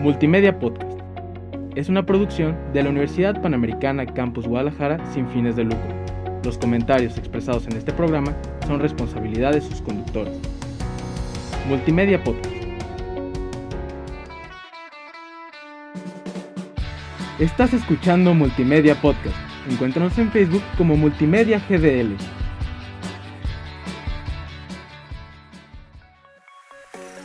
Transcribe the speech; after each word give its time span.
Multimedia 0.00 0.58
Podcast. 0.58 0.98
Es 1.76 1.88
una 1.88 2.04
producción 2.04 2.56
de 2.72 2.82
la 2.82 2.90
Universidad 2.90 3.40
Panamericana 3.40 4.04
Campus 4.06 4.46
Guadalajara 4.48 4.98
sin 5.12 5.28
fines 5.28 5.54
de 5.54 5.64
lucro. 5.64 5.94
Los 6.44 6.58
comentarios 6.58 7.16
expresados 7.18 7.66
en 7.66 7.76
este 7.76 7.92
programa 7.92 8.34
son 8.66 8.80
responsabilidad 8.80 9.52
de 9.52 9.60
sus 9.60 9.80
conductores. 9.80 10.36
Multimedia 11.68 12.22
Podcast. 12.24 12.56
Estás 17.38 17.72
escuchando 17.72 18.34
Multimedia 18.34 19.00
Podcast. 19.00 19.36
Encuéntranos 19.70 20.18
en 20.18 20.30
Facebook 20.32 20.62
como 20.76 20.96
Multimedia 20.96 21.60
GDL. 21.68 22.16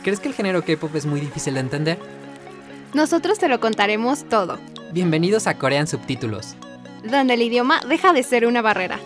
¿Crees 0.04 0.20
que 0.20 0.28
el 0.28 0.34
género 0.34 0.62
K-pop 0.62 0.94
es 0.94 1.06
muy 1.06 1.20
difícil 1.20 1.54
de 1.54 1.60
entender? 1.60 1.98
Nosotros 2.94 3.38
te 3.38 3.48
lo 3.48 3.60
contaremos 3.60 4.28
todo, 4.28 4.58
Bienvenidos 4.92 5.46
a 5.46 5.58
Corean 5.58 5.86
Subtítulos. 5.86 6.56
donde 7.04 7.34
el 7.34 7.42
idioma 7.42 7.80
deja 7.86 8.12
de 8.12 8.22
ser 8.22 8.46
una 8.46 8.62
barrera. 8.62 8.98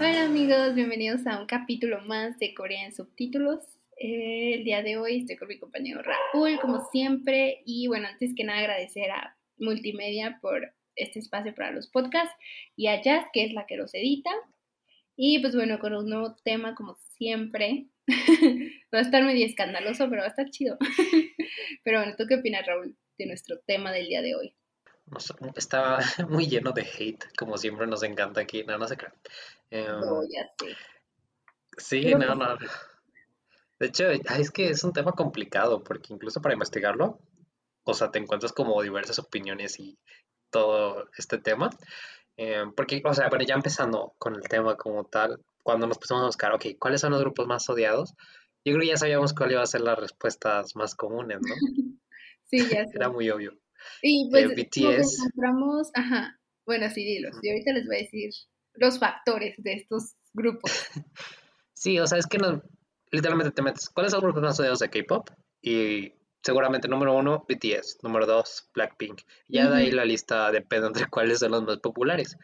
Hola 0.00 0.24
amigos, 0.24 0.74
bienvenidos 0.74 1.26
a 1.26 1.38
un 1.38 1.46
capítulo 1.46 2.00
más 2.06 2.38
de 2.38 2.54
Corea 2.54 2.86
en 2.86 2.94
subtítulos. 2.94 3.60
Eh, 3.98 4.54
el 4.54 4.64
día 4.64 4.82
de 4.82 4.96
hoy 4.96 5.20
estoy 5.20 5.36
con 5.36 5.48
mi 5.48 5.58
compañero 5.58 6.00
Raúl, 6.02 6.58
como 6.60 6.84
siempre, 6.90 7.62
y 7.64 7.86
bueno, 7.86 8.08
antes 8.08 8.32
que 8.34 8.44
nada 8.44 8.58
agradecer 8.60 9.10
a 9.10 9.36
Multimedia 9.58 10.38
por 10.40 10.72
este 10.96 11.18
espacio 11.20 11.54
para 11.54 11.70
los 11.70 11.88
podcasts 11.88 12.34
y 12.74 12.88
a 12.88 13.00
Jazz, 13.02 13.26
que 13.32 13.44
es 13.44 13.52
la 13.52 13.66
que 13.66 13.76
los 13.76 13.94
edita. 13.94 14.30
Y 15.16 15.38
pues 15.40 15.54
bueno, 15.54 15.78
con 15.78 15.94
un 15.94 16.08
nuevo 16.08 16.34
tema 16.42 16.74
como 16.74 16.96
siempre. 17.16 17.86
va 18.94 18.98
a 18.98 19.02
estar 19.02 19.24
medio 19.24 19.46
escandaloso, 19.46 20.08
pero 20.08 20.22
va 20.22 20.26
a 20.26 20.30
estar 20.30 20.50
chido. 20.50 20.76
pero 21.84 22.00
bueno, 22.00 22.14
¿tú 22.16 22.26
qué 22.26 22.36
opinas, 22.36 22.66
Raúl, 22.66 22.96
de 23.18 23.26
nuestro 23.26 23.58
tema 23.60 23.92
del 23.92 24.06
día 24.08 24.22
de 24.22 24.34
hoy? 24.34 24.54
No 25.06 25.20
sé, 25.20 25.34
Está 25.56 25.98
muy 26.28 26.46
lleno 26.46 26.72
de 26.72 26.82
hate, 26.82 27.24
como 27.36 27.56
siempre 27.56 27.86
nos 27.86 28.02
encanta 28.02 28.40
aquí. 28.40 28.64
No, 28.64 28.78
no 28.78 28.88
se 28.88 28.96
crean. 28.96 29.14
Em, 29.70 30.02
Oh, 30.02 30.22
ya 30.30 30.48
sé. 30.58 30.76
sí, 31.76 32.00
Pero 32.04 32.18
no, 32.18 32.34
no. 32.34 32.58
De 33.78 33.86
hecho, 33.86 34.10
es 34.10 34.50
que 34.50 34.70
es 34.70 34.84
un 34.84 34.92
tema 34.92 35.12
complicado, 35.12 35.82
porque 35.82 36.12
incluso 36.12 36.40
para 36.40 36.54
investigarlo, 36.54 37.18
o 37.84 37.92
sea, 37.92 38.10
te 38.10 38.18
encuentras 38.18 38.52
como 38.52 38.80
diversas 38.82 39.18
opiniones 39.18 39.78
y 39.78 39.98
todo 40.50 41.08
este 41.18 41.38
tema. 41.38 41.70
Em, 42.36 42.72
porque, 42.72 43.02
o 43.04 43.14
sea, 43.14 43.28
bueno, 43.28 43.44
ya 43.44 43.54
empezando 43.54 44.14
con 44.18 44.34
el 44.36 44.42
tema 44.42 44.76
como 44.76 45.04
tal, 45.04 45.40
cuando 45.64 45.88
nos 45.88 45.98
pusimos 45.98 46.22
a 46.22 46.26
buscar, 46.26 46.52
ok, 46.52 46.66
¿cuáles 46.78 47.00
son 47.00 47.10
los 47.10 47.20
grupos 47.20 47.48
más 47.48 47.68
odiados? 47.68 48.14
Yo 48.64 48.72
creo 48.72 48.80
que 48.82 48.86
ya 48.86 48.96
sabíamos 48.96 49.34
cuál 49.34 49.50
iba 49.50 49.62
a 49.62 49.66
ser 49.66 49.80
las 49.80 49.98
respuestas 49.98 50.76
más 50.76 50.94
comunes, 50.94 51.38
¿no? 51.40 51.54
Sí, 52.46 52.58
ya 52.70 52.84
sé. 52.86 52.92
Era 52.94 53.08
muy 53.08 53.28
obvio. 53.30 53.58
Y 54.02 54.28
pues 54.30 54.44
Eh, 54.44 54.46
nos 54.48 54.56
BTS. 54.56 55.18
encontramos, 55.18 55.90
ajá, 55.94 56.38
bueno, 56.66 56.88
sí, 56.90 57.02
dilos. 57.04 57.36
Y 57.42 57.48
ahorita 57.50 57.72
les 57.72 57.86
voy 57.86 57.96
a 57.96 57.98
decir 58.00 58.30
los 58.74 58.98
factores 59.00 59.54
de 59.58 59.72
estos 59.72 60.14
grupos. 60.32 60.70
Sí, 61.76 61.98
o 61.98 62.06
sea, 62.06 62.18
es 62.18 62.26
que 62.26 62.38
no, 62.38 62.62
literalmente 63.10 63.50
te 63.52 63.60
metes, 63.60 63.90
¿cuáles 63.90 64.12
son 64.12 64.18
los 64.18 64.24
grupos 64.28 64.42
más 64.42 64.60
odiados 64.60 64.78
de 64.78 64.88
K-pop? 64.90 65.28
Y 65.60 66.12
seguramente 66.42 66.86
número 66.88 67.14
uno, 67.14 67.44
BTS, 67.48 67.98
número 68.02 68.26
dos, 68.26 68.70
Blackpink. 68.74 69.22
Ya 69.48 69.68
de 69.68 69.76
ahí 69.78 69.90
la 69.90 70.04
lista 70.04 70.50
depende 70.52 70.86
entre 70.86 71.08
cuáles 71.08 71.40
son 71.40 71.50
los 71.50 71.64
más 71.64 71.78
populares. 71.78 72.36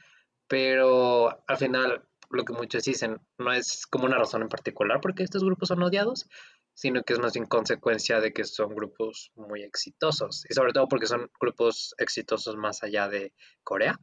Pero 0.49 1.43
al 1.47 1.57
final, 1.57 2.03
lo 2.31 2.45
que 2.45 2.53
muchos 2.53 2.85
dicen 2.85 3.19
no 3.39 3.53
es 3.53 3.87
como 3.87 4.05
una 4.07 4.19
razón 4.19 4.43
en 4.43 4.49
particular 4.49 5.01
porque 5.01 5.23
estos 5.25 5.43
grupos 5.45 5.69
son 5.69 5.83
odiados, 5.83 6.29
sino 6.75 7.03
que 7.03 7.13
es 7.15 7.19
más 7.19 7.33
bien 7.35 7.47
consecuencia 7.47 8.21
de 8.21 8.33
que 8.33 8.45
son 8.45 8.75
grupos 8.75 9.33
muy 9.35 9.63
exitosos. 9.63 10.45
Y 10.49 10.55
sobre 10.55 10.73
todo 10.73 10.89
porque 10.89 11.07
son 11.07 11.31
grupos 11.41 11.95
exitosos 11.99 12.57
más 12.57 12.83
allá 12.83 13.09
de 13.09 13.33
Corea. 13.63 13.99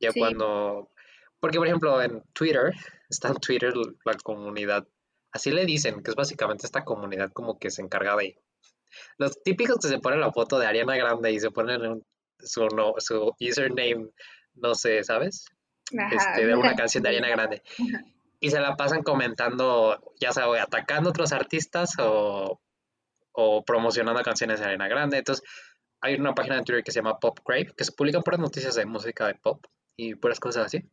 Ya 0.00 0.12
Sí. 0.12 0.20
cuando, 0.20 0.90
porque 1.40 1.58
por 1.58 1.66
ejemplo 1.66 2.02
en 2.02 2.22
Twitter, 2.32 2.72
está 3.08 3.28
en 3.28 3.36
Twitter 3.36 3.72
la 4.04 4.14
comunidad, 4.22 4.86
así 5.32 5.50
le 5.50 5.64
dicen, 5.64 6.02
que 6.02 6.10
es 6.10 6.16
básicamente 6.16 6.66
esta 6.66 6.84
comunidad 6.84 7.30
como 7.32 7.58
que 7.58 7.70
se 7.70 7.80
encarga 7.82 8.16
de 8.16 8.42
los 9.18 9.42
típicos 9.42 9.78
que 9.80 9.88
se 9.88 9.98
ponen 9.98 10.20
la 10.20 10.32
foto 10.32 10.58
de 10.58 10.66
Ariana 10.66 10.96
Grande 10.96 11.30
y 11.32 11.40
se 11.40 11.50
ponen 11.50 11.82
un- 11.86 12.06
su, 12.38 12.66
no, 12.68 12.94
su 12.98 13.32
username, 13.40 14.10
no 14.54 14.74
sé, 14.74 15.02
¿sabes? 15.04 15.46
Ajá, 15.98 16.14
Este, 16.14 16.46
de 16.46 16.54
una 16.54 16.74
canción 16.74 17.02
de 17.02 17.08
Ariana 17.10 17.28
Grande. 17.28 17.62
Ajá. 17.78 18.04
Y 18.40 18.50
se 18.50 18.60
la 18.60 18.76
pasan 18.76 19.02
comentando, 19.02 19.98
ya 20.20 20.30
o 20.46 20.54
atacando 20.54 21.08
a 21.08 21.10
otros 21.10 21.32
artistas 21.32 21.94
o, 21.98 22.60
o 23.32 23.64
promocionando 23.64 24.20
canciones 24.22 24.60
de 24.60 24.66
Ariana 24.66 24.88
Grande. 24.88 25.18
Entonces, 25.18 25.44
hay 26.00 26.14
una 26.16 26.34
página 26.34 26.56
de 26.56 26.62
Twitter 26.62 26.84
que 26.84 26.92
se 26.92 27.00
llama 27.00 27.18
Pop 27.18 27.38
Crave, 27.44 27.72
que 27.76 27.84
se 27.84 27.92
publican 27.92 28.22
puras 28.22 28.38
noticias 28.40 28.74
de 28.74 28.84
música 28.84 29.26
de 29.26 29.34
pop 29.34 29.64
y 29.96 30.14
puras 30.16 30.38
cosas 30.38 30.66
así. 30.66 30.84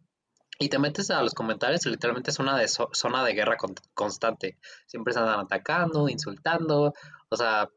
Y 0.60 0.70
te 0.70 0.80
metes 0.80 1.10
a 1.12 1.22
los 1.22 1.34
comentarios 1.34 1.86
y 1.86 1.90
literalmente 1.90 2.32
es 2.32 2.40
una 2.40 2.58
de 2.58 2.66
zo- 2.66 2.90
zona 2.94 3.24
de 3.26 3.34
guerra 3.34 3.58
con- 3.58 3.76
constante. 3.94 4.58
Siempre 4.86 5.14
se 5.14 5.20
andan 5.20 5.42
atacando, 5.42 6.08
insultando. 6.08 6.94
O 7.30 7.36
sea, 7.36 7.68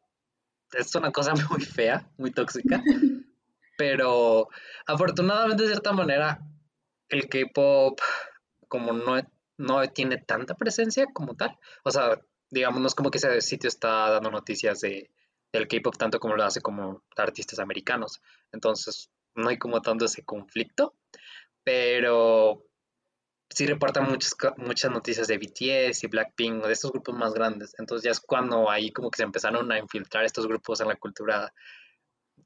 es 0.72 0.94
una 0.94 1.10
cosa 1.10 1.32
muy 1.50 1.60
fea, 1.62 2.08
muy 2.18 2.30
tóxica. 2.30 2.82
Pero 3.78 4.48
afortunadamente, 4.86 5.64
de 5.64 5.70
cierta 5.70 5.92
manera, 5.92 6.38
el 7.08 7.28
K-pop, 7.28 8.00
como 8.68 8.92
no, 8.92 9.20
no 9.58 9.88
tiene 9.88 10.18
tanta 10.18 10.54
presencia 10.54 11.06
como 11.12 11.36
tal, 11.36 11.58
o 11.84 11.90
sea, 11.90 12.20
digamos, 12.50 12.80
no 12.80 12.86
es 12.86 12.94
como 12.94 13.10
que 13.10 13.18
ese 13.18 13.40
sitio 13.40 13.68
está 13.68 14.10
dando 14.10 14.30
noticias 14.30 14.80
de, 14.80 15.10
del 15.52 15.68
K-pop 15.68 15.96
tanto 15.96 16.20
como 16.20 16.36
lo 16.36 16.44
hace 16.44 16.60
como 16.60 17.02
artistas 17.16 17.58
americanos. 17.58 18.20
Entonces, 18.52 19.10
no 19.34 19.48
hay 19.48 19.58
como 19.58 19.82
tanto 19.82 20.04
ese 20.04 20.24
conflicto, 20.24 20.94
pero 21.64 22.62
sí 23.50 23.66
reportan 23.66 24.08
muchas, 24.08 24.34
muchas 24.56 24.90
noticias 24.90 25.28
de 25.28 25.38
BTS 25.38 26.04
y 26.04 26.06
Blackpink, 26.08 26.64
de 26.64 26.72
estos 26.72 26.92
grupos 26.92 27.14
más 27.14 27.32
grandes. 27.34 27.74
Entonces, 27.78 28.04
ya 28.04 28.10
es 28.10 28.20
cuando 28.20 28.70
ahí 28.70 28.90
como 28.92 29.10
que 29.10 29.18
se 29.18 29.24
empezaron 29.24 29.70
a 29.72 29.78
infiltrar 29.78 30.24
estos 30.24 30.46
grupos 30.46 30.80
en 30.80 30.88
la 30.88 30.96
cultura 30.96 31.52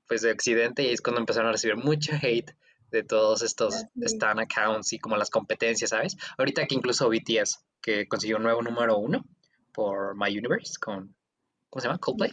pues 0.06 0.22
de 0.22 0.32
Occidente 0.32 0.82
y 0.82 0.86
ahí 0.86 0.94
es 0.94 1.02
cuando 1.02 1.20
empezaron 1.20 1.48
a 1.48 1.52
recibir 1.52 1.76
mucho 1.76 2.12
hate 2.20 2.52
de 2.90 3.02
todos 3.04 3.42
estos 3.42 3.74
es. 3.74 4.12
stan 4.14 4.38
accounts 4.40 4.92
y 4.92 4.98
como 4.98 5.16
las 5.16 5.30
competencias, 5.30 5.90
¿sabes? 5.90 6.16
Ahorita 6.38 6.66
que 6.66 6.74
incluso 6.74 7.08
BTS, 7.08 7.64
que 7.80 8.06
consiguió 8.08 8.36
un 8.36 8.42
nuevo 8.44 8.62
número 8.62 8.98
uno 8.98 9.24
por 9.72 10.16
My 10.16 10.36
Universe 10.36 10.74
con, 10.80 11.14
¿cómo 11.68 11.80
se 11.80 11.88
llama? 11.88 11.98
Coldplay. 11.98 12.32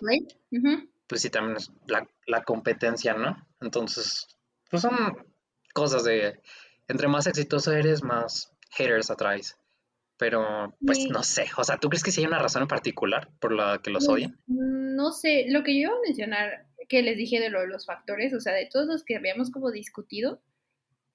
Pues 1.08 1.22
sí, 1.22 1.30
también 1.30 1.58
es 1.58 1.72
la, 1.88 2.08
la 2.26 2.44
competencia, 2.44 3.14
¿no? 3.14 3.38
Entonces, 3.62 4.28
pues 4.70 4.82
son 4.82 4.96
cosas 5.74 6.04
de, 6.04 6.42
entre 6.88 7.08
más 7.08 7.28
exitoso 7.28 7.72
eres, 7.72 8.04
más 8.04 8.52
haters 8.72 9.10
atraes. 9.10 9.58
Pero, 10.20 10.76
pues 10.84 10.98
Sí. 10.98 11.10
no 11.10 11.22
sé, 11.22 11.46
o 11.58 11.64
sea, 11.64 11.78
¿tú 11.78 11.90
crees 11.90 12.04
que 12.04 12.12
sí 12.12 12.22
hay 12.22 12.28
una 12.28 12.40
razón 12.40 12.64
en 12.64 12.68
particular 12.68 13.30
por 13.40 13.54
la 13.54 13.80
que 13.84 13.92
los 13.92 14.06
Pues, 14.08 14.16
odian? 14.18 14.40
No 14.48 15.12
sé, 15.12 15.46
lo 15.48 15.64
que 15.64 15.76
yo 15.76 15.90
iba 15.90 15.94
a 15.94 16.02
mencionar, 16.04 16.66
que 16.90 17.04
les 17.04 17.18
dije 17.18 17.40
de 17.40 17.52
lo 17.52 17.62
de 17.62 17.68
los 17.68 17.86
factores, 17.86 18.34
o 18.34 18.40
sea, 18.40 18.54
de 18.54 18.66
todos 18.66 18.88
los 18.88 19.04
que 19.04 19.16
habíamos 19.16 19.52
como 19.52 19.70
discutido, 19.72 20.42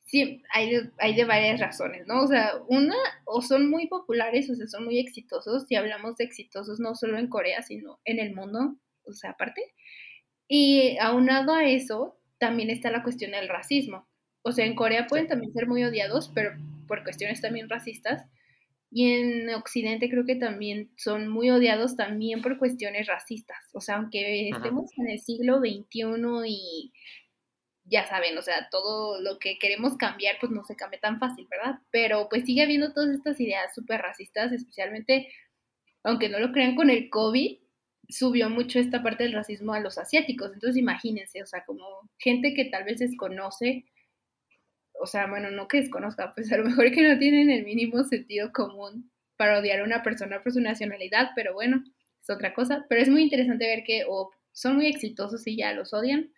sí, 0.04 0.42
hay 0.52 0.70
de, 0.70 0.90
hay 0.98 1.14
de 1.14 1.24
varias 1.24 1.60
razones, 1.60 2.06
¿no? 2.06 2.22
O 2.22 2.28
sea, 2.28 2.52
una, 2.68 2.96
o 3.24 3.42
son 3.42 3.70
muy 3.70 3.86
populares, 3.86 4.50
o 4.50 4.54
sea, 4.54 4.66
son 4.66 4.84
muy 4.84 4.98
exitosos, 4.98 5.64
si 5.66 5.76
hablamos 5.76 6.16
de 6.16 6.24
exitosos 6.24 6.80
no 6.80 6.94
solo 6.94 7.18
en 7.18 7.28
Corea, 7.28 7.62
sino 7.62 8.00
en 8.04 8.18
el 8.18 8.34
mundo, 8.34 8.76
o 9.04 9.12
sea, 9.12 9.30
aparte. 9.30 9.62
Y 10.48 10.98
aunado 11.00 11.54
a 11.54 11.64
eso, 11.64 12.18
también 12.38 12.70
está 12.70 12.90
la 12.90 13.02
cuestión 13.02 13.30
del 13.30 13.48
racismo. 13.48 14.06
O 14.42 14.52
sea, 14.52 14.66
en 14.66 14.74
Corea 14.74 15.06
pueden 15.06 15.28
también 15.28 15.52
ser 15.52 15.66
muy 15.66 15.84
odiados, 15.84 16.30
pero 16.34 16.50
por 16.88 17.04
cuestiones 17.04 17.40
también 17.40 17.69
racistas. 17.69 18.26
Y 18.90 19.12
en 19.12 19.48
Occidente 19.54 20.10
creo 20.10 20.26
que 20.26 20.34
también 20.34 20.90
son 20.98 21.28
muy 21.28 21.48
odiados 21.50 21.96
también 21.96 22.42
por 22.42 22.58
cuestiones 22.58 23.06
racistas. 23.06 23.56
O 23.72 23.80
sea, 23.80 23.96
aunque 23.96 24.50
Ajá. 24.52 24.58
estemos 24.58 24.90
en 24.98 25.08
el 25.08 25.20
siglo 25.20 25.60
XXI 25.60 26.48
y 26.48 26.93
ya 27.93 28.06
saben, 28.09 28.37
o 28.39 28.43
sea, 28.43 28.69
todo 28.71 29.21
lo 29.21 29.39
que 29.39 29.59
queremos 29.59 29.97
cambiar 29.97 30.37
pues 30.41 30.50
no 30.50 30.65
se 30.65 30.77
cambia 30.77 30.99
tan 31.00 31.19
fácil, 31.19 31.47
¿verdad? 31.50 31.79
Pero 31.91 32.29
pues 32.29 32.44
sigue 32.44 32.62
habiendo 32.62 32.93
todas 32.93 33.11
estas 33.15 33.39
ideas 33.41 33.75
súper 33.75 34.00
racistas, 34.00 34.50
especialmente, 34.53 35.29
aunque 36.03 36.29
no 36.29 36.41
lo 36.41 36.53
crean 36.53 36.75
con 36.75 36.91
el 36.91 37.11
COVID, 37.11 37.59
subió 38.09 38.50
mucho 38.50 38.79
esta 38.79 39.03
parte 39.03 39.25
del 39.25 39.35
racismo 39.35 39.75
a 39.75 39.81
los 39.81 39.99
asiáticos. 39.99 40.53
Entonces 40.53 40.77
imagínense, 40.77 41.43
o 41.43 41.47
sea, 41.47 41.65
como 41.65 42.11
gente 42.19 42.55
que 42.55 42.65
tal 42.67 42.85
vez 42.85 42.99
desconoce 42.99 43.85
o 45.03 45.06
sea, 45.06 45.27
bueno, 45.27 45.50
no 45.50 45.69
que 45.69 45.81
desconozca, 45.81 46.33
pues 46.33 46.53
a 46.53 46.56
lo 46.56 46.65
mejor 46.65 46.93
que 46.93 47.03
no 47.03 47.19
tienen 47.19 47.50
el 47.50 47.65
mínimo 47.65 48.05
sentido 48.05 48.53
común 48.53 49.11
para 49.37 49.59
odiar 49.59 49.81
a 49.81 49.85
una 49.85 50.03
persona 50.03 50.41
por 50.41 50.53
su 50.53 50.61
nacionalidad, 50.61 51.31
pero 51.35 51.55
bueno, 51.55 51.83
es 52.21 52.31
otra 52.31 52.55
cosa. 52.55 52.87
Pero 52.89 53.03
es 53.03 53.09
muy 53.09 53.23
interesante 53.23 53.67
ver 53.67 53.83
que 53.85 54.05
o 54.09 54.31
son 54.53 54.77
muy 54.77 54.87
exitosos 54.87 55.47
y 55.47 55.56
ya 55.56 55.73
los 55.73 55.93
odian, 55.93 56.31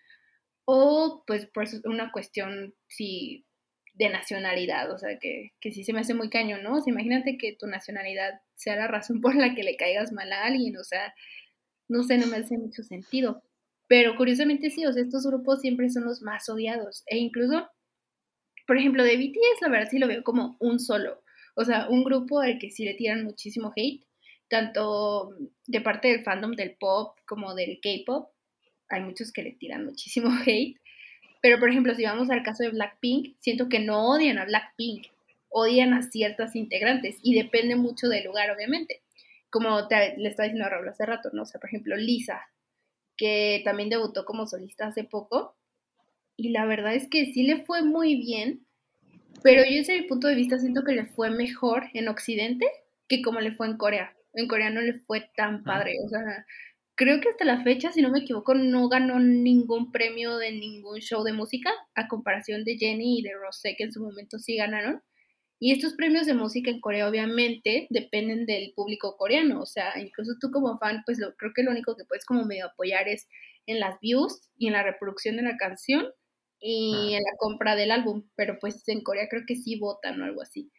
o 0.65 1.25
pues 1.27 1.47
por 1.47 1.67
una 1.85 2.13
cuestión, 2.13 2.75
sí, 2.89 3.45
de 3.95 4.09
nacionalidad, 4.09 4.91
o 4.91 4.99
sea, 4.99 5.19
que, 5.19 5.53
que 5.61 5.73
sí 5.73 5.85
se 5.85 5.93
me 5.93 6.01
hace 6.01 6.15
muy 6.15 6.29
caño, 6.29 6.59
¿no? 6.61 6.77
O 6.77 6.81
sea, 6.81 6.93
imagínate 6.93 7.39
que 7.39 7.55
tu 7.55 7.67
nacionalidad 7.67 8.41
sea 8.57 8.77
la 8.77 8.89
razón 8.89 9.21
por 9.21 9.37
la 9.37 9.55
que 9.55 9.63
le 9.63 9.77
caigas 9.77 10.13
mal 10.13 10.33
a 10.33 10.45
alguien, 10.45 10.77
o 10.77 10.85
sea, 10.85 11.15
no 11.89 12.03
sé, 12.03 12.19
no 12.19 12.27
me 12.27 12.39
hace 12.39 12.59
mucho 12.59 12.83
sentido. 12.83 13.43
Pero 13.87 14.17
curiosamente 14.17 14.71
sí, 14.71 14.87
o 14.87 14.93
sea, 14.93 15.03
estos 15.03 15.27
grupos 15.27 15.61
siempre 15.61 15.91
son 15.91 16.05
los 16.05 16.23
más 16.23 16.49
odiados. 16.49 17.03
E 17.07 17.19
incluso, 17.19 17.69
por 18.67 18.79
ejemplo, 18.79 19.05
de 19.05 19.17
BTS, 19.17 19.63
la 19.63 19.69
verdad 19.69 19.89
sí 19.91 19.99
lo 19.99 20.09
veo 20.09 20.25
como 20.25 20.57
un 20.61 20.81
solo. 20.81 21.23
O 21.55 21.65
sea, 21.65 21.89
un 21.89 22.03
grupo 22.03 22.41
al 22.41 22.59
que 22.59 22.71
sí 22.71 22.85
le 22.85 22.95
tiran 22.95 23.25
muchísimo 23.25 23.73
hate, 23.77 24.05
tanto 24.49 25.31
de 25.67 25.81
parte 25.81 26.09
del 26.09 26.25
fandom 26.25 26.53
del 26.53 26.77
pop 26.77 27.19
como 27.27 27.55
del 27.55 27.79
K-pop. 27.81 28.31
Hay 28.95 29.03
muchos 29.03 29.33
que 29.33 29.43
le 29.43 29.53
tiran 29.53 29.85
muchísimo 29.85 30.31
hate. 30.47 30.79
Pero, 31.41 31.59
por 31.59 31.69
ejemplo, 31.69 31.95
si 31.95 32.05
vamos 32.05 32.31
al 32.31 32.43
caso 32.43 32.63
de 32.63 32.71
Blackpink, 32.71 33.37
siento 33.41 33.69
que 33.69 33.79
no 33.79 34.09
odian 34.09 34.39
a 34.39 34.47
Blackpink, 34.47 35.09
odian 35.51 35.93
a 35.93 36.03
ciertas 36.03 36.57
integrantes 36.57 37.19
y 37.23 37.35
depende 37.35 37.77
mucho 37.77 38.09
del 38.09 38.25
lugar, 38.25 38.51
obviamente. 38.51 39.03
Como 39.51 39.87
te, 39.87 40.17
le 40.17 40.31
estaba 40.31 40.47
diciendo 40.47 40.67
a 40.67 40.71
Raúl 40.71 40.89
hace 40.89 41.05
rato, 41.05 41.31
¿no? 41.33 41.43
O 41.43 41.47
sea, 41.47 41.61
por 41.61 41.69
ejemplo, 41.69 41.97
Lisa, 41.97 42.41
que 43.17 43.61
también 43.65 43.91
debutó 43.91 44.25
como 44.25 44.47
solista 44.47 44.87
hace 44.87 45.05
poco. 45.05 45.57
Y 46.37 46.49
la 46.49 46.67
verdad 46.67 46.95
es 46.95 47.09
que 47.09 47.27
sí 47.27 47.45
le 47.45 47.65
fue 47.65 47.83
muy 47.83 48.17
bien, 48.17 48.65
pero 49.43 49.63
yo 49.65 49.77
desde 49.77 50.01
mi 50.01 50.09
punto 50.09 50.29
de 50.29 50.35
vista 50.35 50.59
siento 50.59 50.83
que 50.83 50.93
le 50.93 51.05
fue 51.05 51.31
mejor 51.31 51.85
en 51.93 52.09
Occidente 52.09 52.67
que 53.09 53.23
como 53.23 53.41
le 53.41 53.53
fue 53.53 53.67
en 53.67 53.77
Corea. 53.77 54.15
En 54.33 54.49
Corea 54.49 54.71
no 54.71 54.81
le 54.81 54.95
fue 54.95 55.29
tan 55.37 55.63
padre, 55.63 55.97
o 56.05 56.09
sea, 56.09 56.47
creo 56.95 57.21
que 57.21 57.29
hasta 57.29 57.45
la 57.45 57.63
fecha, 57.63 57.93
si 57.93 58.03
no 58.03 58.11
me 58.11 58.21
equivoco, 58.21 58.55
no 58.55 58.89
ganó 58.89 59.19
ningún 59.19 59.93
premio 59.93 60.37
de 60.39 60.53
ningún 60.53 61.01
show 61.01 61.23
de 61.25 61.33
música, 61.33 61.71
a 61.95 62.09
comparación 62.09 62.65
de 62.65 62.77
Jenny 62.77 63.21
y 63.21 63.23
de 63.23 63.33
Rosé, 63.35 63.75
que 63.77 63.85
en 63.85 63.93
su 63.93 64.03
momento 64.03 64.39
sí 64.39 64.57
ganaron. 64.57 65.03
Y 65.61 65.73
estos 65.73 65.95
premios 65.95 66.27
de 66.27 66.35
música 66.35 66.71
en 66.71 66.81
Corea 66.81 67.09
obviamente 67.09 67.87
dependen 67.91 68.47
del 68.47 68.73
público 68.75 69.17
coreano, 69.17 69.61
o 69.63 69.67
sea, 69.67 69.99
incluso 70.01 70.33
tú 70.41 70.51
como 70.51 70.79
fan, 70.79 71.03
pues 71.07 71.19
lo, 71.19 71.35
creo 71.37 71.53
que 71.55 71.63
lo 71.63 71.71
único 71.71 71.97
que 71.97 72.05
puedes 72.05 72.25
como 72.25 72.45
medio 72.45 72.67
apoyar 72.67 73.09
es 73.09 73.29
en 73.67 73.81
las 73.81 73.99
views 74.01 74.51
y 74.59 74.67
en 74.67 74.75
la 74.75 74.83
reproducción 74.83 75.37
de 75.37 75.43
la 75.43 75.57
canción 75.57 76.07
y 76.61 77.15
en 77.15 77.23
la 77.23 77.37
compra 77.39 77.77
del 77.77 77.91
álbum, 77.91 78.29
pero 78.37 78.59
pues 78.61 78.87
en 78.89 79.03
Corea 79.03 79.29
creo 79.29 79.43
que 79.47 79.57
sí 79.57 79.79
votan 79.79 80.21
o 80.21 80.25
algo 80.25 80.43
así. 80.43 80.71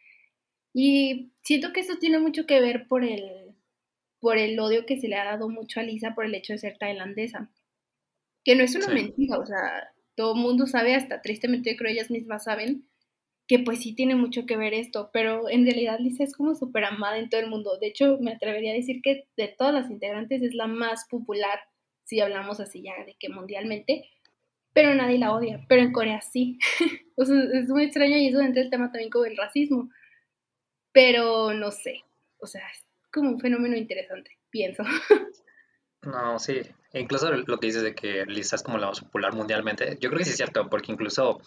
Y 0.74 1.32
siento 1.42 1.72
que 1.72 1.80
eso 1.80 1.96
tiene 1.98 2.18
mucho 2.18 2.46
que 2.46 2.60
ver 2.60 2.86
por 2.86 3.04
el, 3.04 3.45
por 4.26 4.38
el 4.38 4.58
odio 4.58 4.86
que 4.86 4.98
se 4.98 5.06
le 5.06 5.14
ha 5.14 5.24
dado 5.24 5.48
mucho 5.48 5.78
a 5.78 5.84
Lisa 5.84 6.16
por 6.16 6.24
el 6.24 6.34
hecho 6.34 6.52
de 6.52 6.58
ser 6.58 6.78
tailandesa. 6.78 7.48
Que 8.44 8.56
no 8.56 8.64
es 8.64 8.74
una 8.74 8.88
mentira, 8.88 9.38
o 9.38 9.46
sea, 9.46 9.92
todo 10.16 10.34
el 10.34 10.40
mundo 10.40 10.66
sabe, 10.66 10.96
hasta 10.96 11.22
tristemente 11.22 11.70
yo 11.70 11.76
creo 11.76 11.92
ellas 11.92 12.10
mismas 12.10 12.42
saben, 12.42 12.88
que 13.46 13.60
pues 13.60 13.80
sí 13.80 13.94
tiene 13.94 14.16
mucho 14.16 14.44
que 14.44 14.56
ver 14.56 14.74
esto, 14.74 15.10
pero 15.12 15.48
en 15.48 15.64
realidad 15.64 16.00
Lisa 16.00 16.24
es 16.24 16.34
como 16.34 16.56
súper 16.56 16.86
amada 16.86 17.18
en 17.18 17.30
todo 17.30 17.40
el 17.40 17.48
mundo. 17.48 17.78
De 17.78 17.86
hecho, 17.86 18.18
me 18.20 18.32
atrevería 18.32 18.72
a 18.72 18.74
decir 18.74 19.00
que 19.00 19.28
de 19.36 19.46
todas 19.46 19.72
las 19.72 19.92
integrantes 19.92 20.42
es 20.42 20.56
la 20.56 20.66
más 20.66 21.06
popular, 21.08 21.60
si 22.02 22.18
hablamos 22.18 22.58
así 22.58 22.82
ya 22.82 22.94
de 23.04 23.14
que 23.20 23.28
mundialmente, 23.28 24.10
pero 24.72 24.92
nadie 24.96 25.18
la 25.18 25.36
odia, 25.36 25.64
pero 25.68 25.82
en 25.82 25.92
Corea 25.92 26.20
sí. 26.20 26.58
o 27.16 27.24
sea, 27.24 27.40
es 27.52 27.68
muy 27.68 27.84
extraño 27.84 28.16
y 28.16 28.26
eso 28.26 28.40
entra 28.40 28.60
el 28.60 28.70
tema 28.70 28.90
también 28.90 29.10
con 29.10 29.24
el 29.24 29.36
racismo. 29.36 29.88
Pero 30.90 31.54
no 31.54 31.70
sé, 31.70 32.00
o 32.38 32.46
sea, 32.48 32.62
es 32.72 32.85
como 33.16 33.30
un 33.30 33.40
fenómeno 33.40 33.76
interesante, 33.76 34.38
pienso. 34.50 34.82
No, 36.02 36.38
sí. 36.38 36.60
E 36.92 37.00
incluso 37.00 37.32
lo 37.32 37.58
que 37.58 37.66
dices 37.66 37.82
de 37.82 37.92
que 37.92 38.24
Lisa 38.26 38.54
es 38.54 38.62
como 38.62 38.78
la 38.78 38.86
más 38.86 39.00
popular 39.00 39.34
mundialmente, 39.34 39.98
yo 40.00 40.08
creo 40.08 40.18
que 40.18 40.24
sí 40.24 40.30
es 40.30 40.36
cierto, 40.36 40.68
porque 40.70 40.92
incluso 40.92 41.40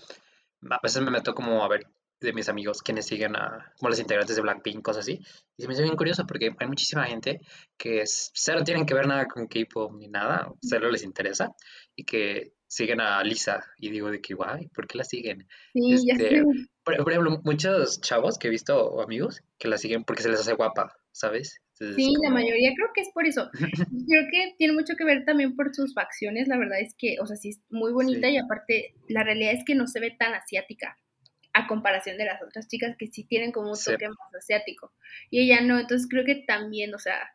a 0.70 0.80
veces 0.84 1.02
me 1.02 1.12
meto 1.12 1.34
como 1.34 1.64
a 1.64 1.70
ver 1.70 1.88
de 2.20 2.34
mis 2.34 2.50
amigos 2.50 2.82
quienes 2.82 3.06
siguen 3.06 3.38
a 3.38 3.72
como 3.80 3.90
los 3.90 4.00
integrantes 4.00 4.36
de 4.36 4.42
Blackpink, 4.42 4.82
cosas 4.82 5.04
así. 5.04 5.22
Y 5.56 5.62
se 5.62 5.68
me 5.68 5.76
hace 5.76 5.84
bien 5.84 5.96
curioso 5.96 6.26
porque 6.28 6.54
hay 6.60 6.68
muchísima 6.68 7.06
gente 7.06 7.40
que 7.78 8.04
cero 8.06 8.64
tienen 8.66 8.86
que 8.86 8.94
ver 8.94 9.08
nada 9.08 9.28
con 9.28 9.48
K-pop 9.48 9.94
ni 9.98 10.10
nada, 10.10 10.52
cero 10.62 10.90
les 10.92 11.04
interesa 11.04 11.52
y 11.96 12.04
que 12.04 12.52
siguen 12.68 13.00
a 13.00 13.24
Lisa. 13.24 13.66
Y 13.78 13.90
digo 13.90 14.12
de 14.12 14.20
que, 14.20 14.34
guay, 14.34 14.68
¿por 14.70 14.88
qué 14.88 14.98
la 14.98 15.06
siguen? 15.06 15.48
Sí, 15.74 16.06
ya 16.06 16.14
Este, 16.16 16.44
por, 16.84 16.98
por 16.98 17.12
ejemplo, 17.12 17.40
muchos 17.46 18.02
chavos 18.02 18.38
que 18.38 18.48
he 18.48 18.52
visto 18.52 18.78
o 18.78 19.02
amigos 19.02 19.42
que 19.58 19.70
la 19.70 19.78
siguen 19.78 20.04
porque 20.04 20.24
se 20.24 20.30
les 20.30 20.42
hace 20.42 20.54
guapa, 20.54 20.99
¿sabes? 21.20 21.62
Entonces, 21.74 21.96
Sí, 21.98 22.14
la 22.24 22.30
mayoría 22.30 22.74
creo 22.76 22.90
que 22.94 23.02
es 23.02 23.10
por 23.14 23.26
eso. 23.26 23.50
Creo 24.10 24.26
que 24.32 24.56
tiene 24.58 24.74
mucho 24.74 24.96
que 24.96 25.04
ver 25.06 25.26
también 25.26 25.56
por 25.56 25.74
sus 25.76 25.94
facciones. 25.94 26.48
La 26.48 26.58
verdad 26.58 26.80
es 26.80 26.96
que, 26.96 27.18
o 27.22 27.26
sea, 27.28 27.36
sí 27.36 27.50
es 27.50 27.60
muy 27.70 27.92
bonita 27.92 28.28
Sí. 28.28 28.34
y 28.34 28.38
aparte, 28.38 28.94
la 29.08 29.24
realidad 29.24 29.54
es 29.54 29.64
que 29.66 29.76
no 29.76 29.88
se 29.88 30.00
ve 30.00 30.12
tan 30.12 30.34
asiática 30.34 30.98
a 31.54 31.68
comparación 31.68 32.18
de 32.18 32.26
las 32.26 32.42
otras 32.42 32.68
chicas 32.68 32.96
que 32.98 33.08
sí 33.08 33.24
tienen 33.26 33.52
como 33.52 33.70
un 33.72 33.76
Sí. 33.76 33.92
toque 33.92 34.08
más 34.08 34.36
asiático. 34.38 34.94
Y 35.30 35.42
ella 35.42 35.62
no, 35.62 35.78
entonces 35.80 36.08
creo 36.10 36.24
que 36.26 36.36
también, 36.36 36.94
o 36.96 37.00
sea, 37.00 37.32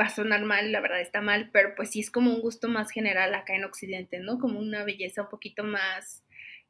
va 0.00 0.06
a 0.06 0.10
sonar 0.10 0.42
mal, 0.44 0.72
la 0.72 0.80
verdad 0.80 1.00
está 1.00 1.20
mal, 1.20 1.50
pero 1.52 1.74
pues 1.76 1.90
sí 1.90 2.00
es 2.00 2.10
como 2.10 2.34
un 2.34 2.40
gusto 2.40 2.68
más 2.68 2.90
general 2.90 3.34
acá 3.34 3.54
en 3.54 3.64
Occidente, 3.64 4.20
¿no? 4.20 4.38
Como 4.38 4.58
una 4.58 4.84
belleza 4.84 5.22
un 5.22 5.28
poquito 5.28 5.64
más, 5.64 6.22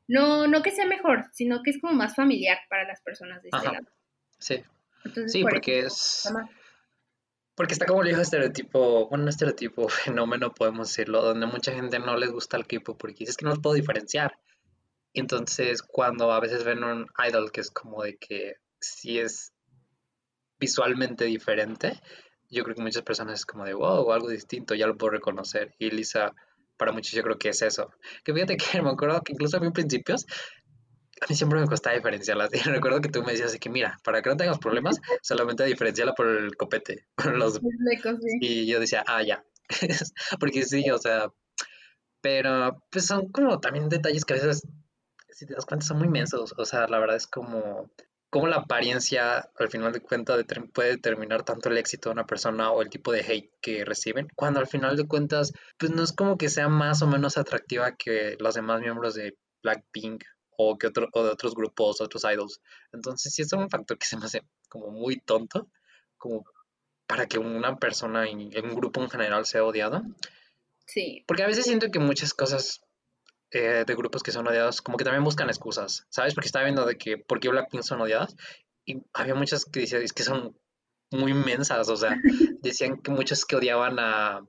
no, 0.09 0.47
no 0.49 0.63
que 0.63 0.71
sea 0.73 0.87
mejor, 0.87 1.25
sino 1.33 1.63
que 1.63 1.71
es 1.71 1.81
como 1.81 1.93
más 1.95 2.15
familiar 2.17 2.59
para 2.69 2.85
las 2.87 3.01
personas 3.01 3.43
de 3.43 3.51
este 3.53 3.67
lado. 3.73 3.87
Sí, 4.39 4.61
Entonces, 5.05 5.33
sí, 5.33 5.43
por 5.43 5.53
porque 5.53 5.81
eso 5.81 6.29
es... 6.29 6.35
Porque 7.55 7.75
está 7.75 7.85
como 7.85 8.01
el 8.01 8.09
viejo 8.09 8.23
estereotipo, 8.23 9.09
bueno, 9.09 9.25
no 9.25 9.31
estereotipo, 9.31 9.89
fenómeno, 9.89 10.55
podemos 10.55 10.89
decirlo, 10.89 11.23
donde 11.23 11.47
mucha 11.47 11.73
gente 11.73 11.99
no 11.99 12.17
les 12.17 12.31
gusta 12.31 12.57
el 12.57 12.67
K-pop 12.67 12.99
porque 12.99 13.19
dices 13.21 13.37
que 13.37 13.45
no 13.45 13.51
los 13.51 13.61
puedo 13.61 13.75
diferenciar. 13.75 14.39
Entonces, 15.15 15.83
cuando 15.83 16.33
a 16.33 16.41
veces 16.41 16.65
ven 16.65 16.83
un 16.83 17.07
idol 17.29 17.53
que 17.53 17.61
es 17.61 17.71
como 17.71 18.03
de 18.03 18.17
que 18.17 18.57
sí 18.81 19.19
es 19.19 19.53
visualmente 20.59 21.27
diferente, 21.27 22.01
yo 22.51 22.65
creo 22.65 22.77
que 22.77 22.83
muchas 22.83 23.03
personas 23.03 23.41
es 23.41 23.47
como 23.47 23.65
de 23.65 23.75
wow, 23.75 24.11
algo 24.13 24.29
distinto, 24.29 24.75
ya 24.75 24.87
lo 24.87 24.97
puedo 24.97 25.13
reconocer. 25.13 25.75
Y 25.79 25.91
Lisa, 25.91 26.33
para 26.79 26.93
muchos, 26.93 27.13
yo 27.13 27.23
creo 27.23 27.39
que 27.39 27.51
es 27.51 27.63
eso. 27.63 27.91
Que 28.25 28.33
fíjate 28.33 28.57
que 28.57 28.65
me 28.83 28.91
acuerdo 28.91 29.21
que 29.23 29.33
incluso 29.33 29.57
a 29.57 29.61
mí 29.61 29.67
en 29.67 29.73
principios, 29.73 30.27
a 31.23 31.27
mí 31.29 31.37
siempre 31.37 31.61
me 31.61 31.67
costaba 31.67 31.95
diferenciarlas. 31.95 32.51
Y 32.67 32.69
recuerdo 32.69 33.01
que 33.01 33.09
tú 33.09 33.23
me 33.23 33.33
decías 33.33 33.53
de 33.53 33.59
que, 33.59 33.71
mira, 33.71 33.99
para 34.03 34.23
que 34.23 34.31
no 34.31 34.37
tengas 34.37 34.59
problemas, 34.59 35.01
solamente 35.23 35.65
diferenciala 35.65 36.15
por 36.15 36.27
el 36.27 36.57
copete, 36.57 37.07
por 37.17 37.37
los 37.37 37.57
Es 37.57 37.63
leco, 37.63 38.19
sí. 38.21 38.39
y 38.41 38.67
yo 38.67 38.81
decía, 38.81 39.05
ah, 39.07 39.23
ya. 39.23 39.45
Porque 40.41 40.65
sí, 40.65 40.91
o 40.91 40.99
sea, 40.99 41.33
pero 42.21 42.83
pues 42.91 43.07
son 43.07 43.31
como 43.31 43.61
también 43.61 43.89
detalles 43.89 44.25
que 44.25 44.35
a 44.35 44.37
veces, 44.37 44.63
si 45.31 45.47
te 45.47 45.55
das 45.55 45.65
cuenta, 45.65 45.87
son 45.87 45.99
muy 45.99 46.09
mensos. 46.09 46.55
O 46.59 46.65
sea, 46.65 46.87
la 46.89 46.99
verdad 46.99 47.17
es 47.17 47.27
como, 47.27 47.91
como 48.31 48.49
la 48.49 48.57
apariencia, 48.57 49.49
al 49.57 49.71
final 49.71 49.93
de 49.93 50.01
cuentas, 50.01 50.45
puede 50.75 50.91
determinar 50.91 51.45
tanto 51.45 51.69
el 51.69 51.79
éxito 51.79 52.09
de 52.09 52.15
una 52.15 52.27
persona 52.27 52.71
o 52.71 52.83
el 52.83 52.91
tipo 52.91 53.13
de 53.13 53.21
hate 53.21 53.51
que 53.61 53.85
reciben, 53.85 54.29
cuando 54.37 54.61
al 54.61 54.67
final 54.67 54.97
de 54.97 55.07
cuentas, 55.07 55.53
pues 55.79 55.93
no 55.93 56.03
es 56.03 56.13
como 56.13 56.37
que 56.37 56.49
sea 56.49 56.69
más 56.69 57.01
o 57.03 57.07
menos 57.07 57.39
atractiva 57.39 57.97
que 57.97 58.37
los 58.41 58.55
demás 58.55 58.81
miembros 58.81 59.15
de 59.15 59.37
Blackpink 59.63 60.25
o 60.71 60.79
que 60.79 60.89
otro, 60.89 61.09
o 61.13 61.25
de 61.25 61.31
otros 61.31 61.55
grupos, 61.55 62.01
otros 62.01 62.25
idols. 62.25 62.61
Entonces, 62.93 63.35
sí 63.35 63.43
es 63.43 63.53
un 63.53 63.71
factor 63.71 63.99
que 63.99 64.07
se 64.07 64.17
me 64.17 64.27
hace 64.27 64.43
como 64.69 64.91
muy 64.91 65.21
tonto, 65.21 65.69
como 66.17 66.45
para 67.07 67.27
que 67.27 67.39
una 67.39 67.77
persona 67.77 68.29
y 68.31 68.35
un 68.59 68.75
grupo 68.75 69.03
en 69.03 69.11
general 69.11 69.45
sea 69.45 69.65
odiado. 69.65 70.03
Sí, 70.87 71.25
Porque 71.27 71.43
a 71.43 71.47
veces 71.47 71.65
siento 71.65 71.91
que 71.91 71.99
muchas 71.99 72.35
cosas 72.35 72.83
eh, 73.51 73.85
de 73.87 73.95
grupos 73.95 74.23
que 74.23 74.33
son 74.33 74.47
odiados, 74.47 74.81
como 74.81 74.97
que 74.97 75.05
también 75.05 75.25
buscan 75.25 75.49
excusas, 75.49 76.07
¿sabes? 76.09 76.35
Porque 76.35 76.47
estaba 76.47 76.65
viendo 76.65 76.87
de 76.87 76.97
que 76.97 77.19
por 77.19 77.39
qué 77.39 77.49
Blackpink 77.49 77.83
son 77.83 78.01
odiadas 78.01 78.35
y 78.85 79.03
había 79.13 79.35
muchas 79.35 79.65
que 79.65 79.81
decían 79.81 80.03
es 80.03 80.13
que 80.13 80.23
son 80.23 80.57
muy 81.11 81.33
inmensas, 81.33 81.89
o 81.89 81.97
sea, 81.97 82.17
decían 82.63 83.01
que 83.03 83.11
muchos 83.11 83.45
que 83.45 83.57
odiaban 83.57 83.99
a, 83.99 84.47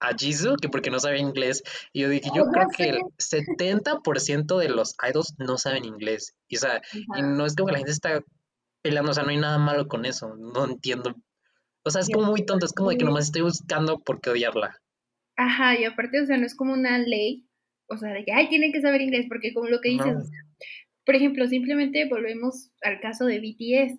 a 0.00 0.14
Jisoo, 0.16 0.56
que 0.56 0.68
porque 0.68 0.90
no 0.90 1.00
sabía 1.00 1.20
inglés, 1.20 1.62
y 1.92 2.02
yo 2.02 2.08
dije, 2.08 2.30
yo 2.34 2.44
creo 2.46 2.68
que 2.74 2.88
el 2.90 2.98
70% 3.18 4.58
de 4.58 4.68
los 4.68 4.94
idols 5.08 5.34
no 5.38 5.58
saben 5.58 5.84
inglés, 5.84 6.34
y 6.48 6.56
o 6.56 6.60
sea, 6.60 6.80
y 6.92 7.22
no 7.22 7.46
es 7.46 7.56
como 7.56 7.66
que 7.66 7.72
la 7.72 7.78
gente 7.78 7.92
está 7.92 8.22
peleando, 8.82 9.10
o 9.10 9.14
sea, 9.14 9.24
no 9.24 9.30
hay 9.30 9.38
nada 9.38 9.58
malo 9.58 9.88
con 9.88 10.04
eso, 10.04 10.34
no 10.36 10.64
entiendo. 10.64 11.14
O 11.84 11.90
sea, 11.90 12.02
es 12.02 12.10
como 12.10 12.26
muy 12.26 12.44
tonto, 12.44 12.66
es 12.66 12.72
como 12.72 12.90
de 12.90 12.98
que 12.98 13.04
nomás 13.04 13.26
estoy 13.26 13.42
buscando 13.42 14.00
por 14.00 14.20
qué 14.20 14.30
odiarla. 14.30 14.76
Ajá, 15.36 15.78
y 15.78 15.84
aparte, 15.84 16.20
o 16.20 16.26
sea, 16.26 16.36
no 16.36 16.46
es 16.46 16.54
como 16.54 16.72
una 16.72 16.98
ley, 16.98 17.48
o 17.88 17.96
sea, 17.96 18.12
de 18.12 18.24
que, 18.24 18.32
ay, 18.32 18.48
tienen 18.48 18.72
que 18.72 18.82
saber 18.82 19.00
inglés, 19.00 19.26
porque 19.28 19.54
como 19.54 19.68
lo 19.68 19.80
que 19.80 19.90
dices, 19.90 20.06
No. 20.06 20.18
o 20.18 20.24
sea, 20.24 20.38
por 21.08 21.16
ejemplo, 21.16 21.46
simplemente 21.46 22.06
volvemos 22.06 22.70
al 22.82 23.00
caso 23.00 23.24
de 23.24 23.40
BTS. 23.40 23.98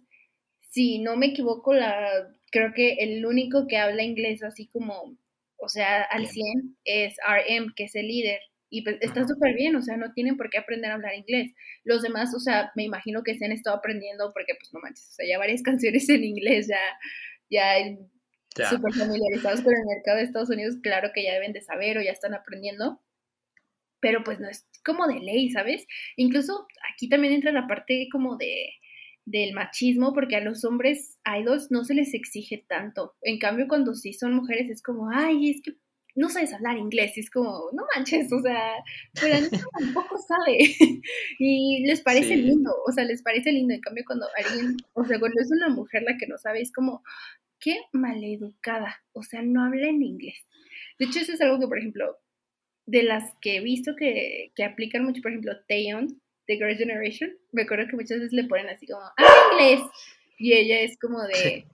Si 0.70 1.00
no 1.00 1.18
me 1.18 1.28
equivoco, 1.28 1.74
la, 1.74 2.08
creo 2.52 2.72
que 2.76 2.98
el 3.00 3.26
único 3.26 3.66
que 3.66 3.78
habla 3.78 4.04
inglés 4.04 4.44
así 4.44 4.68
como, 4.68 5.18
o 5.60 5.70
sea, 5.70 6.04
al 6.04 6.22
Bien. 6.24 6.32
100 6.32 6.78
es 6.86 7.16
RM, 7.26 7.74
que 7.76 7.86
es 7.86 7.96
el 7.96 8.08
líder. 8.08 8.40
Y 8.72 8.84
pues 8.84 8.98
está 9.02 9.28
súper 9.28 9.56
bien, 9.56 9.76
o 9.76 9.82
sea, 9.82 9.98
no 9.98 10.14
tienen 10.14 10.38
por 10.38 10.50
qué 10.50 10.60
aprender 10.60 10.92
a 10.92 10.96
hablar 10.96 11.16
inglés. 11.16 11.54
Los 11.84 12.04
demás, 12.04 12.34
o 12.36 12.40
sea, 12.40 12.72
me 12.76 12.84
imagino 12.84 13.24
que 13.24 13.36
se 13.36 13.46
han 13.46 13.52
estado 13.52 13.78
aprendiendo 13.78 14.32
porque, 14.34 14.54
pues, 14.56 14.72
no 14.74 14.80
manches, 14.80 15.08
o 15.10 15.14
sea, 15.14 15.28
ya 15.28 15.38
varias 15.40 15.64
canciones 15.64 16.08
en 16.10 16.24
inglés, 16.24 16.68
ya, 16.68 16.80
ya 17.50 17.78
Ya. 18.58 18.70
súper 18.70 18.94
familiarizados 18.94 19.62
con 19.62 19.74
el 19.74 19.86
mercado 19.86 20.18
de 20.18 20.24
Estados 20.24 20.50
Unidos, 20.50 20.76
claro 20.84 21.12
que 21.14 21.24
ya 21.24 21.34
deben 21.34 21.54
de 21.54 21.62
saber 21.62 21.98
o 21.98 22.02
ya 22.02 22.12
están 22.12 22.34
aprendiendo, 22.34 23.02
pero 24.00 24.24
pues 24.24 24.40
no 24.40 24.48
es 24.50 24.68
como 24.86 25.08
de 25.08 25.20
ley, 25.20 25.50
¿sabes? 25.52 25.86
Incluso 26.16 26.68
aquí 26.94 27.10
también 27.10 27.34
entra 27.34 27.52
la 27.52 27.68
parte 27.68 28.08
como 28.12 28.38
de 28.38 28.70
del 29.26 29.54
machismo, 29.54 30.14
porque 30.14 30.36
a 30.36 30.42
los 30.42 30.66
hombres 30.66 31.18
idols 31.26 31.70
no 31.72 31.86
se 31.86 31.94
les 31.94 32.14
exige 32.14 32.66
tanto. 32.68 33.16
En 33.22 33.40
cambio, 33.40 33.68
cuando 33.68 33.94
sí 33.94 34.14
son 34.14 34.34
mujeres 34.34 34.70
es 34.70 34.82
como, 34.82 35.10
ay, 35.12 35.52
es 35.52 35.62
que 35.62 35.74
no 36.16 36.30
sabes 36.30 36.54
hablar 36.54 36.78
inglés. 36.78 37.18
Es 37.18 37.30
como, 37.30 37.70
no 37.74 37.84
manches, 37.96 38.32
o 38.32 38.42
sea, 38.42 38.74
pero 39.20 39.38
tampoco 39.80 40.18
sabe. 40.18 40.58
y 41.40 41.86
les 41.86 42.02
parece 42.02 42.36
lindo, 42.36 42.72
o 42.86 42.92
sea, 42.92 43.06
les 43.06 43.22
parece 43.24 43.52
lindo. 43.52 43.74
En 43.74 43.82
cambio, 43.82 44.04
cuando 44.06 44.28
alguien, 44.36 44.78
o 44.94 45.06
sea, 45.06 45.20
cuando 45.20 45.42
es 45.42 45.52
una 45.52 45.70
mujer 45.70 46.04
la 46.04 46.18
que 46.18 46.28
no 46.28 46.38
sabe, 46.38 46.62
es 46.62 46.72
como, 46.72 47.04
qué 47.60 47.78
maleducada, 47.94 49.04
o 49.14 49.24
sea, 49.24 49.42
no 49.42 49.64
habla 49.64 49.88
en 49.88 50.04
inglés. 50.04 50.46
De 50.98 51.06
hecho, 51.06 51.20
eso 51.20 51.34
es 51.34 51.42
algo 51.42 51.60
que, 51.60 51.68
por 51.68 51.80
ejemplo, 51.80 52.18
de 52.86 53.04
las 53.04 53.34
que 53.42 53.58
he 53.58 53.62
visto 53.62 53.96
que, 53.96 54.52
que 54.56 54.64
aplican 54.64 55.06
mucho, 55.06 55.22
por 55.22 55.32
ejemplo, 55.32 55.54
Taeyeon 55.68 56.22
de 56.50 56.56
Girl 56.58 56.76
Generation, 56.76 57.30
me 57.52 57.62
acuerdo 57.62 57.86
que 57.88 57.96
muchas 57.96 58.18
veces 58.18 58.34
le 58.34 58.46
ponen 58.46 58.70
así 58.70 58.88
como, 58.88 59.02
¡ah, 59.02 59.14
inglés! 59.52 59.82
Y 60.40 60.54
ella 60.54 60.80
es 60.82 60.98
como 60.98 61.22
de, 61.22 61.68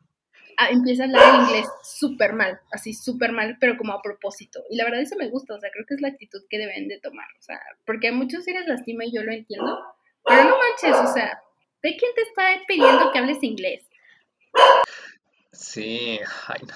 ah, 0.57 0.67
empieza 0.69 1.03
a 1.03 1.05
hablar 1.05 1.43
inglés 1.43 1.65
súper 1.81 2.33
mal, 2.33 2.59
así 2.73 2.93
súper 2.93 3.31
mal, 3.31 3.55
pero 3.61 3.77
como 3.77 3.93
a 3.93 4.01
propósito. 4.01 4.61
Y 4.69 4.75
la 4.75 4.83
verdad 4.83 4.99
eso 4.99 5.15
me 5.15 5.29
gusta, 5.29 5.55
o 5.55 5.59
sea, 5.61 5.69
creo 5.71 5.85
que 5.87 5.93
es 5.93 6.01
la 6.01 6.09
actitud 6.09 6.41
que 6.49 6.57
deben 6.57 6.89
de 6.89 6.99
tomar, 6.99 7.27
o 7.39 7.41
sea, 7.41 7.57
porque 7.85 8.09
a 8.09 8.11
muchos 8.11 8.43
sí 8.43 8.51
les 8.51 8.67
lastima 8.67 9.05
y 9.05 9.15
yo 9.15 9.23
lo 9.23 9.31
entiendo, 9.31 9.79
pero 10.25 10.43
no 10.43 10.57
manches, 10.57 11.09
o 11.09 11.13
sea, 11.13 11.41
¿de 11.81 11.95
quién 11.95 12.11
te 12.13 12.23
está 12.23 12.61
pidiendo 12.67 13.13
que 13.13 13.19
hables 13.19 13.41
inglés? 13.43 13.81
Sí, 15.53 16.19
ay 16.47 16.61
no. 16.67 16.73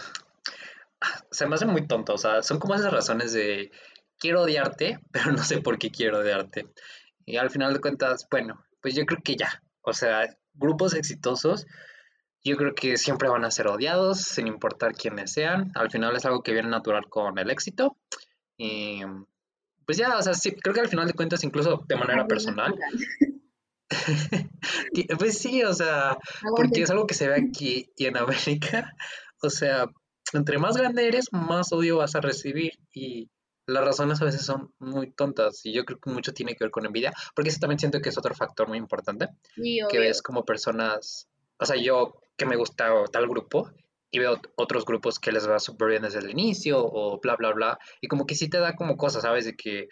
Se 1.32 1.46
me 1.48 1.56
hace 1.56 1.66
muy 1.66 1.86
tonto, 1.86 2.14
o 2.14 2.18
sea, 2.18 2.44
son 2.44 2.60
como 2.60 2.76
esas 2.76 2.94
razones 2.94 3.34
de 3.34 3.72
quiero 4.18 4.44
odiarte, 4.44 5.00
pero 5.12 5.34
no 5.34 5.44
sé 5.44 5.60
por 5.60 5.78
qué 5.78 5.92
quiero 5.92 6.20
odiarte. 6.20 6.66
Y 7.30 7.38
al 7.38 7.52
final 7.52 7.74
de 7.74 7.80
cuentas, 7.80 8.28
bueno, 8.32 8.66
pues 8.82 8.96
yo 8.96 9.06
creo 9.06 9.22
que 9.24 9.36
ya. 9.36 9.62
O 9.82 9.94
sea, 9.94 10.36
grupos 10.56 10.96
exitosos, 10.96 11.68
yo 12.44 12.58
creo 12.58 12.74
que 12.74 12.98
siempre 12.98 13.30
van 13.30 13.46
a 13.46 13.52
ser 13.52 13.68
odiados, 13.68 14.22
sin 14.22 14.48
importar 14.48 14.94
quiénes 14.94 15.34
sean. 15.34 15.72
Al 15.76 15.92
final 15.92 16.16
es 16.16 16.26
algo 16.26 16.42
que 16.42 16.54
viene 16.54 16.70
natural 16.70 17.08
con 17.08 17.38
el 17.38 17.52
éxito. 17.52 17.98
Y 18.58 19.02
pues 19.86 20.00
ya, 20.00 20.18
o 20.18 20.22
sea, 20.24 20.34
sí, 20.34 20.54
creo 20.54 20.74
que 20.74 20.82
al 20.82 20.88
final 20.88 21.06
de 21.06 21.14
cuentas, 21.14 21.44
incluso 21.44 21.84
de 21.88 21.96
manera 21.98 22.26
personal. 22.26 22.74
pues 25.20 25.38
sí, 25.38 25.62
o 25.64 25.74
sea, 25.76 26.18
porque 26.56 26.82
es 26.82 26.90
algo 26.90 27.06
que 27.06 27.14
se 27.14 27.28
ve 27.28 27.36
aquí 27.36 27.92
y 27.96 28.08
en 28.08 28.18
América. 28.18 28.92
O 29.44 29.52
sea, 29.52 29.86
entre 30.34 30.58
más 30.58 30.76
grande 30.78 31.08
eres, 31.08 31.28
más 31.32 31.72
odio 31.74 31.98
vas 31.98 32.16
a 32.16 32.22
recibir. 32.22 32.72
Y 32.92 33.30
las 33.70 33.86
razones 33.86 34.22
a 34.22 34.26
veces 34.26 34.46
son 34.46 34.74
muy 34.80 35.12
tontas 35.12 35.66
y 35.66 35.74
yo 35.74 35.86
creo 35.86 36.00
que 36.00 36.10
mucho 36.10 36.34
tiene 36.34 36.56
que 36.56 36.64
ver 36.64 36.72
con 36.72 36.86
envidia, 36.86 37.14
porque 37.36 37.50
eso 37.50 37.60
también 37.60 37.80
siento 37.80 38.02
que 38.02 38.10
es 38.10 38.18
otro 38.18 38.36
factor 38.36 38.68
muy 38.68 38.78
importante, 38.78 39.28
que 39.56 40.00
ves 40.00 40.22
como 40.22 40.46
personas, 40.46 41.30
o 41.58 41.66
sea, 41.66 41.76
yo 41.76 42.22
que 42.38 42.46
me 42.46 42.56
gusta 42.56 42.90
tal 43.12 43.28
grupo 43.28 43.70
y 44.12 44.20
veo 44.20 44.40
otros 44.56 44.86
grupos 44.86 45.20
que 45.20 45.32
les 45.32 45.48
va 45.48 45.60
súper 45.60 45.90
bien 45.90 46.02
desde 46.02 46.20
el 46.20 46.30
inicio 46.30 46.80
o 46.84 47.20
bla, 47.20 47.36
bla, 47.36 47.52
bla, 47.54 47.80
y 48.02 48.08
como 48.08 48.26
que 48.26 48.36
sí 48.36 48.50
te 48.50 48.60
da 48.60 48.76
como 48.76 48.98
cosas, 48.98 49.22
¿sabes? 49.22 49.46
De 49.46 49.56
que 49.56 49.88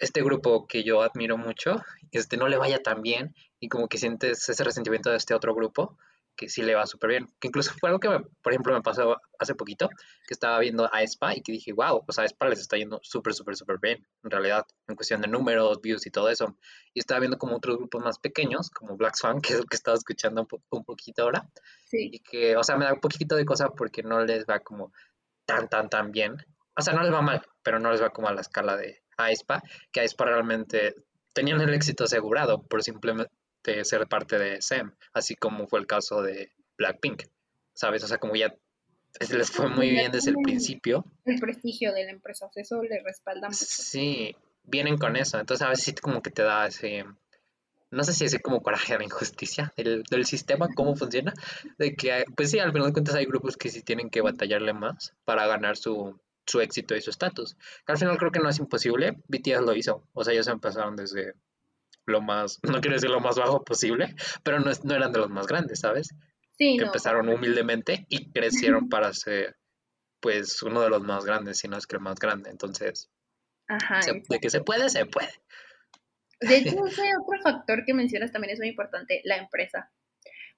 este 0.00 0.22
grupo 0.22 0.66
que 0.66 0.84
yo 0.84 1.02
admiro 1.02 1.38
mucho, 1.38 1.76
este 2.12 2.36
no 2.36 2.48
le 2.48 2.58
vaya 2.58 2.82
tan 2.82 3.02
bien 3.02 3.34
y 3.58 3.68
como 3.68 3.88
que 3.88 3.98
sientes 3.98 4.48
ese 4.48 4.64
resentimiento 4.64 5.10
de 5.10 5.16
este 5.16 5.34
otro 5.34 5.54
grupo 5.54 5.96
que 6.38 6.48
sí 6.48 6.62
le 6.62 6.76
va 6.76 6.86
súper 6.86 7.10
bien. 7.10 7.26
Que 7.40 7.48
incluso 7.48 7.74
fue 7.78 7.90
algo 7.90 7.98
que, 7.98 8.08
por 8.08 8.52
ejemplo, 8.52 8.72
me 8.72 8.80
pasó 8.80 9.20
hace 9.40 9.54
poquito, 9.56 9.88
que 9.88 10.32
estaba 10.34 10.60
viendo 10.60 10.88
a 10.94 11.02
Spa 11.02 11.34
y 11.34 11.42
que 11.42 11.50
dije, 11.52 11.72
wow, 11.72 12.04
pues 12.06 12.18
a 12.20 12.24
Spa 12.24 12.48
les 12.48 12.60
está 12.60 12.76
yendo 12.76 13.00
súper, 13.02 13.34
súper, 13.34 13.56
súper 13.56 13.78
bien, 13.82 14.06
en 14.22 14.30
realidad, 14.30 14.64
en 14.86 14.94
cuestión 14.94 15.20
de 15.20 15.26
números, 15.26 15.80
views 15.82 16.06
y 16.06 16.10
todo 16.10 16.30
eso. 16.30 16.56
Y 16.94 17.00
estaba 17.00 17.18
viendo 17.18 17.38
como 17.38 17.56
otros 17.56 17.76
grupos 17.76 18.04
más 18.04 18.18
pequeños, 18.20 18.70
como 18.70 18.96
Black 18.96 19.16
Swan, 19.16 19.40
que 19.42 19.54
es 19.54 19.58
el 19.58 19.66
que 19.66 19.76
estaba 19.76 19.96
escuchando 19.96 20.42
un, 20.42 20.62
un 20.70 20.84
poquito 20.84 21.24
ahora. 21.24 21.50
Sí. 21.86 22.08
Y 22.12 22.20
que, 22.20 22.56
o 22.56 22.62
sea, 22.62 22.76
me 22.76 22.84
da 22.84 22.94
un 22.94 23.00
poquito 23.00 23.34
de 23.34 23.44
cosa 23.44 23.70
porque 23.70 24.04
no 24.04 24.24
les 24.24 24.46
va 24.46 24.60
como 24.60 24.92
tan, 25.44 25.68
tan, 25.68 25.90
tan 25.90 26.12
bien. 26.12 26.36
O 26.76 26.82
sea, 26.82 26.94
no 26.94 27.02
les 27.02 27.12
va 27.12 27.20
mal, 27.20 27.42
pero 27.64 27.80
no 27.80 27.90
les 27.90 28.00
va 28.00 28.10
como 28.10 28.28
a 28.28 28.32
la 28.32 28.42
escala 28.42 28.76
de 28.76 29.02
Aespa, 29.16 29.60
que 29.90 30.00
Aespa 30.00 30.26
realmente 30.26 30.94
tenían 31.32 31.60
el 31.60 31.74
éxito 31.74 32.04
asegurado 32.04 32.62
por 32.62 32.84
simplemente 32.84 33.32
ser 33.84 34.06
parte 34.08 34.38
de 34.38 34.60
SEM, 34.60 34.92
así 35.12 35.34
como 35.34 35.66
fue 35.66 35.80
el 35.80 35.86
caso 35.86 36.22
de 36.22 36.52
Blackpink, 36.76 37.24
¿sabes? 37.74 38.04
O 38.04 38.08
sea, 38.08 38.18
como 38.18 38.34
ya 38.34 38.54
les 39.30 39.50
fue 39.50 39.68
muy 39.68 39.90
bien 39.90 40.12
desde 40.12 40.30
el 40.30 40.36
principio. 40.42 41.04
El 41.24 41.40
prestigio 41.40 41.92
de 41.92 42.04
la 42.04 42.10
empresa, 42.10 42.48
eso 42.54 42.82
le 42.82 43.02
respalda 43.02 43.48
mucho. 43.48 43.64
Sí, 43.66 44.36
vienen 44.64 44.98
con 44.98 45.16
eso, 45.16 45.38
entonces 45.38 45.66
a 45.66 45.70
veces 45.70 45.84
sí 45.84 45.94
como 45.94 46.22
que 46.22 46.30
te 46.30 46.42
da 46.42 46.66
ese, 46.66 47.04
no 47.90 48.04
sé 48.04 48.12
si 48.12 48.24
es 48.24 48.38
como 48.42 48.62
coraje 48.62 48.94
a 48.94 48.98
la 48.98 49.04
injusticia 49.04 49.72
del, 49.76 50.02
del, 50.04 50.26
sistema, 50.26 50.68
cómo 50.74 50.94
funciona, 50.94 51.32
de 51.78 51.94
que, 51.94 52.24
pues 52.36 52.50
sí, 52.50 52.58
al 52.58 52.72
final 52.72 52.88
de 52.88 52.92
cuentas 52.92 53.14
hay 53.14 53.24
grupos 53.24 53.56
que 53.56 53.70
sí 53.70 53.82
tienen 53.82 54.10
que 54.10 54.20
batallarle 54.20 54.72
más 54.72 55.14
para 55.24 55.46
ganar 55.46 55.76
su, 55.76 56.20
su 56.46 56.60
éxito 56.60 56.94
y 56.96 57.00
su 57.00 57.10
estatus. 57.10 57.56
Al 57.86 57.98
final 57.98 58.18
creo 58.18 58.30
que 58.30 58.40
no 58.40 58.48
es 58.48 58.58
imposible, 58.58 59.18
BTS 59.28 59.62
lo 59.62 59.74
hizo, 59.74 60.04
o 60.12 60.24
sea, 60.24 60.32
ellos 60.32 60.48
empezaron 60.48 60.96
desde 60.96 61.34
lo 62.08 62.20
más, 62.20 62.58
no 62.62 62.80
quiero 62.80 62.94
decir 62.94 63.10
lo 63.10 63.20
más 63.20 63.36
bajo 63.36 63.64
posible, 63.64 64.14
pero 64.42 64.60
no, 64.60 64.70
no 64.84 64.94
eran 64.94 65.12
de 65.12 65.18
los 65.18 65.30
más 65.30 65.46
grandes, 65.46 65.80
¿sabes? 65.80 66.14
Sí, 66.52 66.76
Empezaron 66.80 67.28
humildemente 67.28 68.06
y 68.08 68.30
crecieron 68.32 68.88
para 68.90 69.12
ser, 69.12 69.56
pues, 70.20 70.62
uno 70.62 70.80
de 70.80 70.90
los 70.90 71.02
más 71.02 71.24
grandes, 71.24 71.58
si 71.58 71.68
no 71.68 71.76
es 71.76 71.86
que 71.86 71.96
el 71.96 72.02
más 72.02 72.18
grande. 72.18 72.50
Entonces, 72.50 73.10
de 74.28 74.40
que 74.40 74.50
se 74.50 74.60
puede, 74.62 74.88
se 74.88 75.06
puede. 75.06 75.30
De 76.40 76.56
hecho, 76.58 76.68
ese 76.86 77.02
otro 77.16 77.40
factor 77.42 77.84
que 77.84 77.94
mencionas 77.94 78.32
también 78.32 78.52
es 78.52 78.58
muy 78.58 78.68
importante, 78.68 79.20
la 79.24 79.36
empresa. 79.36 79.90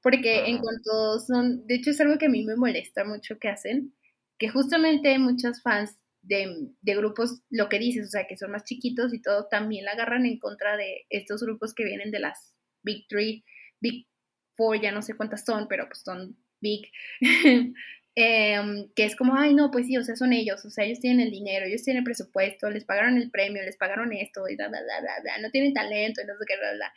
Porque 0.03 0.47
en 0.47 0.59
cuanto 0.59 1.19
son, 1.21 1.67
de 1.67 1.75
hecho 1.75 1.91
es 1.91 2.01
algo 2.01 2.17
que 2.17 2.27
a 2.27 2.31
mí 2.31 2.45
me 2.45 2.57
molesta 2.57 3.05
mucho 3.05 3.39
que 3.39 3.49
hacen, 3.49 3.95
que 4.39 4.49
justamente 4.49 5.19
muchos 5.19 5.61
fans 5.63 6.00
de, 6.23 6.73
grupos, 6.83 7.43
lo 7.51 7.69
que 7.69 7.79
dices, 7.79 8.07
o 8.07 8.11
sea, 8.11 8.27
que 8.27 8.37
son 8.37 8.51
más 8.51 8.65
chiquitos 8.65 9.15
y 9.15 9.23
todo, 9.23 9.49
también 9.49 9.85
la 9.85 9.93
agarran 9.93 10.27
en 10.27 10.39
contra 10.39 10.77
de 10.77 11.07
estos 11.09 11.43
grupos 11.43 11.75
que 11.75 11.85
vienen 11.85 12.11
de 12.11 12.21
las 12.21 12.57
Big 12.83 13.07
Three, 13.09 13.45
Big 13.81 14.07
Four, 14.55 14.81
ya 14.81 14.93
no 14.93 15.03
sé 15.03 15.15
cuántas 15.15 15.45
son, 15.45 15.69
pero 15.69 15.87
pues 15.87 16.03
son 16.05 16.37
Big. 16.61 16.91
Em, 18.17 18.91
que 18.95 19.05
es 19.05 19.15
como, 19.15 19.37
ay, 19.37 19.55
no, 19.55 19.71
pues 19.71 19.87
sí, 19.87 19.97
o 19.97 20.03
sea, 20.03 20.17
son 20.17 20.33
ellos, 20.33 20.65
o 20.65 20.71
sea, 20.71 20.85
ellos 20.85 20.99
tienen 21.01 21.21
el 21.21 21.31
dinero, 21.31 21.65
ellos 21.65 21.85
tienen 21.85 22.01
el 22.01 22.05
presupuesto, 22.05 22.69
les 22.69 22.85
pagaron 22.85 23.17
el 23.17 23.31
premio, 23.31 23.63
les 23.63 23.77
pagaron 23.77 24.13
esto, 24.13 24.49
y 24.49 24.57
bla, 24.57 24.69
bla, 24.69 24.81
bla, 24.81 25.21
bla, 25.23 25.39
no 25.39 25.51
tienen 25.51 25.73
talento, 25.73 26.21
y 26.21 26.27
no 26.27 26.35
sé 26.37 26.45
qué, 26.47 26.57
bla, 26.59 26.73
bla. 26.75 26.93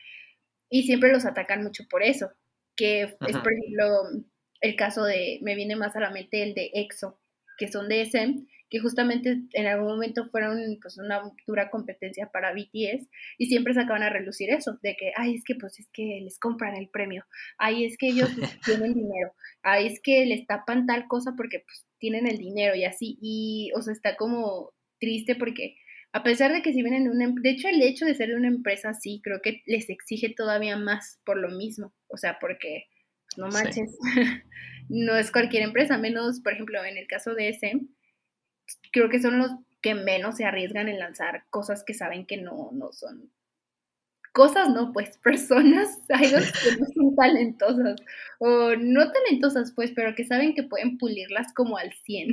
Y 0.70 0.84
siempre 0.84 1.12
los 1.12 1.25
atacan 1.25 1.63
mucho 1.63 1.84
por 1.88 2.01
eso, 2.01 2.32
que 2.75 3.03
es, 3.03 3.13
por 3.13 3.53
ejemplo, 3.53 4.25
el 4.60 4.75
caso 4.75 5.03
de, 5.06 5.39
me 5.44 5.56
viene 5.56 5.75
más 5.75 5.96
a 5.96 6.00
la 6.00 6.10
mente 6.10 6.42
el 6.42 6.56
de 6.56 6.72
EXO, 6.74 7.22
que 7.63 7.72
son 7.72 7.88
de 7.88 8.01
SM, 8.01 8.46
que 8.70 8.79
justamente 8.79 9.38
en 9.53 9.67
algún 9.67 9.88
momento 9.88 10.25
fueron 10.25 10.60
pues 10.82 10.98
una 10.98 11.22
dura 11.48 11.70
competencia 11.70 12.29
para 12.29 12.51
BTS 12.51 13.08
y 13.38 13.46
siempre 13.46 13.74
sacaban 13.74 14.03
a 14.03 14.10
relucir 14.10 14.50
eso, 14.50 14.79
de 14.82 14.98
que, 14.98 15.13
ay, 15.15 15.36
es 15.36 15.43
que 15.46 15.55
pues 15.55 15.79
es 15.79 15.88
que 15.93 16.20
les 16.22 16.39
compran 16.39 16.75
el 16.75 16.89
premio, 16.89 17.24
ay, 17.58 17.86
es 17.86 17.98
que 17.98 18.08
ellos 18.08 18.29
tienen 18.65 18.93
dinero, 18.93 19.32
ay, 19.62 19.88
es 19.88 20.01
que 20.01 20.25
les 20.25 20.46
tapan 20.46 20.86
tal 20.88 21.08
cosa 21.08 21.36
porque 21.38 21.60
pues 21.60 21.86
tienen 22.00 22.27
el 22.27 22.38
dinero 22.38 22.75
y 22.75 22.84
así, 22.84 23.17
y 23.22 23.72
o 23.75 23.82
sea, 23.82 23.93
está 23.93 24.17
como 24.17 24.74
triste 25.00 25.36
porque 25.36 25.77
a 26.12 26.24
pesar 26.24 26.51
de 26.51 26.62
que 26.62 26.74
si 26.74 26.82
vienen 26.82 27.05
de 27.05 27.12
una, 27.12 27.25
em, 27.25 27.36
de 27.36 27.50
hecho 27.50 27.70
el 27.70 27.82
hecho 27.82 28.05
de 28.05 28.15
ser 28.15 28.29
de 28.29 28.36
una 28.36 28.50
empresa 28.50 28.89
así, 28.89 29.22
creo 29.24 29.41
que 29.41 29.62
les 29.65 29.89
exige 29.89 30.34
todavía 30.36 30.77
más 30.77 31.22
por 31.24 31.38
lo 31.38 31.50
mismo, 31.50 31.93
o 32.08 32.17
sea, 32.17 32.39
porque 32.41 32.88
no 33.37 33.47
manches, 33.47 33.97
no 34.89 35.15
es 35.15 35.31
cualquier 35.31 35.63
empresa, 35.63 35.97
menos, 35.97 36.39
por 36.41 36.53
ejemplo, 36.53 36.83
en 36.83 36.97
el 36.97 37.07
caso 37.07 37.33
de 37.35 37.49
SM, 37.49 37.87
creo 38.91 39.09
que 39.09 39.21
son 39.21 39.39
los 39.39 39.51
que 39.81 39.95
menos 39.95 40.37
se 40.37 40.45
arriesgan 40.45 40.87
en 40.87 40.99
lanzar 40.99 41.43
cosas 41.49 41.83
que 41.83 41.93
saben 41.93 42.25
que 42.25 42.37
no, 42.37 42.69
no 42.71 42.91
son 42.91 43.31
cosas, 44.33 44.69
no, 44.69 44.91
pues 44.91 45.17
personas, 45.23 45.99
hay 46.09 46.29
dos 46.29 46.51
que 46.51 46.77
no 46.77 46.85
son 46.93 47.15
talentosas, 47.15 48.01
o 48.39 48.75
no 48.75 49.11
talentosas, 49.11 49.71
pues, 49.73 49.91
pero 49.95 50.15
que 50.15 50.25
saben 50.25 50.53
que 50.53 50.63
pueden 50.63 50.97
pulirlas 50.97 51.53
como 51.53 51.77
al 51.77 51.93
100 52.05 52.31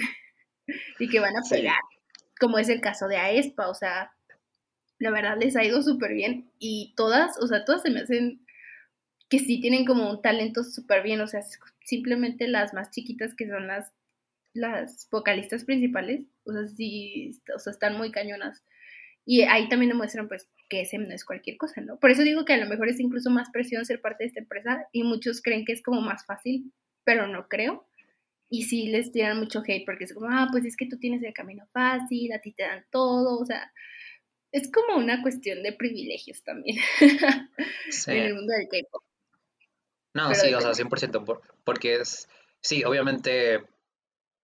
y 0.99 1.09
que 1.09 1.21
van 1.21 1.37
a 1.37 1.49
pegar, 1.49 1.78
como 2.40 2.59
es 2.59 2.69
el 2.69 2.80
caso 2.80 3.07
de 3.07 3.16
Aespa, 3.16 3.69
o 3.69 3.75
sea, 3.75 4.12
la 4.99 5.11
verdad 5.11 5.38
les 5.38 5.57
ha 5.57 5.64
ido 5.64 5.83
súper 5.83 6.12
bien 6.12 6.50
y 6.59 6.95
todas, 6.97 7.38
o 7.38 7.47
sea, 7.47 7.64
todas 7.64 7.83
se 7.83 7.90
me 7.90 8.00
hacen 8.00 8.45
que 9.31 9.39
sí 9.39 9.61
tienen 9.61 9.87
como 9.87 10.11
un 10.11 10.21
talento 10.21 10.65
súper 10.65 11.03
bien, 11.03 11.21
o 11.23 11.27
sea, 11.27 11.41
simplemente 11.85 12.49
las 12.49 12.75
más 12.75 12.91
chiquitas 12.91 13.35
que 13.35 13.49
son 13.49 13.67
las 13.67 13.93
las 14.53 15.09
vocalistas 15.11 15.65
principales, 15.65 16.23
o 16.45 16.53
sea, 16.53 16.67
sí, 16.67 17.41
o 17.55 17.59
sea, 17.59 17.73
están 17.73 17.97
muy 17.97 18.11
cañonas. 18.11 18.65
Y 19.25 19.43
ahí 19.43 19.69
también 19.69 19.91
demuestran, 19.91 20.29
pues, 20.29 20.49
que 20.69 20.81
ese 20.83 20.99
no 20.99 21.15
es 21.15 21.25
cualquier 21.25 21.57
cosa, 21.57 21.81
¿no? 21.81 21.99
Por 21.99 22.11
eso 22.11 22.23
digo 22.23 22.45
que 22.45 22.55
a 22.55 22.59
lo 22.59 22.67
mejor 22.67 22.89
es 22.89 23.01
incluso 23.01 23.31
más 23.31 23.51
presión 23.51 23.85
ser 23.85 24.01
parte 24.01 24.25
de 24.25 24.29
esta 24.29 24.41
empresa 24.41 24.87
y 24.93 25.03
muchos 25.05 25.43
creen 25.43 25.65
que 25.65 25.73
es 25.73 25.83
como 25.83 26.01
más 26.01 26.25
fácil, 26.27 26.73
pero 27.05 27.27
no 27.27 27.49
creo. 27.49 27.87
Y 28.49 28.65
sí 28.65 28.89
les 28.89 29.13
tiran 29.13 29.39
mucho 29.39 29.63
hate 29.67 29.85
porque 29.85 30.05
es 30.05 30.15
como, 30.15 30.29
ah, 30.31 30.49
pues 30.51 30.65
es 30.65 30.77
que 30.77 30.87
tú 30.87 30.99
tienes 30.99 31.23
el 31.23 31.33
camino 31.33 31.65
fácil, 31.73 32.33
a 32.33 32.41
ti 32.41 32.53
te 32.53 32.65
dan 32.65 32.85
todo, 32.91 33.39
o 33.39 33.45
sea, 33.45 33.73
es 34.53 34.71
como 34.71 34.99
una 34.99 35.23
cuestión 35.23 35.63
de 35.63 35.73
privilegios 35.73 36.43
también 36.43 36.79
en 38.09 38.17
el 38.17 38.35
mundo 38.35 38.53
del 38.53 38.69
K-pop. 38.69 39.05
No, 40.14 40.35
sí, 40.35 40.52
o 40.55 40.61
sea, 40.61 40.75
100%, 40.75 41.25
porque 41.64 41.97
es, 41.97 42.29
sí, 42.61 42.85
obviamente 42.85 43.64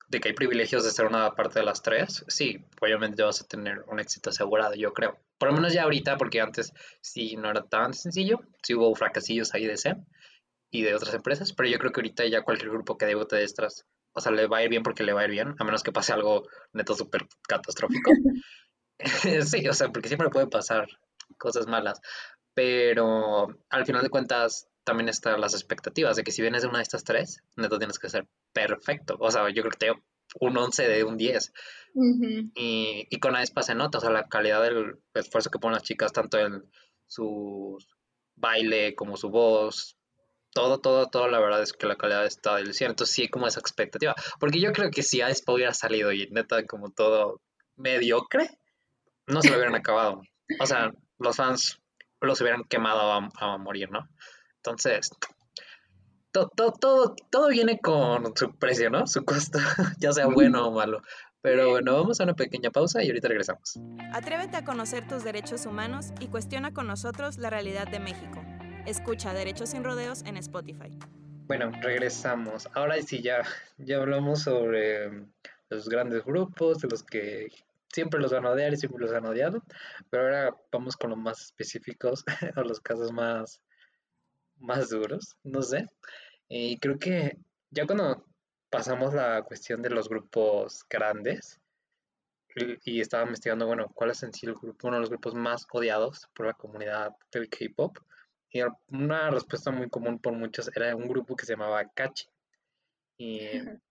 de 0.08 0.20
que 0.20 0.28
hay 0.28 0.34
privilegios 0.34 0.84
de 0.84 0.90
ser 0.90 1.06
una 1.06 1.34
parte 1.34 1.58
de 1.58 1.64
las 1.64 1.82
tres, 1.82 2.24
sí, 2.28 2.64
obviamente 2.80 3.22
vas 3.22 3.40
a 3.40 3.46
tener 3.46 3.84
un 3.88 3.98
éxito 3.98 4.30
asegurado, 4.30 4.74
yo 4.74 4.92
creo. 4.92 5.18
Por 5.38 5.48
lo 5.48 5.54
menos 5.54 5.72
ya 5.72 5.82
ahorita, 5.82 6.16
porque 6.16 6.40
antes 6.40 6.72
sí 7.00 7.36
no 7.36 7.50
era 7.50 7.62
tan 7.62 7.92
sencillo, 7.92 8.40
sí 8.62 8.74
hubo 8.74 8.94
fracasillos 8.94 9.52
ahí 9.54 9.66
de 9.66 9.76
SEM 9.76 10.04
y 10.70 10.82
de 10.82 10.94
otras 10.94 11.14
empresas, 11.14 11.52
pero 11.52 11.68
yo 11.68 11.78
creo 11.78 11.92
que 11.92 12.00
ahorita 12.00 12.26
ya 12.26 12.42
cualquier 12.42 12.70
grupo 12.70 12.96
que 12.96 13.06
debute 13.06 13.36
de 13.36 13.44
estas, 13.44 13.84
o 14.12 14.20
sea, 14.20 14.32
le 14.32 14.46
va 14.46 14.58
a 14.58 14.62
ir 14.62 14.70
bien 14.70 14.82
porque 14.82 15.02
le 15.02 15.12
va 15.12 15.22
a 15.22 15.24
ir 15.24 15.30
bien, 15.30 15.54
a 15.58 15.64
menos 15.64 15.82
que 15.82 15.92
pase 15.92 16.12
algo 16.12 16.44
neto 16.72 16.94
súper 16.94 17.26
catastrófico. 17.48 18.10
sí, 19.44 19.68
o 19.68 19.72
sea, 19.74 19.88
porque 19.90 20.08
siempre 20.08 20.30
puede 20.30 20.46
pasar 20.46 20.86
cosas 21.38 21.66
malas, 21.66 22.00
pero 22.54 23.48
al 23.70 23.86
final 23.86 24.02
de 24.02 24.10
cuentas 24.10 24.68
también 24.86 25.08
están 25.08 25.40
las 25.40 25.52
expectativas 25.52 26.14
de 26.14 26.22
que 26.22 26.30
si 26.30 26.42
vienes 26.42 26.62
de 26.62 26.68
una 26.68 26.78
de 26.78 26.84
estas 26.84 27.02
tres, 27.02 27.42
neto 27.56 27.76
tienes 27.76 27.98
que 27.98 28.08
ser 28.08 28.28
perfecto. 28.52 29.16
O 29.18 29.30
sea, 29.32 29.50
yo 29.50 29.62
creo 29.62 29.72
que 29.72 29.78
te 29.78 29.92
un 30.40 30.56
11 30.56 30.88
de 30.88 31.02
un 31.02 31.16
10. 31.16 31.52
y, 32.54 33.08
y, 33.10 33.18
con 33.18 33.34
Aespa 33.34 33.62
se 33.62 33.74
nota, 33.74 33.98
o 33.98 34.00
sea, 34.00 34.10
la 34.10 34.28
calidad 34.28 34.62
del 34.62 34.96
esfuerzo 35.12 35.50
que 35.50 35.58
ponen 35.58 35.74
las 35.74 35.82
chicas, 35.82 36.12
tanto 36.12 36.38
en 36.38 36.62
su 37.04 37.78
baile 38.36 38.94
como 38.94 39.16
su 39.16 39.28
voz, 39.28 39.98
todo, 40.52 40.80
todo, 40.80 41.08
todo, 41.08 41.26
la 41.28 41.40
verdad 41.40 41.62
es 41.62 41.72
que 41.72 41.86
la 41.86 41.96
calidad 41.96 42.24
está 42.24 42.54
del 42.54 42.72
cielo. 42.72 42.92
Entonces 42.92 43.14
sí 43.14 43.22
hay 43.22 43.28
como 43.28 43.48
esa 43.48 43.58
expectativa. 43.58 44.14
Porque 44.38 44.60
yo 44.60 44.72
creo 44.72 44.90
que 44.92 45.02
si 45.02 45.20
Aespa 45.20 45.52
hubiera 45.52 45.74
salido 45.74 46.12
y 46.12 46.28
neta 46.30 46.64
como 46.64 46.92
todo 46.92 47.40
mediocre, 47.74 48.50
no 49.26 49.42
se 49.42 49.50
lo 49.50 49.56
hubieran 49.56 49.74
acabado. 49.82 50.22
O 50.60 50.66
sea, 50.66 50.92
los 51.18 51.36
fans 51.36 51.80
los 52.20 52.40
hubieran 52.40 52.62
quemado 52.64 53.12
a, 53.12 53.28
a 53.40 53.58
morir, 53.58 53.90
¿no? 53.90 54.08
Entonces, 54.66 55.10
todo, 56.32 56.50
todo, 56.72 57.14
todo, 57.30 57.48
viene 57.48 57.78
con 57.78 58.36
su 58.36 58.52
precio, 58.58 58.90
¿no? 58.90 59.06
Su 59.06 59.24
costo, 59.24 59.60
ya 60.00 60.12
sea 60.12 60.26
bueno 60.26 60.66
o 60.66 60.72
malo. 60.72 61.02
Pero 61.40 61.70
bueno, 61.70 61.94
vamos 61.94 62.20
a 62.20 62.24
una 62.24 62.34
pequeña 62.34 62.70
pausa 62.70 63.00
y 63.04 63.06
ahorita 63.06 63.28
regresamos. 63.28 63.78
Atrévete 64.12 64.56
a 64.56 64.64
conocer 64.64 65.06
tus 65.06 65.22
derechos 65.22 65.66
humanos 65.66 66.06
y 66.18 66.26
cuestiona 66.26 66.74
con 66.74 66.88
nosotros 66.88 67.38
la 67.38 67.48
realidad 67.48 67.86
de 67.86 68.00
México. 68.00 68.44
Escucha 68.86 69.32
Derechos 69.32 69.70
sin 69.70 69.84
Rodeos 69.84 70.22
en 70.24 70.36
Spotify. 70.36 70.98
Bueno, 71.46 71.70
regresamos. 71.80 72.68
Ahora 72.74 73.00
sí, 73.02 73.22
ya, 73.22 73.44
ya 73.78 73.98
hablamos 73.98 74.42
sobre 74.42 75.28
los 75.68 75.88
grandes 75.88 76.24
grupos, 76.24 76.80
de 76.80 76.88
los 76.88 77.04
que 77.04 77.52
siempre 77.92 78.20
los 78.20 78.32
van 78.32 78.46
a 78.46 78.50
odiar 78.50 78.72
y 78.72 78.76
siempre 78.76 79.00
los 79.00 79.12
han 79.12 79.26
odiado. 79.26 79.62
Pero 80.10 80.24
ahora 80.24 80.56
vamos 80.72 80.96
con 80.96 81.10
los 81.10 81.18
más 81.20 81.40
específicos, 81.40 82.24
o 82.56 82.62
los 82.62 82.80
casos 82.80 83.12
más 83.12 83.62
más 84.58 84.90
duros, 84.90 85.36
no 85.44 85.62
sé. 85.62 85.86
Y 86.48 86.78
creo 86.78 86.98
que 86.98 87.36
ya 87.70 87.86
cuando 87.86 88.24
pasamos 88.70 89.14
la 89.14 89.42
cuestión 89.42 89.82
de 89.82 89.90
los 89.90 90.08
grupos 90.08 90.84
grandes 90.88 91.60
y, 92.84 93.00
estaba 93.00 93.24
investigando, 93.24 93.66
bueno, 93.66 93.90
cuál 93.94 94.10
es 94.10 94.22
en 94.22 94.32
sí 94.32 94.46
el 94.46 94.54
grupo, 94.54 94.88
uno 94.88 94.96
de 94.96 95.00
los 95.00 95.10
grupos 95.10 95.34
más 95.34 95.66
odiados 95.72 96.28
por 96.34 96.46
la 96.46 96.54
comunidad 96.54 97.14
del 97.30 97.50
K-pop, 97.50 97.98
y 98.50 98.62
una 98.88 99.30
respuesta 99.30 99.70
muy 99.70 99.90
común 99.90 100.18
por 100.18 100.32
muchos 100.32 100.70
era 100.74 100.96
un 100.96 101.08
grupo 101.08 101.36
que 101.36 101.44
se 101.44 101.52
llamaba 101.52 101.84
Kachi. 101.92 102.26
Y 103.18 103.38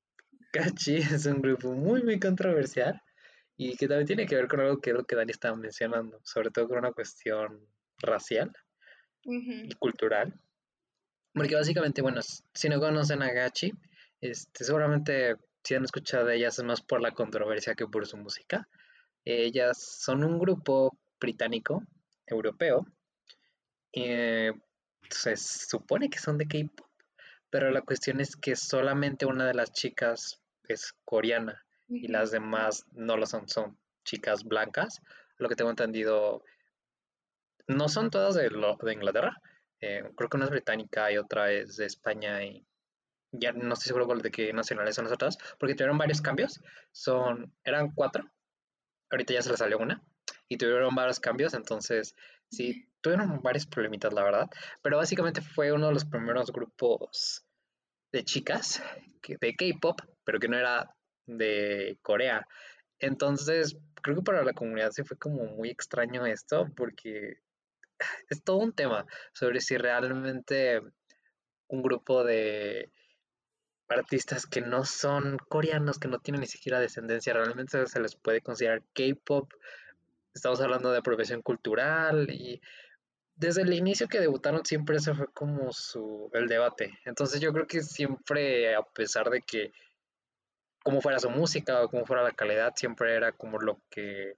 Kachi 0.51 0.95
es 0.98 1.25
un 1.25 1.41
grupo 1.41 1.74
muy, 1.74 2.01
muy 2.03 2.19
controversial 2.19 3.01
y 3.57 3.75
que 3.77 3.88
también 3.88 4.07
tiene 4.07 4.25
que 4.25 4.36
ver 4.36 4.48
con 4.48 4.60
algo 4.60 4.79
que 4.81 4.91
es 4.91 4.95
lo 4.95 5.05
que 5.05 5.15
Dani 5.15 5.31
estaba 5.31 5.55
mencionando, 5.55 6.19
sobre 6.24 6.50
todo 6.50 6.67
con 6.67 6.79
una 6.79 6.91
cuestión 6.91 7.67
racial 8.00 8.51
y 9.24 9.74
cultural. 9.75 10.34
Porque 11.36 11.56
básicamente, 11.56 12.01
bueno, 12.01 12.22
si 12.22 12.70
no 12.70 12.80
conocen 12.80 13.22
a 13.22 13.32
Gachi, 13.32 13.74
este, 14.22 14.63
seguramente 14.63 15.36
si 15.63 15.75
han 15.75 15.84
escuchado 15.84 16.25
de 16.25 16.38
ellas 16.38 16.58
es 16.58 16.65
más 16.65 16.82
por 16.82 17.01
la 17.01 17.12
controversia 17.12 17.75
que 17.75 17.88
por 17.88 18.08
su 18.08 18.15
música. 18.15 18.70
Ellas 19.25 19.77
son 20.00 20.24
un 20.24 20.39
grupo 20.39 20.98
británico, 21.20 21.84
europeo, 22.26 22.86
eh, 23.91 24.54
se 25.10 25.36
supone 25.36 26.10
que 26.10 26.19
son 26.19 26.38
de 26.38 26.48
K-pop, 26.48 26.88
pero 27.50 27.69
la 27.69 27.82
cuestión 27.82 28.21
es 28.21 28.36
que 28.36 28.56
solamente 28.56 29.26
una 29.26 29.45
de 29.45 29.56
las 29.56 29.74
chicas 29.74 30.39
es 30.67 30.93
coreana 31.04 31.65
y 31.89 32.08
las 32.08 32.32
demás 32.32 32.86
no 32.93 33.17
lo 33.17 33.26
son, 33.26 33.50
son 33.50 33.78
chicas 34.06 34.43
blancas. 34.43 35.02
Lo 35.38 35.50
que 35.50 35.56
tengo 35.56 35.69
entendido, 35.69 36.43
no 37.67 37.89
son 37.89 38.10
todas 38.10 38.36
de, 38.36 38.50
de 38.50 38.93
Inglaterra, 38.93 39.41
eh, 39.86 40.04
creo 40.15 40.30
que 40.30 40.38
una 40.38 40.45
es 40.45 40.52
británica 40.52 41.12
y 41.12 41.17
otra 41.17 41.52
es 41.52 41.78
de 41.78 41.86
España 41.86 42.43
y 42.43 42.65
ya 43.32 43.52
no 43.52 43.74
estoy 43.74 43.88
seguro 43.88 44.08
de 44.15 44.32
qué 44.32 44.52
nacionales 44.52 44.95
son 44.95 45.06
las 45.06 45.13
otras, 45.13 45.38
porque 45.60 45.76
tuvieron 45.76 45.98
varios 45.98 46.21
cambios. 46.21 46.60
Son, 46.91 47.54
eran 47.63 47.91
cuatro, 47.91 48.24
ahorita 49.12 49.34
ya 49.34 49.41
se 49.41 49.50
les 49.50 49.60
salió 49.60 49.78
una, 49.78 50.02
y 50.48 50.58
tuvieron 50.58 50.95
varios 50.95 51.19
cambios, 51.19 51.54
entonces 51.54 52.15
sí, 52.50 52.89
tuvieron 53.02 53.41
varios 53.41 53.67
problemitas, 53.67 54.13
la 54.13 54.24
verdad. 54.24 54.50
Pero 54.82 54.98
básicamente 54.98 55.41
fue 55.41 55.71
uno 55.71 55.88
de 55.88 55.93
los 55.93 56.06
primeros 56.06 56.52
grupos 56.52 57.45
de 58.12 58.24
chicas 58.24 58.82
de 59.28 59.56
K-pop, 59.56 60.00
pero 60.24 60.39
que 60.39 60.48
no 60.48 60.58
era 60.58 60.89
de 61.28 62.00
Corea. 62.02 62.48
Entonces, 63.00 63.78
creo 64.02 64.15
que 64.15 64.24
para 64.24 64.43
la 64.43 64.54
comunidad 64.54 64.91
sí 64.91 65.04
fue 65.04 65.17
como 65.17 65.45
muy 65.45 65.69
extraño 65.69 66.26
esto, 66.26 66.67
porque 66.76 67.39
es 68.29 68.43
todo 68.43 68.58
un 68.58 68.73
tema 68.73 69.05
sobre 69.34 69.62
si 69.62 69.77
realmente 69.77 70.81
un 71.67 71.81
grupo 71.81 72.23
de 72.23 72.91
artistas 73.88 74.45
que 74.45 74.62
no 74.62 74.84
son 74.84 75.38
coreanos, 75.49 75.99
que 75.99 76.08
no 76.08 76.19
tienen 76.19 76.41
ni 76.41 76.47
siquiera 76.47 76.79
descendencia, 76.79 77.34
realmente 77.34 77.86
se 77.88 77.99
les 77.99 78.15
puede 78.15 78.41
considerar 78.41 78.81
K-pop. 78.93 79.51
Estamos 80.34 80.60
hablando 80.62 80.91
de 80.91 80.97
apropiación 80.99 81.41
cultural 81.41 82.29
y 82.29 82.62
desde 83.36 83.62
el 83.62 83.73
inicio 83.73 84.08
que 84.08 84.19
debutaron 84.19 84.65
siempre 84.65 84.97
ese 84.97 85.13
fue 85.13 85.27
como 85.34 85.71
su 85.71 86.29
el 86.34 86.47
debate. 86.47 86.99
Entonces 87.05 87.41
yo 87.41 87.53
creo 87.53 87.67
que 87.67 87.81
siempre 87.81 88.75
a 88.75 88.81
pesar 88.81 89.29
de 89.29 89.41
que 89.41 89.71
como 90.84 91.01
fuera 91.01 91.19
su 91.19 91.29
música 91.29 91.81
o 91.81 91.89
como 91.89 92.05
fuera 92.05 92.23
la 92.23 92.31
calidad, 92.31 92.73
siempre 92.75 93.15
era 93.15 93.31
como 93.31 93.60
lo 93.60 93.79
que 93.89 94.38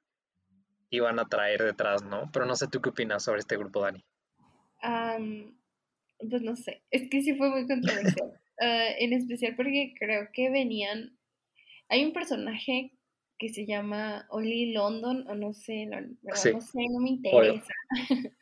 iban 0.90 1.20
a 1.20 1.26
traer 1.26 1.64
detrás, 1.64 2.04
¿no? 2.04 2.30
Pero 2.32 2.46
no 2.46 2.56
sé 2.56 2.68
tú 2.68 2.82
qué 2.82 2.90
opinas 2.90 3.24
sobre 3.24 3.40
este 3.40 3.58
grupo, 3.58 3.82
Dani. 3.82 4.04
pues 6.30 6.42
no 6.42 6.56
sé, 6.56 6.84
es 6.92 7.10
que 7.10 7.22
sí 7.22 7.36
fue 7.36 7.50
muy 7.50 7.68
controversial. 7.68 8.32
Ah, 8.60 8.88
en 8.98 9.14
especial 9.14 9.56
porque 9.56 9.94
creo 10.00 10.30
que 10.34 10.50
venían. 10.50 11.16
Hay 11.90 12.04
un 12.04 12.12
personaje 12.12 12.92
que 13.38 13.50
se 13.50 13.68
llama 13.68 14.26
Oli 14.30 14.74
London, 14.74 15.28
o 15.28 15.36
no 15.36 15.54
sé, 15.54 15.86
no, 15.86 16.02
no 16.02 16.36
sé, 16.36 16.54
no 16.90 17.00
me 17.00 17.10
interesa. 17.10 17.72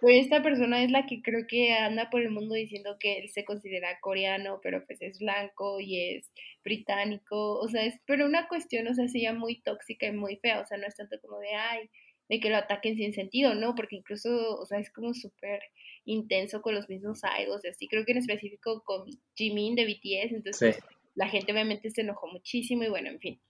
Pero 0.00 0.12
esta 0.12 0.42
persona 0.42 0.82
es 0.84 0.90
la 0.90 1.06
que 1.06 1.22
creo 1.22 1.46
que 1.46 1.72
anda 1.72 2.10
por 2.10 2.22
el 2.22 2.30
mundo 2.30 2.54
diciendo 2.54 2.96
que 2.98 3.18
él 3.18 3.30
se 3.30 3.44
considera 3.44 3.98
coreano, 4.00 4.60
pero 4.62 4.84
pues 4.86 5.00
es 5.02 5.18
blanco 5.18 5.80
y 5.80 6.16
es 6.16 6.30
británico, 6.64 7.58
o 7.58 7.68
sea, 7.68 7.84
es 7.84 8.00
pero 8.06 8.26
una 8.26 8.48
cuestión, 8.48 8.86
o 8.88 8.94
sea, 8.94 9.08
sería 9.08 9.32
muy 9.32 9.60
tóxica 9.62 10.06
y 10.06 10.12
muy 10.12 10.36
fea, 10.36 10.60
o 10.60 10.66
sea, 10.66 10.78
no 10.78 10.86
es 10.86 10.94
tanto 10.94 11.20
como 11.20 11.38
de, 11.38 11.54
ay, 11.54 11.88
de 12.28 12.40
que 12.40 12.50
lo 12.50 12.56
ataquen 12.56 12.96
sin 12.96 13.14
sentido, 13.14 13.54
¿no? 13.54 13.74
Porque 13.74 13.96
incluso, 13.96 14.58
o 14.58 14.66
sea, 14.66 14.78
es 14.78 14.90
como 14.90 15.14
súper 15.14 15.60
intenso 16.04 16.60
con 16.60 16.74
los 16.74 16.88
mismos 16.88 17.20
idols, 17.40 17.64
y 17.64 17.68
así, 17.68 17.88
creo 17.88 18.04
que 18.04 18.12
en 18.12 18.18
específico 18.18 18.82
con 18.84 19.08
Jimin 19.36 19.74
de 19.74 19.84
BTS, 19.84 20.32
entonces 20.32 20.78
la 21.14 21.28
gente 21.28 21.52
obviamente 21.52 21.90
se 21.90 22.02
enojó 22.02 22.28
muchísimo 22.28 22.84
y 22.84 22.88
bueno, 22.88 23.08
en 23.08 23.20
fin. 23.20 23.40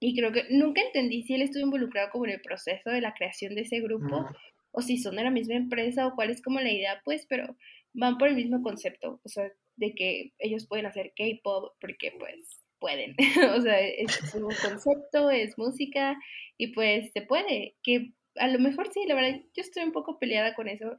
Y 0.00 0.16
creo 0.16 0.32
que 0.32 0.44
nunca 0.50 0.80
entendí 0.80 1.22
si 1.22 1.34
él 1.34 1.42
estuvo 1.42 1.64
involucrado 1.64 2.10
como 2.10 2.24
en 2.24 2.32
el 2.32 2.40
proceso 2.40 2.90
de 2.90 3.00
la 3.00 3.14
creación 3.14 3.54
de 3.54 3.62
ese 3.62 3.80
grupo, 3.80 4.26
o 4.72 4.82
si 4.82 4.98
son 4.98 5.16
de 5.16 5.24
la 5.24 5.30
misma 5.30 5.54
empresa 5.54 6.06
o 6.06 6.14
cuál 6.14 6.30
es 6.30 6.42
como 6.42 6.60
la 6.60 6.72
idea, 6.72 7.00
pues, 7.04 7.26
pero 7.28 7.56
van 7.92 8.18
por 8.18 8.28
el 8.28 8.36
mismo 8.36 8.62
concepto, 8.62 9.20
o 9.24 9.28
sea, 9.28 9.50
de 9.76 9.94
que 9.94 10.32
ellos 10.38 10.66
pueden 10.66 10.86
hacer 10.86 11.12
K-pop 11.16 11.74
porque 11.80 12.12
pues 12.18 12.60
pueden, 12.78 13.16
o 13.56 13.60
sea, 13.60 13.80
es 13.80 14.34
un 14.34 14.54
concepto, 14.62 15.30
es 15.30 15.58
música 15.58 16.16
y 16.56 16.68
pues 16.68 17.10
se 17.12 17.22
puede, 17.22 17.74
que 17.82 18.12
a 18.36 18.48
lo 18.48 18.58
mejor 18.58 18.92
sí, 18.92 19.04
la 19.06 19.14
verdad, 19.14 19.40
yo 19.54 19.62
estoy 19.62 19.84
un 19.84 19.92
poco 19.92 20.18
peleada 20.18 20.54
con 20.54 20.68
eso, 20.68 20.98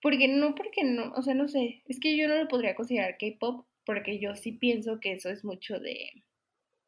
porque 0.00 0.28
no, 0.28 0.54
porque 0.54 0.84
no, 0.84 1.12
o 1.12 1.22
sea, 1.22 1.34
no 1.34 1.48
sé, 1.48 1.82
es 1.88 1.98
que 1.98 2.16
yo 2.16 2.28
no 2.28 2.36
lo 2.36 2.48
podría 2.48 2.74
considerar 2.74 3.16
K-pop 3.18 3.66
porque 3.84 4.18
yo 4.18 4.34
sí 4.34 4.52
pienso 4.52 5.00
que 5.00 5.12
eso 5.12 5.30
es 5.30 5.44
mucho 5.44 5.78
de, 5.78 6.24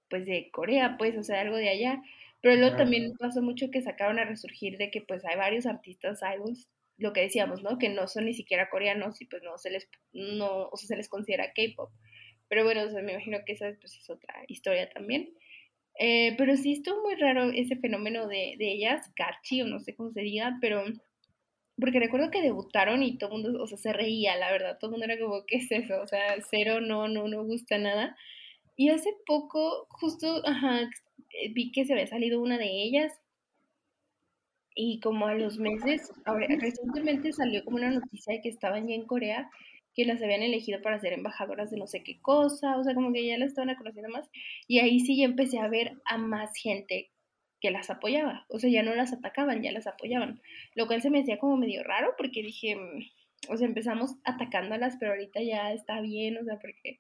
pues 0.09 0.27
de 0.27 0.51
Corea, 0.51 0.97
pues, 0.99 1.17
o 1.17 1.23
sea, 1.23 1.41
algo 1.41 1.57
de 1.57 1.69
allá, 1.69 2.03
pero 2.41 2.57
luego 2.57 2.77
también 2.77 3.15
pasó 3.19 3.43
mucho 3.43 3.71
que 3.71 3.83
sacaron 3.83 4.19
a 4.19 4.25
resurgir 4.25 4.79
de 4.79 4.91
que 4.91 5.01
pues 5.01 5.25
hay 5.25 5.37
varios 5.37 5.67
artistas 5.67 6.21
idols, 6.23 6.69
lo 6.99 7.13
que 7.13 7.23
decíamos, 7.23 7.63
¿no? 7.63 7.79
Que 7.79 7.89
no 7.89 8.07
son 8.09 8.27
ni 8.27 8.35
siquiera 8.35 8.71
coreanos 8.71 9.21
y 9.21 9.27
pues 9.27 9.43
no 9.43 9.59
se 9.59 9.71
les, 9.71 9.89
no, 10.13 10.69
o 10.69 10.77
sea, 10.77 10.89
se 10.89 10.97
les 10.97 11.09
considera 11.09 11.53
K-pop. 11.53 11.91
Pero 12.49 12.65
bueno, 12.65 12.83
o 12.83 12.89
sea, 12.89 13.03
me 13.03 13.13
imagino 13.13 13.39
que 13.45 13.53
esa 13.53 13.73
pues, 13.81 13.97
es 13.97 14.09
otra 14.09 14.35
historia 14.49 14.89
también. 14.91 15.35
Eh, 15.99 16.35
pero 16.37 16.57
sí 16.57 16.75
estuvo 16.75 17.03
muy 17.03 17.15
raro 17.17 17.51
ese 17.51 17.77
fenómeno 17.77 18.29
de, 18.29 18.57
de 18.59 18.73
ellas, 18.73 19.11
Karchi 19.17 19.63
o 19.63 19.67
no 19.67 19.81
sé 19.81 19.95
cómo 19.95 20.11
se 20.11 20.21
diga, 20.21 20.59
pero 20.61 20.85
porque 21.79 22.01
recuerdo 22.01 22.31
que 22.31 22.43
debutaron 22.43 23.03
y 23.03 23.19
todo 23.19 23.35
el 23.37 23.43
mundo, 23.43 23.63
o 23.63 23.67
sea, 23.67 23.77
se 23.79 23.93
reía, 23.93 24.37
la 24.37 24.51
verdad, 24.51 24.79
todo 24.79 24.91
el 24.91 24.93
mundo 24.93 25.13
era 25.13 25.21
como, 25.21 25.45
¿qué 25.47 25.57
es 25.57 25.71
eso? 25.71 26.01
O 26.01 26.07
sea, 26.07 26.37
cero, 26.51 26.81
no, 26.81 27.09
no, 27.09 27.29
no 27.29 27.45
gusta 27.45 27.79
nada. 27.79 28.17
Y 28.77 28.91
hace 28.91 29.11
poco, 29.27 29.87
justo, 29.91 30.43
ajá, 30.47 30.89
vi 31.53 31.73
que 31.73 31.85
se 31.85 31.93
había 31.93 32.07
salido 32.07 32.41
una 32.41 32.59
de 32.59 32.83
ellas. 32.83 33.13
Y 34.75 35.01
como 35.01 35.27
a 35.27 35.35
los 35.35 35.59
meses, 35.59 36.13
ahora, 36.25 36.47
recientemente 36.61 37.33
salió 37.33 37.65
como 37.65 37.79
una 37.79 37.91
noticia 37.91 38.35
de 38.35 38.43
que 38.43 38.51
estaban 38.51 38.87
ya 38.89 38.95
en 38.95 39.07
Corea, 39.07 39.51
que 39.95 40.05
las 40.05 40.23
habían 40.23 40.43
elegido 40.43 40.83
para 40.83 41.01
ser 41.01 41.15
embajadoras 41.15 41.71
de 41.71 41.79
no 41.79 41.87
sé 41.87 42.03
qué 42.03 42.19
cosa, 42.21 42.77
o 42.77 42.85
sea, 42.85 42.95
como 42.95 43.13
que 43.13 43.27
ya 43.27 43.39
las 43.39 43.49
estaban 43.49 43.75
conociendo 43.77 44.11
más. 44.11 44.29
Y 44.69 44.81
ahí 44.81 45.01
sí 45.01 45.17
ya 45.17 45.25
empecé 45.25 45.59
a 45.59 45.69
ver 45.69 45.95
a 46.05 46.19
más 46.19 46.55
gente 46.57 47.11
que 47.61 47.71
las 47.71 47.89
apoyaba, 47.91 48.45
o 48.49 48.59
sea, 48.59 48.71
ya 48.71 48.83
no 48.83 48.95
las 48.95 49.13
atacaban, 49.13 49.63
ya 49.63 49.73
las 49.73 49.87
apoyaban, 49.87 50.41
lo 50.75 50.87
cual 50.87 51.01
se 51.01 51.11
me 51.11 51.21
hacía 51.21 51.39
como 51.39 51.57
medio 51.57 51.83
raro 51.83 52.15
porque 52.19 52.43
dije, 52.43 52.77
mm, 52.77 53.53
o 53.53 53.57
sea, 53.57 53.67
empezamos 53.67 54.17
atacándolas, 54.25 54.97
pero 54.99 55.13
ahorita 55.13 55.41
ya 55.43 55.73
está 55.73 56.01
bien, 56.01 56.37
o 56.37 56.45
sea, 56.45 56.59
porque 56.59 56.99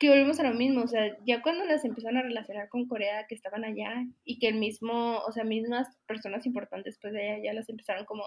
que 0.00 0.08
volvemos 0.08 0.40
a 0.40 0.44
lo 0.44 0.54
mismo, 0.54 0.82
o 0.82 0.88
sea, 0.88 1.14
ya 1.26 1.42
cuando 1.42 1.66
las 1.66 1.84
empezaron 1.84 2.16
a 2.16 2.22
relacionar 2.22 2.70
con 2.70 2.88
Corea, 2.88 3.26
que 3.28 3.34
estaban 3.34 3.64
allá, 3.64 4.06
y 4.24 4.38
que 4.38 4.48
el 4.48 4.54
mismo, 4.54 5.18
o 5.18 5.30
sea, 5.30 5.44
mismas 5.44 5.86
personas 6.06 6.46
importantes 6.46 6.98
pues 7.00 7.12
de 7.12 7.22
allá 7.22 7.44
ya 7.44 7.52
las 7.52 7.68
empezaron 7.68 8.06
como 8.06 8.24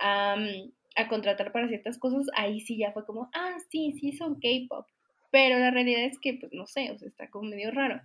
a, 0.00 0.36
a 0.96 1.08
contratar 1.08 1.52
para 1.52 1.68
ciertas 1.68 1.98
cosas, 1.98 2.26
ahí 2.34 2.60
sí 2.60 2.78
ya 2.78 2.92
fue 2.92 3.04
como, 3.04 3.28
ah, 3.34 3.58
sí, 3.70 3.92
sí 4.00 4.12
son 4.12 4.40
K-pop, 4.40 4.86
pero 5.30 5.58
la 5.58 5.70
realidad 5.70 6.02
es 6.02 6.18
que, 6.18 6.32
pues 6.40 6.52
no 6.54 6.66
sé, 6.66 6.90
o 6.90 6.98
sea, 6.98 7.08
está 7.08 7.28
como 7.28 7.50
medio 7.50 7.70
raro. 7.72 8.00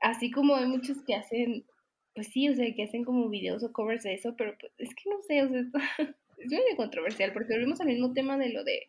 Así 0.00 0.32
como 0.32 0.56
hay 0.56 0.66
muchos 0.66 0.96
que 1.06 1.14
hacen, 1.14 1.64
pues 2.16 2.28
sí, 2.32 2.48
o 2.48 2.54
sea, 2.56 2.66
que 2.74 2.82
hacen 2.82 3.04
como 3.04 3.28
videos 3.28 3.62
o 3.62 3.72
covers 3.72 4.02
de 4.02 4.14
eso, 4.14 4.34
pero 4.36 4.56
pues 4.58 4.72
es 4.78 4.92
que 4.92 5.08
no 5.08 5.22
sé, 5.22 5.44
o 5.44 5.48
sea, 5.48 5.60
es 6.38 6.50
muy 6.50 6.76
controversial, 6.76 7.32
porque 7.32 7.54
volvemos 7.54 7.80
al 7.80 7.86
mismo 7.86 8.12
tema 8.12 8.36
de 8.36 8.48
lo 8.48 8.64
de 8.64 8.88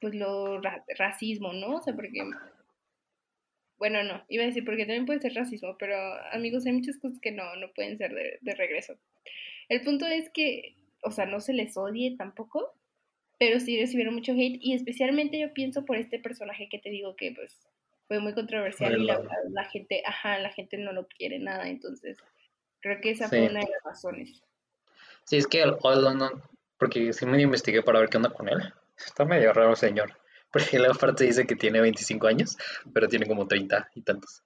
pues 0.00 0.14
lo 0.14 0.60
racismo, 0.96 1.52
¿no? 1.52 1.76
O 1.76 1.82
sea, 1.82 1.94
porque 1.94 2.22
bueno, 3.78 4.02
no, 4.02 4.24
iba 4.28 4.42
a 4.42 4.46
decir 4.46 4.64
porque 4.64 4.84
también 4.84 5.06
puede 5.06 5.20
ser 5.20 5.34
racismo, 5.34 5.76
pero 5.78 5.96
amigos, 6.32 6.66
hay 6.66 6.72
muchas 6.72 6.98
cosas 6.98 7.20
que 7.20 7.30
no, 7.30 7.56
no 7.56 7.72
pueden 7.72 7.96
ser 7.96 8.12
de, 8.12 8.38
de 8.40 8.54
regreso. 8.54 8.96
El 9.68 9.82
punto 9.82 10.06
es 10.06 10.30
que, 10.30 10.74
o 11.02 11.10
sea, 11.10 11.26
no 11.26 11.40
se 11.40 11.52
les 11.52 11.76
odie 11.76 12.16
tampoco, 12.16 12.74
pero 13.38 13.60
sí 13.60 13.78
recibieron 13.78 14.14
mucho 14.14 14.32
hate 14.32 14.58
y 14.60 14.74
especialmente 14.74 15.38
yo 15.38 15.52
pienso 15.54 15.84
por 15.84 15.96
este 15.96 16.18
personaje 16.18 16.68
que 16.68 16.78
te 16.78 16.90
digo 16.90 17.14
que 17.14 17.32
pues 17.32 17.56
fue 18.08 18.18
muy 18.18 18.34
controversial 18.34 19.00
y 19.00 19.04
la, 19.04 19.22
la, 19.50 19.64
gente, 19.64 20.02
ajá, 20.04 20.38
la 20.38 20.50
gente 20.50 20.76
no 20.78 20.92
lo 20.92 21.06
quiere 21.06 21.38
nada, 21.38 21.68
entonces 21.68 22.18
creo 22.80 23.00
que 23.00 23.10
esa 23.10 23.28
fue 23.28 23.42
una 23.42 23.60
de 23.60 23.70
las 23.70 23.84
razones. 23.84 24.42
Sí, 25.24 25.36
es 25.36 25.46
que 25.46 25.62
el 25.62 25.76
no, 26.16 26.42
porque 26.78 27.12
sí 27.12 27.26
me 27.26 27.40
investigué 27.40 27.82
para 27.82 28.00
ver 28.00 28.08
qué 28.08 28.16
onda 28.16 28.30
con 28.30 28.48
él. 28.48 28.58
Está 29.04 29.24
medio 29.24 29.52
raro, 29.52 29.76
señor. 29.76 30.16
Porque 30.52 30.78
la 30.78 30.94
parte 30.94 31.24
dice 31.24 31.46
que 31.46 31.56
tiene 31.56 31.80
25 31.80 32.26
años, 32.26 32.56
pero 32.92 33.08
tiene 33.08 33.26
como 33.26 33.46
30 33.46 33.90
y 33.94 34.02
tantos. 34.02 34.42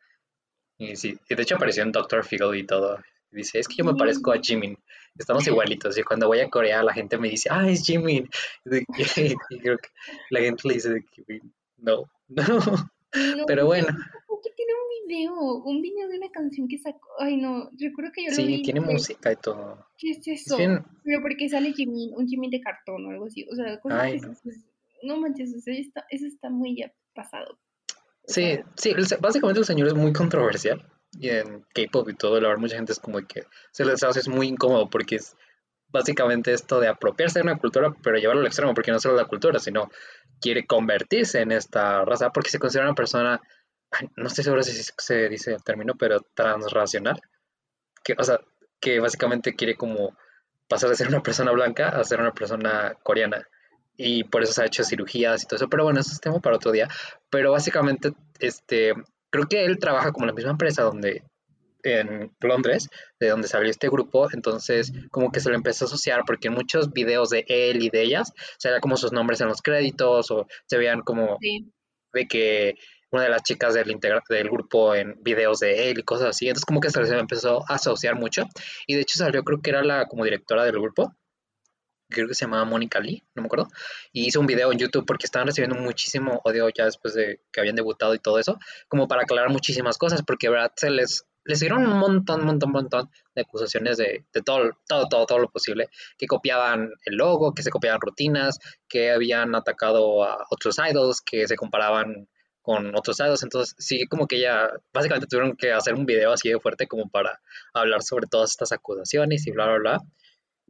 Y 0.79 0.97
sí, 0.97 1.19
y 1.29 1.35
de 1.35 1.43
hecho 1.43 1.57
apareció 1.57 1.83
en 1.83 1.93
Doctor 1.93 2.25
Fiddle 2.25 2.59
y 2.59 2.67
todo. 2.67 2.99
dice, 3.31 3.61
es 3.61 3.69
que 3.69 3.77
yo 3.77 3.85
me 3.85 3.95
parezco 3.95 4.33
a 4.33 4.39
Jimin. 4.39 4.77
Estamos 5.17 5.47
igualitos. 5.47 5.97
Y 5.97 6.03
cuando 6.03 6.27
voy 6.27 6.41
a 6.41 6.51
Corea, 6.51 6.83
la 6.83 6.93
gente 6.93 7.19
me 7.19 7.29
dice, 7.29 7.49
ah, 7.53 7.69
es 7.69 7.85
Jimin. 7.85 8.29
Y, 8.65 8.85
creo 9.63 9.79
que 9.79 9.89
la 10.31 10.41
gente 10.41 10.69
le 10.69 10.75
dice, 10.75 11.05
no, 11.77 12.11
no. 12.29 12.91
Pero 13.47 13.67
bueno. 13.67 13.89
Un 15.15 15.83
video, 15.83 16.09
de 16.09 16.17
una 16.17 16.31
canción 16.31 16.69
que 16.69 16.79
sacó. 16.79 17.09
Ay, 17.19 17.37
no, 17.37 17.71
recuerdo 17.79 18.13
que 18.15 18.25
yo 18.25 18.31
lo 18.31 18.37
vi. 18.47 18.57
Sí, 18.57 18.63
tiene 18.63 18.81
música 18.81 19.33
y 19.33 19.37
todo. 19.37 19.87
¿Qué 19.99 20.11
es 20.11 20.27
eso? 20.27 20.57
Pero 20.57 21.23
porque 21.23 21.49
sale 21.49 21.73
Jimin, 21.73 22.13
un 22.17 22.27
Jimin 22.27 22.51
de 22.51 22.61
cartón 22.61 23.07
o 23.07 23.11
algo 23.11 23.27
así. 23.27 23.47
O 23.51 23.55
sea, 23.55 23.79
cosas 23.81 24.01
Ay, 24.01 24.21
no. 24.21 24.33
no 25.03 25.17
manches, 25.21 25.53
eso 25.53 25.71
está, 25.71 26.05
eso 26.11 26.27
está 26.27 26.51
muy 26.51 26.77
ya 26.77 26.93
pasado. 27.15 27.59
Sí, 28.27 28.61
sí, 28.77 28.95
básicamente 29.21 29.61
el 29.61 29.67
señor 29.67 29.89
es 29.89 29.95
muy 29.95 30.13
controversial. 30.13 30.85
Y 31.21 31.29
en 31.29 31.63
K-pop 31.75 32.09
y 32.09 32.15
todo, 32.15 32.41
la 32.41 32.49
verdad, 32.49 32.61
mucha 32.61 32.77
gente 32.77 32.93
es 32.93 32.99
como 32.99 33.19
que 33.21 33.45
se 33.71 33.85
les 33.85 34.03
hace 34.03 34.29
muy 34.31 34.49
incómodo 34.49 34.89
porque 34.89 35.17
es 35.17 35.37
básicamente 35.93 36.53
esto 36.53 36.81
de 36.81 36.89
apropiarse 36.89 37.39
de 37.39 37.45
una 37.45 37.59
cultura, 37.59 37.95
pero 38.03 38.17
llevarlo 38.17 38.41
al 38.41 38.47
extremo, 38.47 38.75
porque 38.75 38.91
no 38.91 38.99
solo 38.99 39.15
la 39.15 39.27
cultura, 39.27 39.59
sino 39.59 39.91
quiere 40.41 40.67
convertirse 40.67 41.41
en 41.41 41.53
esta 41.53 42.05
raza, 42.05 42.31
porque 42.31 42.49
se 42.49 42.59
considera 42.59 42.89
una 42.89 42.95
persona, 42.95 43.41
no 44.17 44.27
estoy 44.27 44.45
seguro 44.45 44.63
si 44.63 44.73
se 44.97 45.29
dice 45.29 45.53
el 45.53 45.63
término, 45.63 45.95
pero 45.99 46.21
transracional, 46.35 47.21
que, 48.03 48.15
o 48.19 48.25
sea, 48.25 48.41
que 48.81 49.01
básicamente 49.01 49.55
quiere 49.55 49.77
como 49.77 50.17
pasar 50.69 50.91
de 50.91 50.97
ser 50.97 51.09
una 51.09 51.23
persona 51.23 51.53
blanca 51.53 51.89
a 51.89 52.05
ser 52.05 52.21
una 52.21 52.33
persona 52.33 52.95
coreana. 53.03 53.47
Y 53.97 54.25
por 54.25 54.43
eso 54.43 54.53
se 54.53 54.63
ha 54.63 54.67
hecho 54.67 54.85
cirugías 54.85 55.43
y 55.43 55.47
todo 55.47 55.57
eso. 55.57 55.69
Pero 55.69 55.85
bueno, 55.85 56.01
eso 56.01 56.13
es 56.13 56.21
tema 56.21 56.41
para 56.41 56.57
otro 56.57 56.73
día. 56.73 56.89
Pero 57.31 57.53
básicamente, 57.53 58.13
este, 58.41 58.95
creo 59.31 59.47
que 59.47 59.65
él 59.65 59.79
trabaja 59.79 60.13
como 60.13 60.27
la 60.27 60.33
misma 60.33 60.53
empresa 60.53 60.83
donde 60.83 61.23
en 61.85 62.33
Londres, 62.41 62.89
de 63.19 63.29
donde 63.29 63.49
salió 63.49 63.69
este 63.71 63.89
grupo, 63.89 64.29
entonces 64.33 64.93
como 65.11 65.33
que 65.33 65.41
se 65.41 65.51
lo 65.51 65.57
empezó 65.57 65.85
a 65.85 65.89
asociar 65.89 66.23
porque 66.27 66.49
en 66.49 66.55
muchos 66.55 66.93
videos 66.93 67.31
de 67.31 67.45
él 67.49 67.83
y 67.83 67.91
de 67.91 68.03
ellas 68.03 68.33
se 68.59 68.71
como 68.81 68.97
sus 68.97 69.13
nombres 69.13 69.41
en 69.41 69.49
los 69.49 69.63
créditos 69.63 70.31
o 70.31 70.47
se 70.67 70.79
veían 70.79 71.01
como 71.01 71.39
de 72.13 72.27
que 72.29 72.75
una 73.13 73.25
de 73.25 73.29
las 73.29 73.43
chicas 73.43 73.75
del, 73.75 73.99
del 74.01 74.51
grupo 74.51 74.95
en 74.95 75.23
videos 75.23 75.61
de 75.61 75.91
él 75.91 75.99
y 75.99 76.03
cosas 76.03 76.31
así, 76.31 76.49
entonces 76.49 76.65
como 76.65 76.81
que 76.81 76.91
se 76.91 77.03
le 77.03 77.19
empezó 77.19 77.63
a 77.69 77.75
asociar 77.75 78.17
mucho. 78.17 78.45
Y 78.87 78.95
de 78.95 79.03
hecho 79.03 79.19
salió 79.19 79.45
creo 79.45 79.61
que 79.61 79.71
era 79.71 79.83
la 79.85 80.07
como 80.07 80.25
directora 80.25 80.65
del 80.65 80.81
grupo. 80.81 81.15
Creo 82.09 82.29
que 82.29 82.35
se 82.35 82.45
llamaba 82.45 82.65
Mónica 82.65 83.01
Lee, 83.01 83.23
no 83.35 83.43
me 83.43 83.47
acuerdo, 83.47 83.69
y 84.13 84.27
hizo 84.27 84.39
un 84.39 84.47
video 84.47 84.71
en 84.71 84.79
YouTube 84.79 85.07
porque 85.07 85.25
estaban 85.25 85.47
recibiendo 85.47 85.77
muchísimo 85.77 86.43
odio 86.45 86.69
ya 86.69 86.85
después 86.85 87.15
de 87.15 87.41
que 87.51 87.61
habían 87.61 87.75
debutado 87.75 88.15
y 88.15 88.19
todo 88.19 88.39
eso, 88.39 88.59
como 88.87 89.09
para 89.09 89.23
aclarar 89.23 89.49
muchísimas 89.49 89.97
cosas, 89.97 90.23
porque 90.23 90.51
verdad 90.51 90.73
se 90.77 90.91
les 90.91 91.27
les 91.45 91.61
dieron 91.61 91.87
un 91.87 91.99
montón, 91.99 92.45
montón, 92.45 92.71
montón 92.71 93.11
de 93.35 93.43
acusaciones 93.43 93.97
de, 93.97 94.25
de, 94.33 94.43
todo, 94.43 94.71
todo, 94.87 95.09
todo, 95.09 95.27
todo 95.27 95.39
lo 95.39 95.51
posible, 95.51 95.89
que 96.17 96.27
copiaban 96.27 96.91
el 97.05 97.17
logo, 97.17 97.55
que 97.55 97.63
se 97.63 97.71
copiaban 97.71 98.01
rutinas, 98.01 98.59
que 98.89 99.11
habían 99.11 99.55
atacado 99.55 100.23
a 100.25 100.47
otros 100.51 100.77
idols, 100.79 101.21
que 101.21 101.49
se 101.49 101.57
comparaban 101.57 102.29
con 102.63 102.97
otros 102.97 103.19
idols, 103.21 103.43
entonces 103.43 103.75
sí, 103.79 104.07
como 104.07 104.27
que 104.27 104.41
ya, 104.41 104.71
básicamente 104.93 105.27
tuvieron 105.27 105.57
que 105.57 105.73
hacer 105.73 105.95
un 105.95 106.07
video 106.07 106.33
así 106.33 106.49
de 106.49 106.61
fuerte 106.61 106.87
como 106.87 107.09
para 107.09 107.41
hablar 107.75 108.03
sobre 108.03 108.27
todas 108.27 108.51
estas 108.51 108.73
acusaciones 108.73 109.47
y 109.47 109.51
bla, 109.51 109.67
bla, 109.67 109.79
bla. 109.79 110.01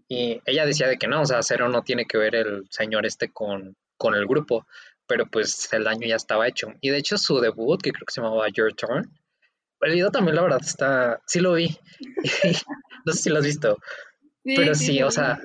Y 0.09 0.41
ella 0.47 0.67
decía 0.67 0.89
de 0.89 0.99
que 0.99 1.07
no, 1.07 1.23
o 1.23 1.27
sea, 1.27 1.43
cero 1.43 1.69
no 1.69 1.83
tiene 1.83 2.07
que 2.07 2.19
ver 2.19 2.35
el 2.35 2.67
señor 2.71 3.07
este 3.07 3.31
con, 3.31 3.77
con 3.97 4.15
el 4.15 4.27
grupo, 4.27 4.67
pero 5.07 5.27
pues 5.27 5.73
el 5.73 5.85
daño 5.85 6.07
ya 6.07 6.17
estaba 6.17 6.49
hecho. 6.49 6.69
Y 6.81 6.91
de 6.91 6.99
hecho 6.99 7.19
su 7.19 7.41
debut, 7.41 7.81
que 7.81 7.93
creo 7.93 8.07
que 8.07 8.13
se 8.13 8.21
llamaba 8.21 8.49
Your 8.49 8.75
Turn, 8.75 9.11
el 9.83 9.93
video 9.93 10.11
también, 10.11 10.37
la 10.37 10.43
verdad, 10.43 10.61
está. 10.63 11.21
Sí 11.27 11.41
lo 11.41 11.55
vi. 11.55 11.77
no 13.05 13.13
sé 13.13 13.23
si 13.23 13.31
lo 13.31 13.39
has 13.39 13.45
visto. 13.45 13.79
pero 14.45 14.75
sí, 14.75 15.03
o 15.03 15.11
sea, 15.11 15.41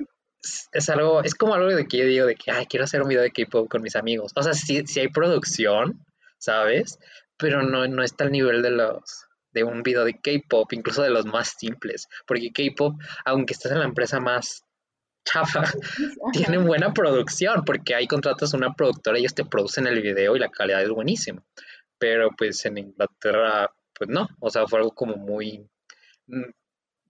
es 0.72 0.88
algo. 0.88 1.22
Es 1.22 1.34
como 1.34 1.54
algo 1.54 1.68
de 1.68 1.86
que 1.86 1.98
yo 1.98 2.04
digo 2.04 2.26
de 2.26 2.36
que, 2.36 2.50
ay, 2.50 2.66
quiero 2.66 2.84
hacer 2.84 3.02
un 3.02 3.08
video 3.08 3.22
de 3.22 3.32
K-pop 3.32 3.68
con 3.68 3.82
mis 3.82 3.96
amigos. 3.96 4.32
O 4.36 4.42
sea, 4.42 4.54
sí, 4.54 4.86
sí 4.86 5.00
hay 5.00 5.08
producción, 5.08 6.04
¿sabes? 6.38 6.98
Pero 7.36 7.62
no, 7.62 7.86
no 7.86 8.02
está 8.02 8.24
al 8.24 8.32
nivel 8.32 8.62
de 8.62 8.70
los 8.70 9.26
de 9.52 9.64
un 9.64 9.82
video 9.82 10.04
de 10.04 10.20
K-pop, 10.20 10.72
incluso 10.72 11.02
de 11.02 11.10
los 11.10 11.24
más 11.26 11.54
simples. 11.58 12.06
Porque 12.26 12.52
K-pop, 12.52 13.00
aunque 13.24 13.54
estés 13.54 13.72
en 13.72 13.78
la 13.78 13.86
empresa 13.86 14.20
más 14.20 14.64
chafa, 15.24 15.62
tiene 16.32 16.58
buena 16.58 16.92
producción, 16.92 17.64
porque 17.64 17.94
ahí 17.94 18.06
contratas 18.06 18.54
una 18.54 18.74
productora, 18.74 19.18
ellos 19.18 19.34
te 19.34 19.44
producen 19.44 19.86
el 19.86 20.02
video 20.02 20.36
y 20.36 20.38
la 20.38 20.50
calidad 20.50 20.82
es 20.82 20.90
buenísima. 20.90 21.42
Pero 21.98 22.30
pues 22.36 22.64
en 22.66 22.78
Inglaterra 22.78 23.70
pues 23.98 24.08
no, 24.08 24.28
o 24.38 24.48
sea, 24.48 24.66
fue 24.66 24.78
algo 24.78 24.92
como 24.92 25.16
muy, 25.16 25.68
mm, 26.28 26.50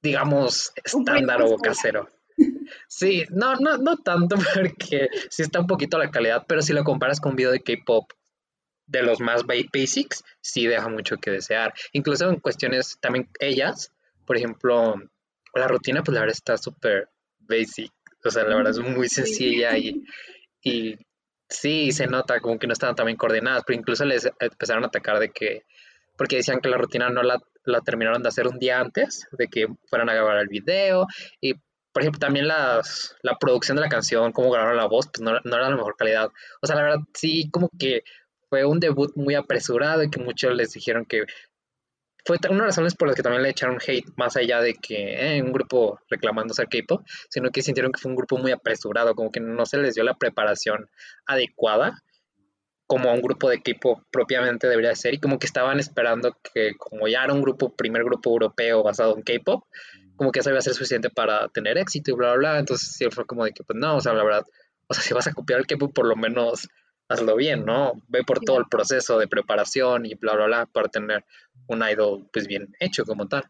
digamos, 0.03 0.73
estándar 0.83 1.43
o 1.43 1.57
casero. 1.59 2.09
Sí, 2.87 3.25
no, 3.31 3.57
no, 3.57 3.79
no 3.79 3.97
tanto 3.97 4.37
porque 4.55 5.09
sí 5.31 5.43
está 5.43 5.59
un 5.59 5.67
poquito 5.67 5.99
la 5.99 6.11
calidad, 6.11 6.45
pero 6.47 6.63
si 6.63 6.73
lo 6.73 6.85
comparas 6.85 7.19
con 7.19 7.31
un 7.31 7.37
video 7.37 7.51
de 7.51 7.63
K-pop 7.63 8.13
de 8.89 9.03
los 9.03 9.21
más 9.21 9.45
basics, 9.47 10.25
sí 10.41 10.67
deja 10.67 10.89
mucho 10.89 11.19
que 11.19 11.31
desear. 11.31 11.73
Incluso 11.93 12.29
en 12.29 12.41
cuestiones 12.41 12.99
también 13.01 13.29
ellas, 13.39 13.93
por 14.27 14.37
ejemplo, 14.37 14.97
la 15.55 15.69
rutina, 15.69 16.03
pues 16.03 16.15
la 16.15 16.21
verdad 16.21 16.37
está 16.37 16.57
súper 16.57 17.09
basic, 17.41 17.93
o 18.25 18.31
sea, 18.31 18.45
la 18.45 18.57
verdad 18.57 18.73
es 18.73 18.81
muy 18.81 19.09
sencilla 19.09 19.77
y, 19.77 20.05
y 20.63 20.97
sí, 21.49 21.93
se 21.93 22.07
nota 22.07 22.41
como 22.41 22.59
que 22.59 22.67
no 22.67 22.73
estaban 22.73 22.97
tan 22.97 23.07
bien 23.07 23.17
coordinadas, 23.17 23.63
pero 23.67 23.79
incluso 23.79 24.05
les 24.05 24.29
empezaron 24.41 24.85
a 24.85 24.89
atacar 24.89 25.19
de 25.19 25.31
que 25.31 25.65
porque 26.17 26.37
decían 26.37 26.61
que 26.61 26.69
la 26.69 26.79
rutina 26.79 27.09
no 27.11 27.23
la, 27.23 27.41
terminaron 27.85 28.23
de 28.23 28.29
hacer 28.29 28.49
un 28.49 28.59
día 28.59 28.81
antes 28.81 29.29
de 29.31 29.47
que 29.47 29.69
fueran 29.89 30.11
a 30.11 30.15
grabar 30.15 30.39
el 30.39 30.49
video 30.49 31.07
y 31.41 31.55
por 31.93 32.03
ejemplo, 32.03 32.21
también 32.21 32.47
las, 32.47 33.17
la 33.23 33.39
producción 33.39 33.77
de 33.77 33.83
la 33.83 33.89
canción, 33.89 34.31
cómo 34.31 34.51
grabaron 34.51 34.77
la 34.77 34.87
voz, 34.87 35.09
pues 35.09 35.21
no, 35.21 35.33
no, 35.33 35.57
era 35.57 35.71
la 35.71 35.75
mejor 35.75 35.97
calidad. 35.97 36.29
O 36.61 36.67
sea, 36.67 36.77
la 36.77 36.83
verdad, 36.83 36.99
sí, 37.13 37.51
como 37.51 37.71
que 37.77 38.05
fue 38.49 38.65
un 38.65 38.81
debut 38.81 39.13
muy 39.17 39.35
apresurado 39.35 40.03
y 40.03 40.11
que 40.11 40.21
muchos 40.21 40.55
les 40.55 40.73
dijeron 40.73 41.05
que 41.05 41.25
fue 42.25 42.37
una 42.51 42.61
de 42.61 42.67
las 42.67 42.67
razones 42.77 42.95
por 42.95 43.09
las 43.09 43.17
que 43.17 43.23
también 43.23 43.43
le 43.43 43.51
echaron 43.51 43.79
hate, 43.87 44.07
más 44.17 44.37
allá 44.37 44.61
de 44.61 44.75
que 44.75 45.37
eh, 45.37 45.43
un 45.43 45.53
grupo 45.53 45.99
reclamando 46.11 46.53
ser 46.53 46.69
K-pop, 46.69 47.03
sino 47.31 47.51
que 47.51 47.63
sintieron 47.63 47.91
que 47.91 48.01
fue 48.01 48.11
un 48.11 48.17
grupo 48.17 48.37
muy 48.37 48.53
apresurado, 48.53 49.15
como 49.15 49.31
que 49.31 49.41
no 49.41 49.65
se 49.65 49.79
les 49.79 49.95
dio 49.95 50.05
la 50.05 50.15
preparación 50.15 50.91
adecuada 51.27 52.03
como 52.89 53.13
un 53.13 53.21
grupo 53.21 53.51
de 53.51 53.57
equipo 53.57 54.03
propiamente 54.11 54.67
debería 54.67 54.95
ser 54.95 55.13
y 55.13 55.21
como 55.21 55.39
que 55.39 55.47
estaban 55.47 55.79
esperando 55.79 56.35
que 56.55 56.73
como 56.79 57.07
ya 57.07 57.23
era 57.23 57.35
un 57.35 57.43
grupo, 57.43 57.77
primer 57.77 58.03
grupo 58.03 58.31
europeo 58.31 58.83
basado 58.83 59.15
en 59.15 59.23
K-pop, 59.23 59.65
como 60.17 60.33
que 60.33 60.41
eso 60.41 60.49
iba 60.49 60.59
a 60.59 60.63
ser 60.63 60.73
suficiente 60.73 61.11
para 61.11 61.49
tener 61.49 61.77
éxito 61.77 62.11
y 62.11 62.15
bla, 62.15 62.29
bla, 62.31 62.39
bla. 62.39 62.59
Entonces 62.59 62.95
sí 62.97 63.05
fue 63.11 63.27
como 63.27 63.45
de 63.45 63.53
que, 63.53 63.63
pues 63.63 63.79
no, 63.79 63.97
o 63.97 64.01
sea, 64.01 64.15
la 64.15 64.25
verdad, 64.25 64.45
o 64.89 64.95
sea, 64.95 65.03
si 65.03 65.13
vas 65.13 65.27
a 65.27 65.35
copiar 65.35 65.61
el 65.61 65.67
K-pop, 65.67 65.93
por 65.95 66.07
lo 66.07 66.17
menos 66.17 66.67
hazlo 67.09 67.37
bien, 67.37 67.65
¿no? 67.65 67.93
Ve 68.09 68.23
por 68.25 68.41
todo 68.41 68.59
el 68.59 68.67
proceso 68.71 69.19
de 69.19 69.29
preparación 69.29 70.07
y 70.07 70.15
bla, 70.15 70.35
bla, 70.35 70.47
bla, 70.47 70.67
para 70.67 70.89
tener 70.89 71.25
un 71.67 71.83
idol, 71.83 72.29
pues 72.33 72.47
bien 72.47 72.69
hecho 72.81 73.05
como 73.05 73.29
tal. 73.29 73.45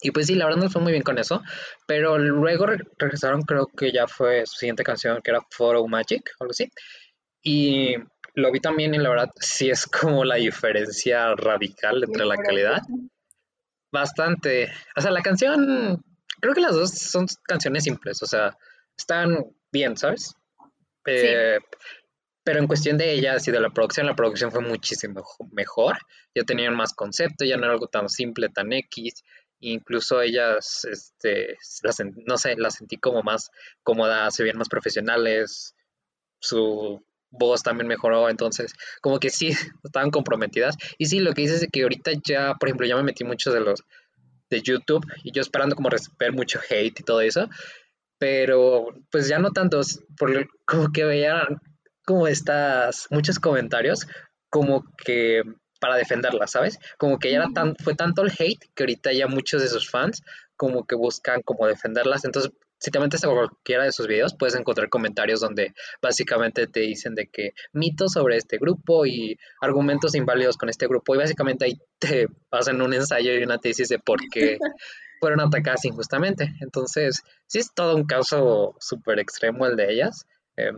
Y 0.00 0.12
pues 0.12 0.26
sí, 0.26 0.34
la 0.34 0.44
verdad 0.46 0.62
no 0.62 0.70
fue 0.70 0.82
muy 0.82 0.92
bien 0.92 1.02
con 1.02 1.18
eso, 1.18 1.42
pero 1.86 2.18
luego 2.18 2.66
regresaron, 2.98 3.42
creo 3.42 3.66
que 3.66 3.90
ya 3.90 4.06
fue 4.06 4.46
su 4.46 4.56
siguiente 4.56 4.84
canción, 4.84 5.20
que 5.22 5.30
era 5.30 5.40
Photo 5.50 5.86
Magic, 5.88 6.30
algo 6.38 6.52
así. 6.52 6.70
Y 7.42 7.96
lo 8.34 8.52
vi 8.52 8.60
también 8.60 8.94
y 8.94 8.98
la 8.98 9.10
verdad 9.10 9.30
sí 9.40 9.70
es 9.70 9.86
como 9.86 10.24
la 10.24 10.36
diferencia 10.36 11.34
radical 11.34 12.04
entre 12.04 12.26
la 12.26 12.36
calidad. 12.36 12.82
Bastante. 13.90 14.70
O 14.96 15.00
sea, 15.00 15.10
la 15.10 15.22
canción, 15.22 16.04
creo 16.40 16.54
que 16.54 16.60
las 16.60 16.74
dos 16.74 16.90
son 16.90 17.26
canciones 17.44 17.84
simples, 17.84 18.22
o 18.22 18.26
sea, 18.26 18.56
están 18.96 19.44
bien, 19.72 19.96
¿sabes? 19.96 20.34
Eh, 21.06 21.58
pero 22.48 22.60
en 22.60 22.66
cuestión 22.66 22.96
de 22.96 23.12
ellas 23.12 23.46
y 23.46 23.50
de 23.50 23.60
la 23.60 23.68
producción, 23.68 24.06
la 24.06 24.16
producción 24.16 24.50
fue 24.50 24.62
muchísimo 24.62 25.22
mejor. 25.52 25.98
Ya 26.34 26.44
tenían 26.44 26.74
más 26.74 26.94
concepto, 26.94 27.44
ya 27.44 27.58
no 27.58 27.64
era 27.64 27.74
algo 27.74 27.88
tan 27.88 28.08
simple, 28.08 28.48
tan 28.48 28.72
X. 28.72 29.22
Incluso 29.60 30.22
ellas, 30.22 30.86
este, 30.90 31.58
no 32.26 32.38
sé, 32.38 32.56
las 32.56 32.76
sentí 32.76 32.96
como 32.96 33.22
más 33.22 33.50
cómodas, 33.82 34.34
se 34.34 34.44
veían 34.44 34.56
más 34.56 34.70
profesionales. 34.70 35.74
Su 36.40 37.04
voz 37.28 37.62
también 37.62 37.86
mejoró, 37.86 38.30
entonces 38.30 38.72
como 39.02 39.20
que 39.20 39.28
sí, 39.28 39.50
estaban 39.84 40.10
comprometidas. 40.10 40.78
Y 40.96 41.04
sí, 41.04 41.20
lo 41.20 41.34
que 41.34 41.42
dices 41.42 41.64
es 41.64 41.68
que 41.70 41.82
ahorita 41.82 42.12
ya, 42.24 42.54
por 42.54 42.70
ejemplo, 42.70 42.86
ya 42.86 42.96
me 42.96 43.02
metí 43.02 43.24
muchos 43.24 43.52
de 43.52 43.60
los 43.60 43.84
de 44.48 44.62
YouTube 44.62 45.04
y 45.22 45.32
yo 45.32 45.42
esperando 45.42 45.76
como 45.76 45.90
ver 46.18 46.32
mucho 46.32 46.60
hate 46.70 46.98
y 46.98 47.04
todo 47.04 47.20
eso, 47.20 47.50
pero 48.16 48.86
pues 49.10 49.28
ya 49.28 49.38
no 49.38 49.50
tantos, 49.50 50.00
porque 50.16 50.46
como 50.64 50.90
que 50.90 51.04
veían 51.04 51.60
como 52.08 52.26
estas, 52.26 53.06
muchos 53.10 53.38
comentarios 53.38 54.06
como 54.48 54.82
que 55.04 55.42
para 55.78 55.96
defenderla, 55.96 56.46
¿sabes? 56.46 56.78
Como 56.96 57.18
que 57.18 57.30
ya 57.30 57.36
era 57.36 57.48
tan, 57.54 57.76
fue 57.76 57.94
tanto 57.94 58.22
el 58.22 58.32
hate 58.32 58.64
que 58.74 58.84
ahorita 58.84 59.12
ya 59.12 59.26
muchos 59.26 59.60
de 59.60 59.68
sus 59.68 59.90
fans 59.90 60.22
como 60.56 60.86
que 60.86 60.96
buscan 60.96 61.42
como 61.42 61.66
defenderlas, 61.66 62.24
entonces 62.24 62.50
si 62.78 62.90
te 62.90 62.98
metes 62.98 63.22
a 63.24 63.28
cualquiera 63.28 63.84
de 63.84 63.92
sus 63.92 64.06
videos, 64.06 64.34
puedes 64.38 64.54
encontrar 64.54 64.88
comentarios 64.88 65.40
donde 65.40 65.74
básicamente 66.00 66.66
te 66.66 66.80
dicen 66.80 67.14
de 67.14 67.26
que 67.26 67.50
mitos 67.74 68.12
sobre 68.12 68.38
este 68.38 68.56
grupo 68.56 69.04
y 69.04 69.36
argumentos 69.60 70.14
inválidos 70.14 70.56
con 70.56 70.70
este 70.70 70.86
grupo. 70.86 71.14
Y 71.14 71.18
básicamente 71.18 71.64
ahí 71.66 71.78
te 71.98 72.28
hacen 72.52 72.80
un 72.80 72.94
ensayo 72.94 73.34
y 73.34 73.42
una 73.42 73.58
tesis 73.58 73.88
de 73.88 73.98
por 73.98 74.20
qué 74.32 74.58
fueron 75.20 75.40
atacadas 75.40 75.84
injustamente. 75.86 76.54
Entonces, 76.60 77.24
sí 77.48 77.58
es 77.58 77.74
todo 77.74 77.96
un 77.96 78.06
caso 78.06 78.76
súper 78.78 79.18
extremo 79.18 79.66
el 79.66 79.74
de 79.74 79.92
ellas. 79.92 80.24
Eh, 80.56 80.70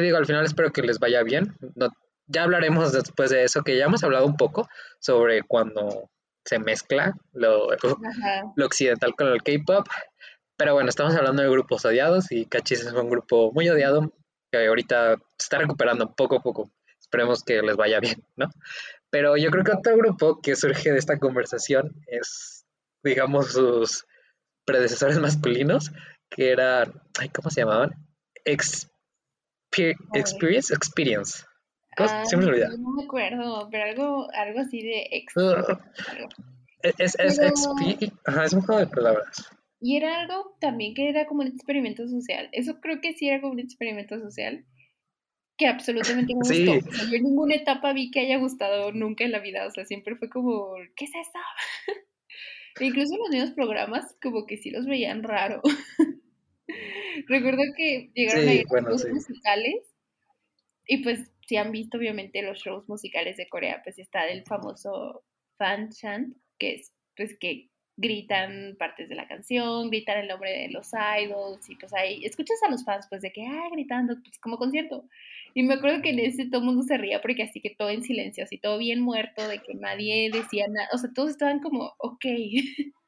digo, 0.00 0.16
al 0.16 0.26
final 0.26 0.44
espero 0.44 0.72
que 0.72 0.82
les 0.82 0.98
vaya 0.98 1.22
bien. 1.22 1.56
No, 1.74 1.88
ya 2.26 2.42
hablaremos 2.42 2.92
después 2.92 3.30
de 3.30 3.44
eso, 3.44 3.62
que 3.62 3.76
ya 3.76 3.86
hemos 3.86 4.02
hablado 4.04 4.26
un 4.26 4.36
poco 4.36 4.68
sobre 4.98 5.42
cuando 5.42 6.10
se 6.44 6.58
mezcla 6.58 7.14
lo, 7.32 7.68
lo 8.56 8.66
occidental 8.66 9.14
con 9.14 9.28
el 9.28 9.42
K-pop. 9.42 9.86
Pero 10.56 10.74
bueno, 10.74 10.88
estamos 10.88 11.14
hablando 11.14 11.42
de 11.42 11.48
grupos 11.48 11.84
odiados 11.84 12.30
y 12.30 12.46
Cachis 12.46 12.80
es 12.80 12.92
un 12.92 13.10
grupo 13.10 13.52
muy 13.52 13.68
odiado 13.68 14.12
que 14.52 14.66
ahorita 14.66 15.16
se 15.16 15.22
está 15.38 15.58
recuperando 15.58 16.14
poco 16.14 16.36
a 16.36 16.42
poco. 16.42 16.70
Esperemos 17.00 17.42
que 17.42 17.60
les 17.62 17.76
vaya 17.76 18.00
bien, 18.00 18.24
¿no? 18.36 18.50
Pero 19.10 19.36
yo 19.36 19.50
creo 19.50 19.64
que 19.64 19.72
otro 19.72 19.96
grupo 19.96 20.40
que 20.40 20.56
surge 20.56 20.92
de 20.92 20.98
esta 20.98 21.18
conversación 21.18 21.92
es, 22.06 22.64
digamos, 23.02 23.52
sus 23.52 24.06
predecesores 24.64 25.18
masculinos, 25.18 25.92
que 26.30 26.50
eran, 26.50 26.92
¿cómo 27.32 27.50
se 27.50 27.60
llamaban? 27.60 27.92
Experience, 30.14 30.72
Experience. 30.72 31.44
se 32.24 32.36
me 32.36 32.46
olvida. 32.46 32.68
No 32.78 32.90
me 32.90 33.04
acuerdo, 33.04 33.68
pero 33.70 33.84
algo, 33.84 34.28
algo 34.32 34.60
así 34.60 34.82
de 34.82 35.08
ex. 35.10 35.36
Uh, 35.36 35.78
es, 36.82 37.18
es, 37.18 37.38
es 37.38 38.52
un 38.52 38.62
juego 38.62 38.80
de 38.80 38.86
palabras. 38.86 39.48
Y 39.80 39.96
era 39.96 40.20
algo 40.20 40.56
también 40.60 40.94
que 40.94 41.08
era 41.08 41.26
como 41.26 41.42
un 41.42 41.48
experimento 41.48 42.08
social. 42.08 42.48
Eso 42.52 42.80
creo 42.80 43.00
que 43.00 43.12
sí 43.12 43.28
era 43.28 43.40
como 43.40 43.52
un 43.52 43.60
experimento 43.60 44.18
social 44.18 44.64
que 45.56 45.66
absolutamente 45.66 46.34
me 46.34 46.40
gustó. 46.40 46.90
yo 47.10 47.16
en 47.16 47.22
ninguna 47.22 47.54
etapa 47.54 47.92
vi 47.92 48.10
que 48.10 48.20
haya 48.20 48.38
gustado 48.38 48.92
nunca 48.92 49.24
en 49.24 49.32
la 49.32 49.40
vida. 49.40 49.66
O 49.66 49.70
sea, 49.70 49.84
siempre 49.84 50.16
fue 50.16 50.28
como, 50.28 50.74
¿qué 50.96 51.04
es 51.04 51.10
eso? 51.10 51.38
incluso 52.80 53.16
los 53.16 53.30
mismos 53.30 53.52
programas 53.52 54.16
como 54.22 54.46
que 54.46 54.56
sí 54.56 54.70
los 54.70 54.86
veían 54.86 55.22
raro. 55.22 55.60
Recuerdo 57.28 57.62
que 57.76 58.10
llegaron 58.14 58.48
a 58.48 58.54
ir 58.54 58.66
a 58.70 58.80
los 58.80 59.06
musicales 59.08 59.94
y 60.86 61.02
pues 61.02 61.30
si 61.46 61.56
han 61.56 61.72
visto 61.72 61.98
obviamente 61.98 62.42
los 62.42 62.58
shows 62.58 62.88
musicales 62.88 63.36
de 63.36 63.48
Corea, 63.48 63.80
pues 63.82 63.98
está 63.98 64.26
el 64.28 64.44
famoso 64.44 65.24
fan 65.56 65.90
chant, 65.90 66.36
que 66.58 66.74
es 66.76 66.92
pues 67.16 67.36
que 67.38 67.70
gritan 67.96 68.76
partes 68.78 69.08
de 69.08 69.14
la 69.14 69.28
canción, 69.28 69.88
gritan 69.88 70.18
el 70.18 70.28
nombre 70.28 70.50
de 70.50 70.68
los 70.70 70.90
idols 70.92 71.68
y 71.70 71.76
pues 71.76 71.92
ahí 71.94 72.24
escuchas 72.24 72.58
a 72.66 72.70
los 72.70 72.84
fans 72.84 73.06
pues 73.08 73.22
de 73.22 73.32
que, 73.32 73.46
ah, 73.46 73.68
gritando, 73.72 74.16
pues 74.22 74.38
como 74.40 74.58
concierto. 74.58 75.08
Y 75.54 75.62
me 75.62 75.74
acuerdo 75.74 76.02
que 76.02 76.10
en 76.10 76.18
ese 76.18 76.46
todo 76.46 76.60
el 76.60 76.66
mundo 76.66 76.82
se 76.82 76.98
ría 76.98 77.20
porque 77.20 77.44
así 77.44 77.60
que 77.60 77.70
todo 77.70 77.90
en 77.90 78.02
silencio, 78.02 78.44
así 78.44 78.58
todo 78.58 78.78
bien 78.78 79.00
muerto, 79.00 79.46
de 79.46 79.60
que 79.60 79.74
nadie 79.74 80.30
decía 80.32 80.66
nada, 80.68 80.88
o 80.92 80.98
sea, 80.98 81.10
todos 81.14 81.30
estaban 81.30 81.60
como, 81.60 81.94
ok. 81.98 82.24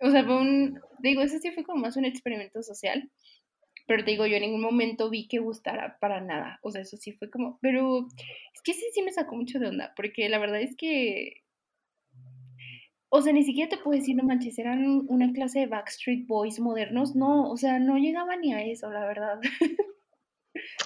o 0.00 0.10
sea, 0.10 0.24
fue 0.24 0.36
un, 0.36 0.80
digo, 1.00 1.22
eso 1.22 1.38
sí 1.38 1.50
fue 1.50 1.64
como 1.64 1.80
más 1.80 1.96
un 1.96 2.04
experimento 2.04 2.62
social, 2.62 3.10
pero 3.86 4.04
te 4.04 4.12
digo, 4.12 4.26
yo 4.26 4.36
en 4.36 4.42
ningún 4.42 4.62
momento 4.62 5.10
vi 5.10 5.28
que 5.28 5.38
gustara 5.38 5.98
para 6.00 6.20
nada, 6.20 6.58
o 6.62 6.70
sea, 6.70 6.82
eso 6.82 6.96
sí 6.96 7.12
fue 7.12 7.30
como, 7.30 7.58
pero 7.60 8.06
es 8.54 8.62
que 8.62 8.74
sí, 8.74 8.84
sí 8.92 9.02
me 9.02 9.12
sacó 9.12 9.36
mucho 9.36 9.58
de 9.58 9.68
onda, 9.68 9.92
porque 9.96 10.28
la 10.28 10.38
verdad 10.38 10.60
es 10.60 10.76
que 10.76 11.42
o 13.14 13.20
sea, 13.20 13.34
ni 13.34 13.44
siquiera 13.44 13.68
te 13.68 13.76
puedo 13.76 13.98
decir, 13.98 14.16
no 14.16 14.22
manches, 14.22 14.58
eran 14.58 15.04
una 15.06 15.34
clase 15.34 15.60
de 15.60 15.66
Backstreet 15.66 16.26
Boys 16.26 16.58
modernos. 16.58 17.14
No, 17.14 17.50
o 17.50 17.58
sea, 17.58 17.78
no 17.78 17.98
llegaba 17.98 18.36
ni 18.36 18.54
a 18.54 18.64
eso, 18.64 18.90
la 18.90 19.04
verdad. 19.04 19.38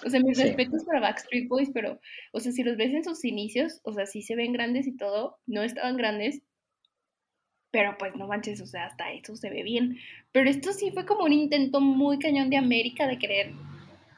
o 0.04 0.10
sea, 0.10 0.18
mis 0.18 0.36
respetos 0.36 0.82
para 0.82 0.98
Backstreet 0.98 1.46
Boys, 1.46 1.70
pero, 1.72 2.00
o 2.32 2.40
sea, 2.40 2.50
si 2.50 2.64
los 2.64 2.76
ves 2.76 2.92
en 2.94 3.04
sus 3.04 3.24
inicios, 3.24 3.80
o 3.84 3.92
sea, 3.92 4.06
sí 4.06 4.22
se 4.22 4.34
ven 4.34 4.52
grandes 4.52 4.88
y 4.88 4.96
todo, 4.96 5.38
no 5.46 5.62
estaban 5.62 5.96
grandes, 5.96 6.42
pero 7.70 7.96
pues 7.98 8.14
no 8.16 8.26
manches, 8.26 8.60
o 8.60 8.66
sea, 8.66 8.86
hasta 8.86 9.12
eso 9.12 9.36
se 9.36 9.50
ve 9.50 9.62
bien. 9.62 9.98
Pero 10.32 10.48
esto 10.48 10.72
sí 10.72 10.90
fue 10.90 11.04
como 11.04 11.24
un 11.24 11.32
intento 11.32 11.80
muy 11.80 12.18
cañón 12.18 12.50
de 12.50 12.56
América 12.56 13.06
de 13.06 13.18
querer 13.18 13.52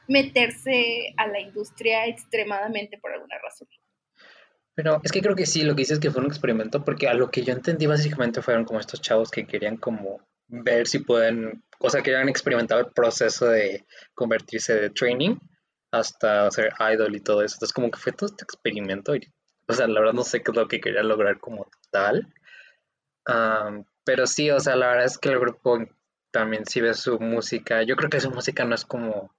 meterse 0.07 1.13
a 1.17 1.27
la 1.27 1.39
industria 1.39 2.07
extremadamente 2.07 2.97
por 2.97 3.11
alguna 3.11 3.37
razón. 3.41 3.67
Pero 4.75 5.01
es 5.03 5.11
que 5.11 5.21
creo 5.21 5.35
que 5.35 5.45
sí, 5.45 5.63
lo 5.63 5.75
que 5.75 5.81
dices 5.81 5.97
es 5.97 5.99
que 5.99 6.09
fue 6.09 6.21
un 6.21 6.27
experimento, 6.27 6.85
porque 6.85 7.07
a 7.07 7.13
lo 7.13 7.29
que 7.29 7.43
yo 7.43 7.53
entendí 7.53 7.85
básicamente 7.85 8.41
fueron 8.41 8.63
como 8.65 8.79
estos 8.79 9.01
chavos 9.01 9.29
que 9.29 9.45
querían 9.45 9.77
como 9.77 10.21
ver 10.47 10.87
si 10.87 10.99
pueden, 10.99 11.63
o 11.79 11.89
sea, 11.89 12.01
querían 12.01 12.29
experimentar 12.29 12.79
el 12.79 12.91
proceso 12.93 13.47
de 13.47 13.85
convertirse 14.13 14.73
de 14.75 14.89
training 14.89 15.35
hasta 15.91 16.49
ser 16.51 16.73
idol 16.93 17.15
y 17.15 17.19
todo 17.19 17.43
eso. 17.43 17.55
Entonces 17.55 17.73
como 17.73 17.91
que 17.91 17.99
fue 17.99 18.13
todo 18.13 18.29
este 18.29 18.43
experimento. 18.43 19.15
Y, 19.15 19.27
o 19.67 19.73
sea, 19.73 19.87
la 19.87 19.99
verdad 19.99 20.13
no 20.13 20.23
sé 20.23 20.41
qué 20.41 20.51
es 20.51 20.57
lo 20.57 20.67
que 20.67 20.79
quería 20.79 21.03
lograr 21.03 21.39
como 21.39 21.67
tal. 21.91 22.27
Pero 24.03 24.27
sí, 24.27 24.49
o 24.51 24.59
sea, 24.59 24.75
la 24.75 24.87
verdad 24.87 25.05
es 25.05 25.17
que 25.17 25.29
el 25.29 25.39
grupo 25.39 25.79
también 26.31 26.65
sí 26.65 26.81
ve 26.81 26.93
su 26.93 27.19
música. 27.19 27.83
Yo 27.83 27.95
creo 27.95 28.09
que 28.09 28.21
su 28.21 28.31
música 28.31 28.65
no 28.65 28.75
es 28.75 28.85
como 28.85 29.33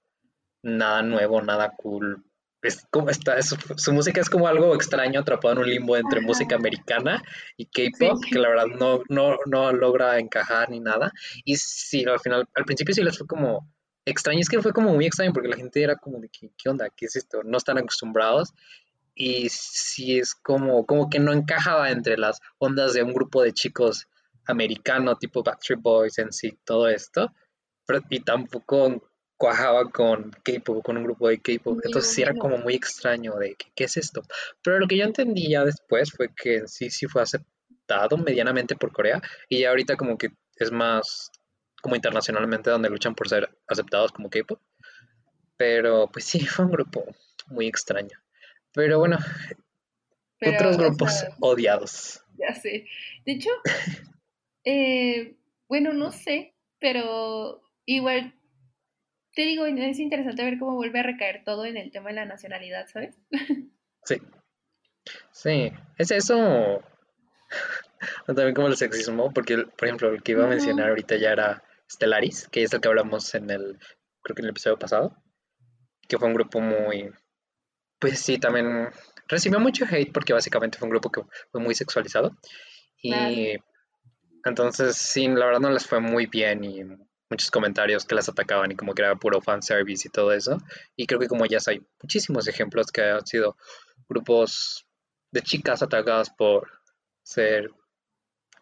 nada 0.63 1.01
nuevo, 1.01 1.41
nada 1.41 1.73
cool 1.77 2.23
es 2.61 2.85
como 2.91 3.09
está, 3.09 3.41
su, 3.41 3.93
música 3.93 4.21
es 4.21 4.29
como 4.29 4.47
algo 4.47 4.75
extraño, 4.75 5.19
atrapado 5.19 5.53
en 5.53 5.59
un 5.59 5.69
limbo 5.69 5.97
entre 5.97 6.21
música 6.21 6.55
americana 6.55 7.23
y 7.57 7.65
K-pop, 7.65 8.23
que 8.29 8.39
la 8.39 8.49
verdad 8.49 8.67
no, 8.67 9.01
no, 9.09 9.37
no 9.47 9.71
logra 9.73 10.19
encajar 10.19 10.69
ni 10.69 10.79
nada. 10.79 11.11
Y 11.43 11.55
sí, 11.57 12.05
al 12.05 12.19
final, 12.19 12.47
al 12.53 12.65
principio 12.65 12.93
sí 12.93 13.03
les 13.03 13.17
fue 13.17 13.27
como 13.27 13.67
extraño, 14.05 14.39
es 14.39 14.49
que 14.49 14.61
fue 14.61 14.73
como 14.73 14.93
muy 14.93 15.05
extraño 15.05 15.33
porque 15.33 15.49
la 15.49 15.57
gente 15.57 15.81
era 15.81 15.95
como 15.95 16.19
de, 16.19 16.29
¿qué, 16.29 16.51
qué 16.57 16.69
onda? 16.69 16.89
¿Qué 16.95 17.05
es 17.05 17.15
esto? 17.15 17.41
No 17.43 17.57
están 17.57 17.77
acostumbrados. 17.77 18.53
Y 19.13 19.49
sí 19.49 20.19
es 20.19 20.35
como, 20.35 20.85
como 20.85 21.09
que 21.09 21.19
no 21.19 21.33
encajaba 21.33 21.91
entre 21.91 22.17
las 22.17 22.39
ondas 22.59 22.93
de 22.93 23.03
un 23.03 23.13
grupo 23.13 23.43
de 23.43 23.53
chicos 23.53 24.07
americano, 24.45 25.17
tipo 25.17 25.43
Backstreet 25.43 25.81
Boys, 25.81 26.17
en 26.17 26.31
sí, 26.31 26.57
todo 26.63 26.87
esto. 26.87 27.31
Pero, 27.85 28.01
y 28.09 28.21
tampoco 28.21 29.01
cuajaba 29.41 29.89
con 29.89 30.29
K-pop, 30.43 30.83
con 30.83 30.97
un 30.97 31.03
grupo 31.03 31.27
de 31.27 31.41
K-pop. 31.41 31.79
Entonces 31.83 32.13
sí 32.13 32.21
era 32.21 32.35
como 32.35 32.59
muy 32.59 32.75
extraño 32.75 33.35
de 33.37 33.55
¿qué, 33.75 33.85
es 33.85 33.97
esto. 33.97 34.21
Pero 34.61 34.79
lo 34.79 34.87
que 34.87 34.97
yo 34.97 35.03
entendí 35.03 35.49
ya 35.49 35.65
después 35.65 36.11
fue 36.11 36.29
que 36.35 36.67
sí, 36.67 36.91
sí 36.91 37.07
fue 37.07 37.23
aceptado 37.23 38.17
medianamente 38.17 38.75
por 38.75 38.91
Corea 38.91 39.19
y 39.49 39.61
ya 39.61 39.69
ahorita 39.69 39.95
como 39.97 40.15
que 40.15 40.29
es 40.57 40.71
más 40.71 41.31
como 41.81 41.95
internacionalmente 41.95 42.69
donde 42.69 42.91
luchan 42.91 43.15
por 43.15 43.27
ser 43.27 43.49
aceptados 43.67 44.11
como 44.11 44.29
K-pop. 44.29 44.61
Pero 45.57 46.07
pues 46.13 46.25
sí, 46.25 46.39
fue 46.45 46.65
un 46.65 46.71
grupo 46.71 47.03
muy 47.47 47.65
extraño. 47.65 48.19
Pero 48.73 48.99
bueno, 48.99 49.17
Pero, 50.39 50.55
otros 50.55 50.77
grupos 50.77 51.19
sea, 51.19 51.35
odiados. 51.39 52.23
Ya 52.37 52.53
sé. 52.55 52.85
De 53.25 53.33
hecho, 53.33 53.49
eh, 54.65 55.35
bueno, 55.67 55.93
no 55.93 56.11
sé, 56.11 56.55
pero 56.79 57.61
igual 57.85 58.33
te 59.33 59.43
digo, 59.43 59.65
es 59.65 59.99
interesante 59.99 60.43
ver 60.43 60.59
cómo 60.59 60.75
vuelve 60.75 60.99
a 60.99 61.03
recaer 61.03 61.43
todo 61.45 61.65
en 61.65 61.77
el 61.77 61.91
tema 61.91 62.09
de 62.09 62.15
la 62.15 62.25
nacionalidad, 62.25 62.87
¿sabes? 62.87 63.17
Sí. 64.03 64.15
Sí, 65.31 65.71
es 65.99 66.09
eso. 66.09 66.81
También 68.25 68.55
como 68.55 68.67
el 68.67 68.75
sexismo, 68.75 69.31
porque, 69.31 69.57
por 69.57 69.87
ejemplo, 69.87 70.09
el 70.09 70.23
que 70.23 70.31
iba 70.31 70.45
a 70.45 70.49
mencionar 70.49 70.89
ahorita 70.89 71.17
ya 71.17 71.31
era 71.31 71.63
Stellaris, 71.87 72.47
que 72.47 72.63
es 72.63 72.73
el 72.73 72.81
que 72.81 72.87
hablamos 72.87 73.35
en 73.35 73.51
el, 73.51 73.77
creo 74.23 74.35
que 74.35 74.41
en 74.41 74.45
el 74.45 74.51
episodio 74.51 74.79
pasado, 74.79 75.15
que 76.07 76.17
fue 76.17 76.27
un 76.27 76.33
grupo 76.33 76.59
muy, 76.61 77.11
pues 78.01 78.19
sí, 78.19 78.39
también 78.39 78.89
recibió 79.27 79.59
mucho 79.59 79.85
hate 79.89 80.11
porque 80.11 80.33
básicamente 80.33 80.77
fue 80.77 80.87
un 80.87 80.91
grupo 80.91 81.11
que 81.11 81.21
fue 81.51 81.61
muy 81.61 81.75
sexualizado. 81.75 82.35
Y 83.01 83.57
entonces, 84.43 84.97
sí, 84.97 85.27
la 85.27 85.45
verdad 85.45 85.59
no 85.61 85.69
les 85.69 85.85
fue 85.85 85.99
muy 85.99 86.25
bien 86.25 86.63
y 86.63 86.83
muchos 87.29 87.51
comentarios 87.51 88.05
que 88.05 88.15
las 88.15 88.27
atacaban 88.27 88.71
y 88.71 88.75
como 88.75 88.93
que 88.93 89.03
era 89.03 89.15
puro 89.15 89.39
fanservice 89.39 90.07
y 90.07 90.11
todo 90.11 90.33
eso. 90.33 90.57
Y 90.95 91.05
creo 91.05 91.19
que 91.19 91.27
como 91.27 91.45
ya 91.45 91.59
hay 91.67 91.81
muchísimos 92.01 92.47
ejemplos 92.47 92.91
que 92.91 93.03
han 93.03 93.25
sido 93.25 93.55
grupos 94.09 94.85
de 95.31 95.41
chicas 95.41 95.83
atacadas 95.83 96.31
por 96.31 96.67
ser 97.23 97.69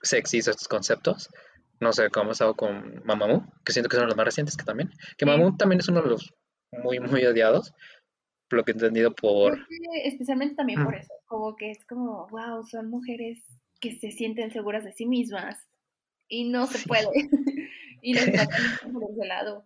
sexys 0.01 0.49
estos 0.49 0.67
conceptos. 0.67 1.29
No 1.79 1.93
sé 1.93 2.09
cómo 2.09 2.31
ha 2.31 2.33
estado 2.33 2.55
con 2.55 3.01
Mamamoo, 3.05 3.45
que 3.63 3.71
siento 3.71 3.87
que 3.87 3.95
son 3.95 4.07
los 4.07 4.17
más 4.17 4.25
recientes 4.25 4.57
que 4.57 4.65
también. 4.65 4.91
Que. 5.17 5.25
Mamamoo 5.25 5.55
también 5.55 5.79
es 5.79 5.87
uno 5.87 6.01
de 6.01 6.09
los 6.09 6.33
muy, 6.71 6.99
muy 6.99 7.25
odiados, 7.25 7.73
lo 8.57 8.63
que 8.65 8.71
he 8.71 8.73
entendido 8.73 9.13
por... 9.13 9.53
Creo 9.53 9.67
que 9.67 10.07
especialmente 10.07 10.55
también 10.55 10.83
por 10.83 10.95
eso, 10.95 11.13
como 11.25 11.55
que 11.55 11.71
es 11.71 11.85
como, 11.85 12.27
wow, 12.29 12.65
son 12.65 12.89
mujeres 12.89 13.43
que 13.81 13.97
se 13.99 14.11
sienten 14.11 14.51
seguras 14.51 14.83
de 14.83 14.91
sí 14.93 15.05
mismas 15.05 15.57
y 16.27 16.49
no 16.49 16.67
se 16.67 16.79
Sí. 16.79 16.87
puede. 16.87 17.07
y 18.01 18.13
les 18.13 18.27
matan 18.33 18.47
por 18.93 19.03
ese 19.11 19.25
lado. 19.25 19.65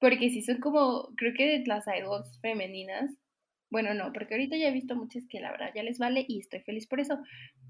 Porque 0.00 0.30
si 0.30 0.42
son 0.42 0.58
como, 0.60 1.14
creo 1.16 1.34
que 1.34 1.62
las 1.66 1.84
idols 1.86 2.38
femeninas, 2.40 3.10
bueno, 3.70 3.94
no, 3.94 4.12
porque 4.12 4.34
ahorita 4.34 4.56
ya 4.56 4.68
he 4.68 4.72
visto 4.72 4.94
muchas 4.96 5.26
que 5.28 5.40
la 5.40 5.50
verdad 5.50 5.70
ya 5.74 5.82
les 5.82 5.98
vale 5.98 6.24
y 6.28 6.38
estoy 6.40 6.60
feliz 6.60 6.86
por 6.86 7.00
eso, 7.00 7.18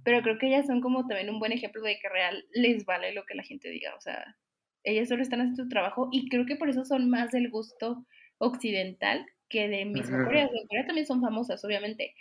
pero 0.05 0.23
creo 0.23 0.39
que 0.39 0.47
ellas 0.49 0.67
son 0.67 0.81
como 0.81 1.07
también 1.07 1.31
un 1.31 1.41
buen 1.41 1.53
ejemplo 1.53 1.83
de 1.83 1.99
que 1.99 2.09
real 2.09 2.45
les 2.53 2.85
vale 2.85 3.13
lo 3.15 3.25
que 3.25 3.35
la 3.35 3.43
gente 3.43 3.69
diga, 3.71 3.95
o 3.97 4.01
sea, 4.01 4.37
ellas 4.85 5.09
solo 5.09 5.23
están 5.23 5.41
haciendo 5.41 5.65
su 5.65 5.69
trabajo 5.69 6.09
y 6.13 6.29
creo 6.29 6.47
que 6.47 6.55
por 6.57 6.69
eso 6.69 6.85
son 6.85 7.11
más 7.11 7.33
del 7.33 7.51
gusto 7.51 8.07
occidental 8.39 9.27
que 9.49 9.69
de 9.69 9.85
mismo. 9.85 10.25
Corea. 10.25 10.51
En 10.53 10.67
Corea 10.67 10.87
también 10.87 11.07
son 11.07 11.21
famosas, 11.21 11.65
obviamente, 11.65 12.15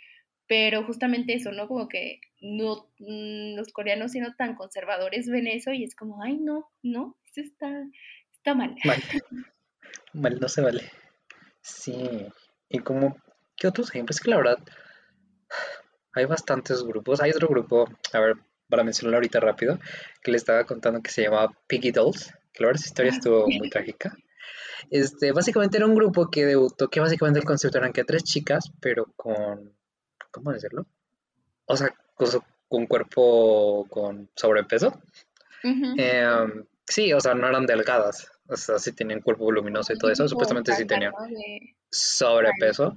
pero 0.46 0.84
justamente 0.84 1.34
eso, 1.34 1.52
¿no? 1.52 1.68
Como 1.68 1.88
que 1.88 2.20
no, 2.40 2.88
mm, 2.98 3.56
los 3.56 3.72
coreanos 3.72 4.12
siendo 4.12 4.34
tan 4.34 4.54
conservadores 4.54 5.28
ven 5.28 5.46
eso 5.46 5.72
y 5.72 5.84
es 5.84 5.94
como, 5.94 6.22
ay, 6.22 6.38
no, 6.38 6.70
no, 6.82 7.16
eso 7.26 7.40
está, 7.40 7.84
está 8.32 8.54
mal. 8.54 8.74
Mal. 8.84 8.96
Mal, 10.14 10.40
no 10.40 10.48
se 10.48 10.62
vale. 10.62 10.82
Sí. 11.60 12.26
Y 12.68 12.78
como, 12.78 13.16
¿qué 13.56 13.68
otros 13.68 13.90
ejemplos? 13.90 14.16
Es 14.16 14.22
que 14.22 14.30
la 14.30 14.38
verdad, 14.38 14.58
hay 16.12 16.24
bastantes 16.24 16.82
grupos. 16.82 17.20
Hay 17.20 17.30
otro 17.30 17.48
grupo, 17.48 17.88
a 18.12 18.20
ver, 18.20 18.36
para 18.68 18.84
mencionarlo 18.84 19.18
ahorita 19.18 19.40
rápido, 19.40 19.78
que 20.22 20.30
le 20.30 20.36
estaba 20.36 20.64
contando 20.64 21.02
que 21.02 21.10
se 21.10 21.22
llamaba 21.22 21.52
Piggy 21.66 21.90
Dolls, 21.90 22.32
que 22.52 22.62
la 22.62 22.68
verdad 22.68 22.80
esa 22.80 22.88
historia 22.88 23.12
Ah, 23.12 23.16
estuvo 23.16 23.46
muy 23.46 23.70
trágica. 23.70 24.16
Este, 24.90 25.32
básicamente 25.32 25.76
era 25.76 25.86
un 25.86 25.94
grupo 25.94 26.30
que 26.30 26.46
debutó, 26.46 26.88
que 26.88 27.00
básicamente 27.00 27.40
el 27.40 27.44
concepto 27.46 27.78
eran 27.78 27.92
que 27.92 28.04
tres 28.04 28.24
chicas, 28.24 28.70
pero 28.80 29.06
con, 29.16 29.72
¿cómo 30.30 30.52
decirlo? 30.52 30.86
O 31.66 31.76
sea, 31.76 31.94
con, 32.14 32.26
su- 32.26 32.42
con 32.68 32.86
cuerpo 32.86 33.86
con 33.90 34.30
sobrepeso. 34.34 35.00
Em, 35.98 36.64
sí, 36.86 37.12
o 37.12 37.20
sea, 37.20 37.34
no 37.34 37.46
eran 37.48 37.66
delgadas. 37.66 38.30
O 38.46 38.56
sea, 38.56 38.78
sí 38.78 38.92
tenían 38.92 39.20
cuerpo 39.20 39.44
voluminoso 39.44 39.92
y 39.92 39.98
todo 39.98 40.10
eso. 40.10 40.26
Supuestamente 40.28 40.72
sí 40.72 40.86
tenían 40.86 41.12
sobrepeso. 41.90 42.96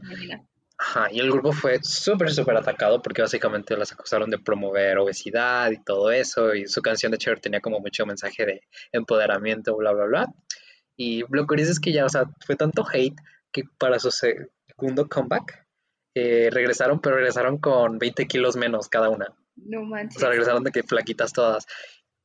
Ajá, 0.78 1.10
y 1.12 1.20
el 1.20 1.30
grupo 1.32 1.52
fue 1.52 1.80
súper, 1.84 2.32
súper 2.32 2.58
atacado 2.58 3.02
porque 3.04 3.22
básicamente 3.22 3.78
las 3.78 3.92
acusaron 3.92 4.32
de 4.32 4.40
promover 4.40 4.98
obesidad 4.98 5.70
y 5.72 5.78
todo 5.84 6.10
eso. 6.12 6.56
Y 6.56 6.68
su 6.68 6.82
canción 6.82 7.12
de 7.12 7.18
Cher 7.20 7.40
tenía 7.40 7.60
como 7.62 7.80
mucho 7.80 8.06
mensaje 8.06 8.46
de 8.46 8.62
empoderamiento, 8.92 9.76
bla, 9.78 9.92
bla, 9.92 10.06
bla. 10.06 10.34
Y 11.04 11.24
lo 11.30 11.48
curioso 11.48 11.72
es 11.72 11.80
que 11.80 11.92
ya, 11.92 12.06
o 12.06 12.10
sea, 12.10 12.26
fue 12.46 12.56
tanto 12.56 12.86
hate 12.88 13.16
que 13.52 13.64
para 13.80 13.98
su 13.98 14.12
segundo 14.12 15.10
comeback 15.10 15.66
eh, 16.14 16.50
regresaron, 16.52 17.02
pero 17.02 17.16
regresaron 17.16 17.58
con 17.58 17.98
20 17.98 18.28
kilos 18.28 18.56
menos 18.56 18.88
cada 18.88 19.10
una. 19.10 19.34
No 19.56 19.82
O 19.82 19.86
manches. 19.86 20.20
sea, 20.20 20.30
regresaron 20.30 20.64
de 20.64 20.70
que 20.72 20.84
flaquitas 20.84 21.34
todas. 21.34 21.66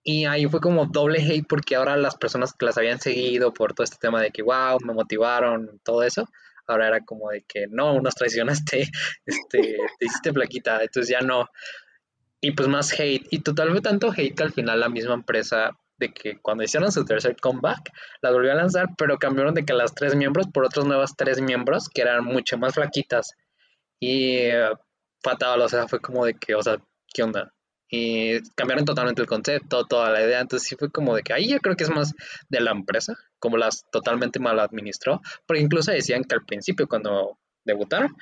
Y 0.03 0.27
ahí 0.27 0.45
fue 0.45 0.61
como 0.61 0.85
doble 0.85 1.21
hate 1.23 1.47
porque 1.49 1.75
ahora 1.75 1.97
las 1.97 2.17
personas 2.17 2.53
que 2.53 2.67
las 2.67 2.77
habían 2.77 3.01
seguido 3.01 3.55
por 3.55 3.73
todo 3.73 3.85
este 3.85 3.97
tema 3.99 4.21
de 4.21 4.31
que, 4.31 4.43
wow, 4.43 4.79
me 4.85 4.93
motivaron, 4.93 5.81
todo 5.83 6.03
eso, 6.03 6.29
ahora 6.67 6.89
era 6.89 7.01
como 7.01 7.31
de 7.31 7.45
que, 7.49 7.69
no, 7.71 7.99
nos 8.03 8.15
traicionaste, 8.15 8.91
este, 9.27 9.77
te 9.99 10.05
hiciste 10.05 10.35
flaquita, 10.35 10.83
entonces 10.83 11.09
ya 11.09 11.23
no. 11.23 11.47
Y 12.43 12.51
pues 12.53 12.69
más 12.69 12.93
hate. 13.01 13.27
Y 13.31 13.39
total 13.41 13.71
fue 13.71 13.81
tanto 13.81 14.13
hate 14.15 14.35
que 14.35 14.43
al 14.43 14.53
final 14.53 14.81
la 14.81 14.91
misma 14.91 15.15
empresa 15.15 15.71
de 15.99 16.13
que 16.13 16.39
cuando 16.41 16.65
hicieron 16.65 16.93
su 16.93 17.05
tercer 17.05 17.37
comeback, 17.41 17.91
las 18.23 18.33
volvió 18.33 18.53
a 18.53 18.57
lanzar, 18.57 18.89
pero 18.97 19.19
cambiaron 19.19 19.55
de 19.55 19.65
que 19.65 19.73
las 19.73 19.95
tres 19.95 20.15
miembros 20.15 20.47
por 20.53 20.65
otros 20.65 20.87
nuevas 20.87 21.17
tres 21.17 21.41
miembros 21.41 21.89
que 21.89 22.03
eran 22.03 22.25
mucho 22.25 22.59
más 22.59 22.75
flaquitas. 22.75 23.33
Y 23.99 24.37
eh, 24.37 24.71
fatal, 25.23 25.61
o 25.61 25.69
sea, 25.69 25.89
fue 25.89 26.01
como 26.01 26.25
de 26.25 26.35
que, 26.35 26.55
o 26.55 26.63
sea, 26.63 26.79
¿qué 27.13 27.23
onda? 27.23 27.53
Y 27.89 28.41
cambiaron 28.55 28.85
totalmente 28.85 29.23
el 29.23 29.29
concepto, 29.29 29.87
toda 29.87 30.11
la 30.11 30.23
idea. 30.23 30.41
Entonces 30.41 30.69
sí 30.69 30.77
fue 30.77 30.91
como 30.91 31.15
de 31.15 31.23
que 31.23 31.33
ahí 31.33 31.49
yo 31.49 31.61
creo 31.61 31.77
que 31.77 31.85
es 31.85 31.91
más 31.91 32.15
de 32.49 32.61
la 32.61 32.73
empresa, 32.73 33.15
como 33.39 33.57
las 33.57 33.85
totalmente 33.91 34.41
mal 34.41 34.59
administró. 34.61 35.21
Porque 35.47 35.63
incluso 35.63 35.93
decían 35.93 36.25
que 36.25 36.35
al 36.35 36.45
principio, 36.45 36.89
cuando 36.89 37.39
debutaron, 37.65 38.17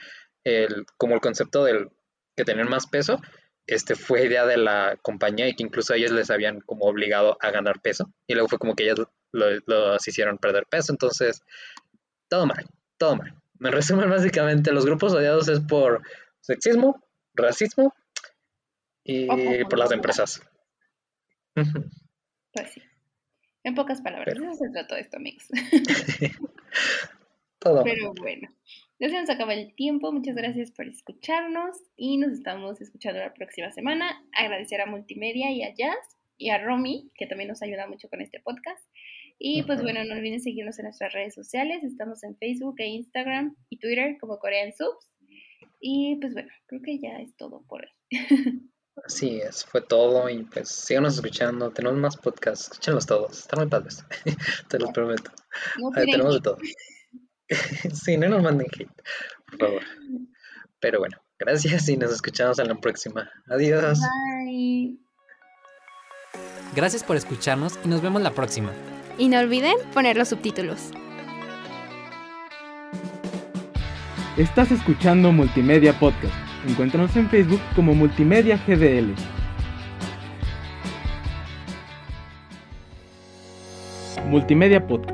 el, 0.45 0.85
como 0.99 1.15
el 1.15 1.21
concepto 1.21 1.65
del 1.65 1.91
que 2.37 2.45
tenían 2.45 2.69
más 2.69 2.87
peso, 2.87 3.21
este 3.67 3.95
fue 3.95 4.27
idea 4.27 4.45
de 4.47 4.57
la 4.59 4.99
compañía 5.03 5.49
y 5.49 5.55
que 5.55 5.63
incluso 5.63 5.95
ellos 5.95 6.11
les 6.11 6.31
habían 6.31 6.61
como 6.61 6.85
obligado 6.87 7.37
a 7.41 7.51
ganar 7.51 7.81
peso. 7.81 8.13
Y 8.27 8.35
luego 8.35 8.49
fue 8.49 8.59
como 8.59 8.75
que 8.75 8.85
ellos 8.85 9.07
lo- 9.33 9.61
los 9.67 10.07
hicieron 10.09 10.39
perder 10.39 10.67
peso. 10.67 10.93
Entonces, 10.93 11.43
todo 12.29 12.47
mal, 12.47 12.67
todo 12.99 13.17
mal. 13.17 13.35
En 13.61 13.73
resumen, 13.73 14.11
básicamente, 14.11 14.73
los 14.73 14.85
grupos 14.85 15.13
odiados 15.15 15.49
es 15.49 15.61
por 15.61 16.03
sexismo, 16.41 17.03
racismo 17.35 17.95
y 19.03 19.27
por 19.65 19.79
las 19.79 19.93
empresas. 19.93 20.43
Pues 21.55 22.71
sí. 22.73 22.83
En 23.63 23.75
pocas 23.75 24.01
palabras, 24.03 24.35
Pero- 24.39 24.51
eso 24.53 24.65
se 24.65 24.71
trató 24.71 24.97
esto, 24.97 25.17
amigos. 25.17 25.45
Todo 27.59 27.77
mal. 27.77 27.85
Pero 27.85 28.13
bueno, 28.15 28.49
ya 28.99 29.09
se 29.09 29.21
nos 29.21 29.31
acaba 29.31 29.55
el 29.55 29.75
tiempo. 29.75 30.13
Muchas 30.13 30.37
gracias 30.37 30.71
por 30.71 30.87
escucharnos 30.87 31.77
y 31.97 32.19
nos 32.19 32.33
estamos 32.33 32.81
escuchando 32.81 33.21
la 33.21 33.35
próxima 33.35 33.71
semana. 33.73 34.25
Agradecer 34.33 34.81
a 34.81 34.87
Multimedia 34.87 35.51
y 35.51 35.63
a 35.63 35.75
Jazz 35.75 36.17
y 36.37 36.51
a 36.51 36.59
Romy, 36.59 37.11
que 37.15 37.27
también 37.27 37.49
nos 37.49 37.63
ayuda 37.63 37.87
mucho 37.87 38.09
con 38.09 38.21
este 38.21 38.41
podcast. 38.41 38.85
Y 39.39 39.63
pues 39.65 39.83
bueno, 39.83 40.05
no 40.05 40.15
olviden 40.15 40.41
seguirnos 40.41 40.79
en 40.79 40.85
nuestras 40.85 41.13
redes 41.13 41.35
sociales. 41.35 41.83
Estamos 41.83 42.23
en 42.23 42.37
Facebook 42.37 42.77
e 42.79 42.87
Instagram 42.87 43.57
y 43.69 43.79
Twitter 43.79 44.17
como 44.21 44.39
Korean 44.39 44.73
Subs. 44.73 45.13
Y 45.81 46.17
pues 46.21 46.33
bueno, 46.33 46.51
creo 46.67 46.81
que 46.83 46.99
ya 46.99 47.19
es 47.21 47.37
todo 47.37 47.63
por 47.69 47.83
hoy. 47.83 48.11
Así 49.05 49.41
es, 49.41 49.65
fue 49.65 49.81
todo 49.81 50.31
y 50.31 50.45
pues 50.45 50.69
síganos 50.69 51.17
escuchando, 51.17 51.73
tenemos 51.73 51.99
más 51.99 52.17
podcasts, 52.17 52.67
escúchenlos 52.67 53.07
todos, 53.07 53.41
están 53.41 53.59
muy 53.59 53.69
padres, 53.69 54.05
te 54.71 54.79
los 54.79 54.93
prometo. 54.93 55.33
No 55.81 55.91
Ahí 55.97 56.07
tenemos 56.07 56.35
de 56.35 56.41
todo. 56.41 56.59
sí, 57.93 58.17
no 58.17 58.29
nos 58.29 58.43
manden 58.43 58.67
hate, 58.73 58.91
por 59.47 59.59
favor. 59.59 59.83
Pero 60.81 60.99
bueno, 60.99 61.17
gracias 61.39 61.89
y 61.89 61.97
nos 61.97 62.13
escuchamos 62.13 62.59
en 62.59 62.69
la 62.69 62.75
próxima. 62.75 63.31
Adiós. 63.49 63.99
Bye. 64.01 64.99
Gracias 66.75 67.05
por 67.05 67.17
escucharnos 67.17 67.79
y 67.85 67.89
nos 67.89 68.03
vemos 68.03 68.21
la 68.23 68.33
próxima. 68.33 68.73
Y 69.17 69.29
no 69.29 69.39
olviden 69.39 69.77
poner 69.93 70.17
los 70.17 70.29
subtítulos. 70.29 70.91
Estás 74.37 74.73
escuchando 74.73 75.31
Multimedia 75.31 75.97
Podcast. 75.99 76.35
Encuéntranos 76.67 77.15
en 77.15 77.31
Facebook 77.31 77.61
como 77.77 77.95
Multimedia 77.95 78.57
GDL. 78.67 79.15
Multimedia 84.29 84.85
Podcast. 84.85 85.14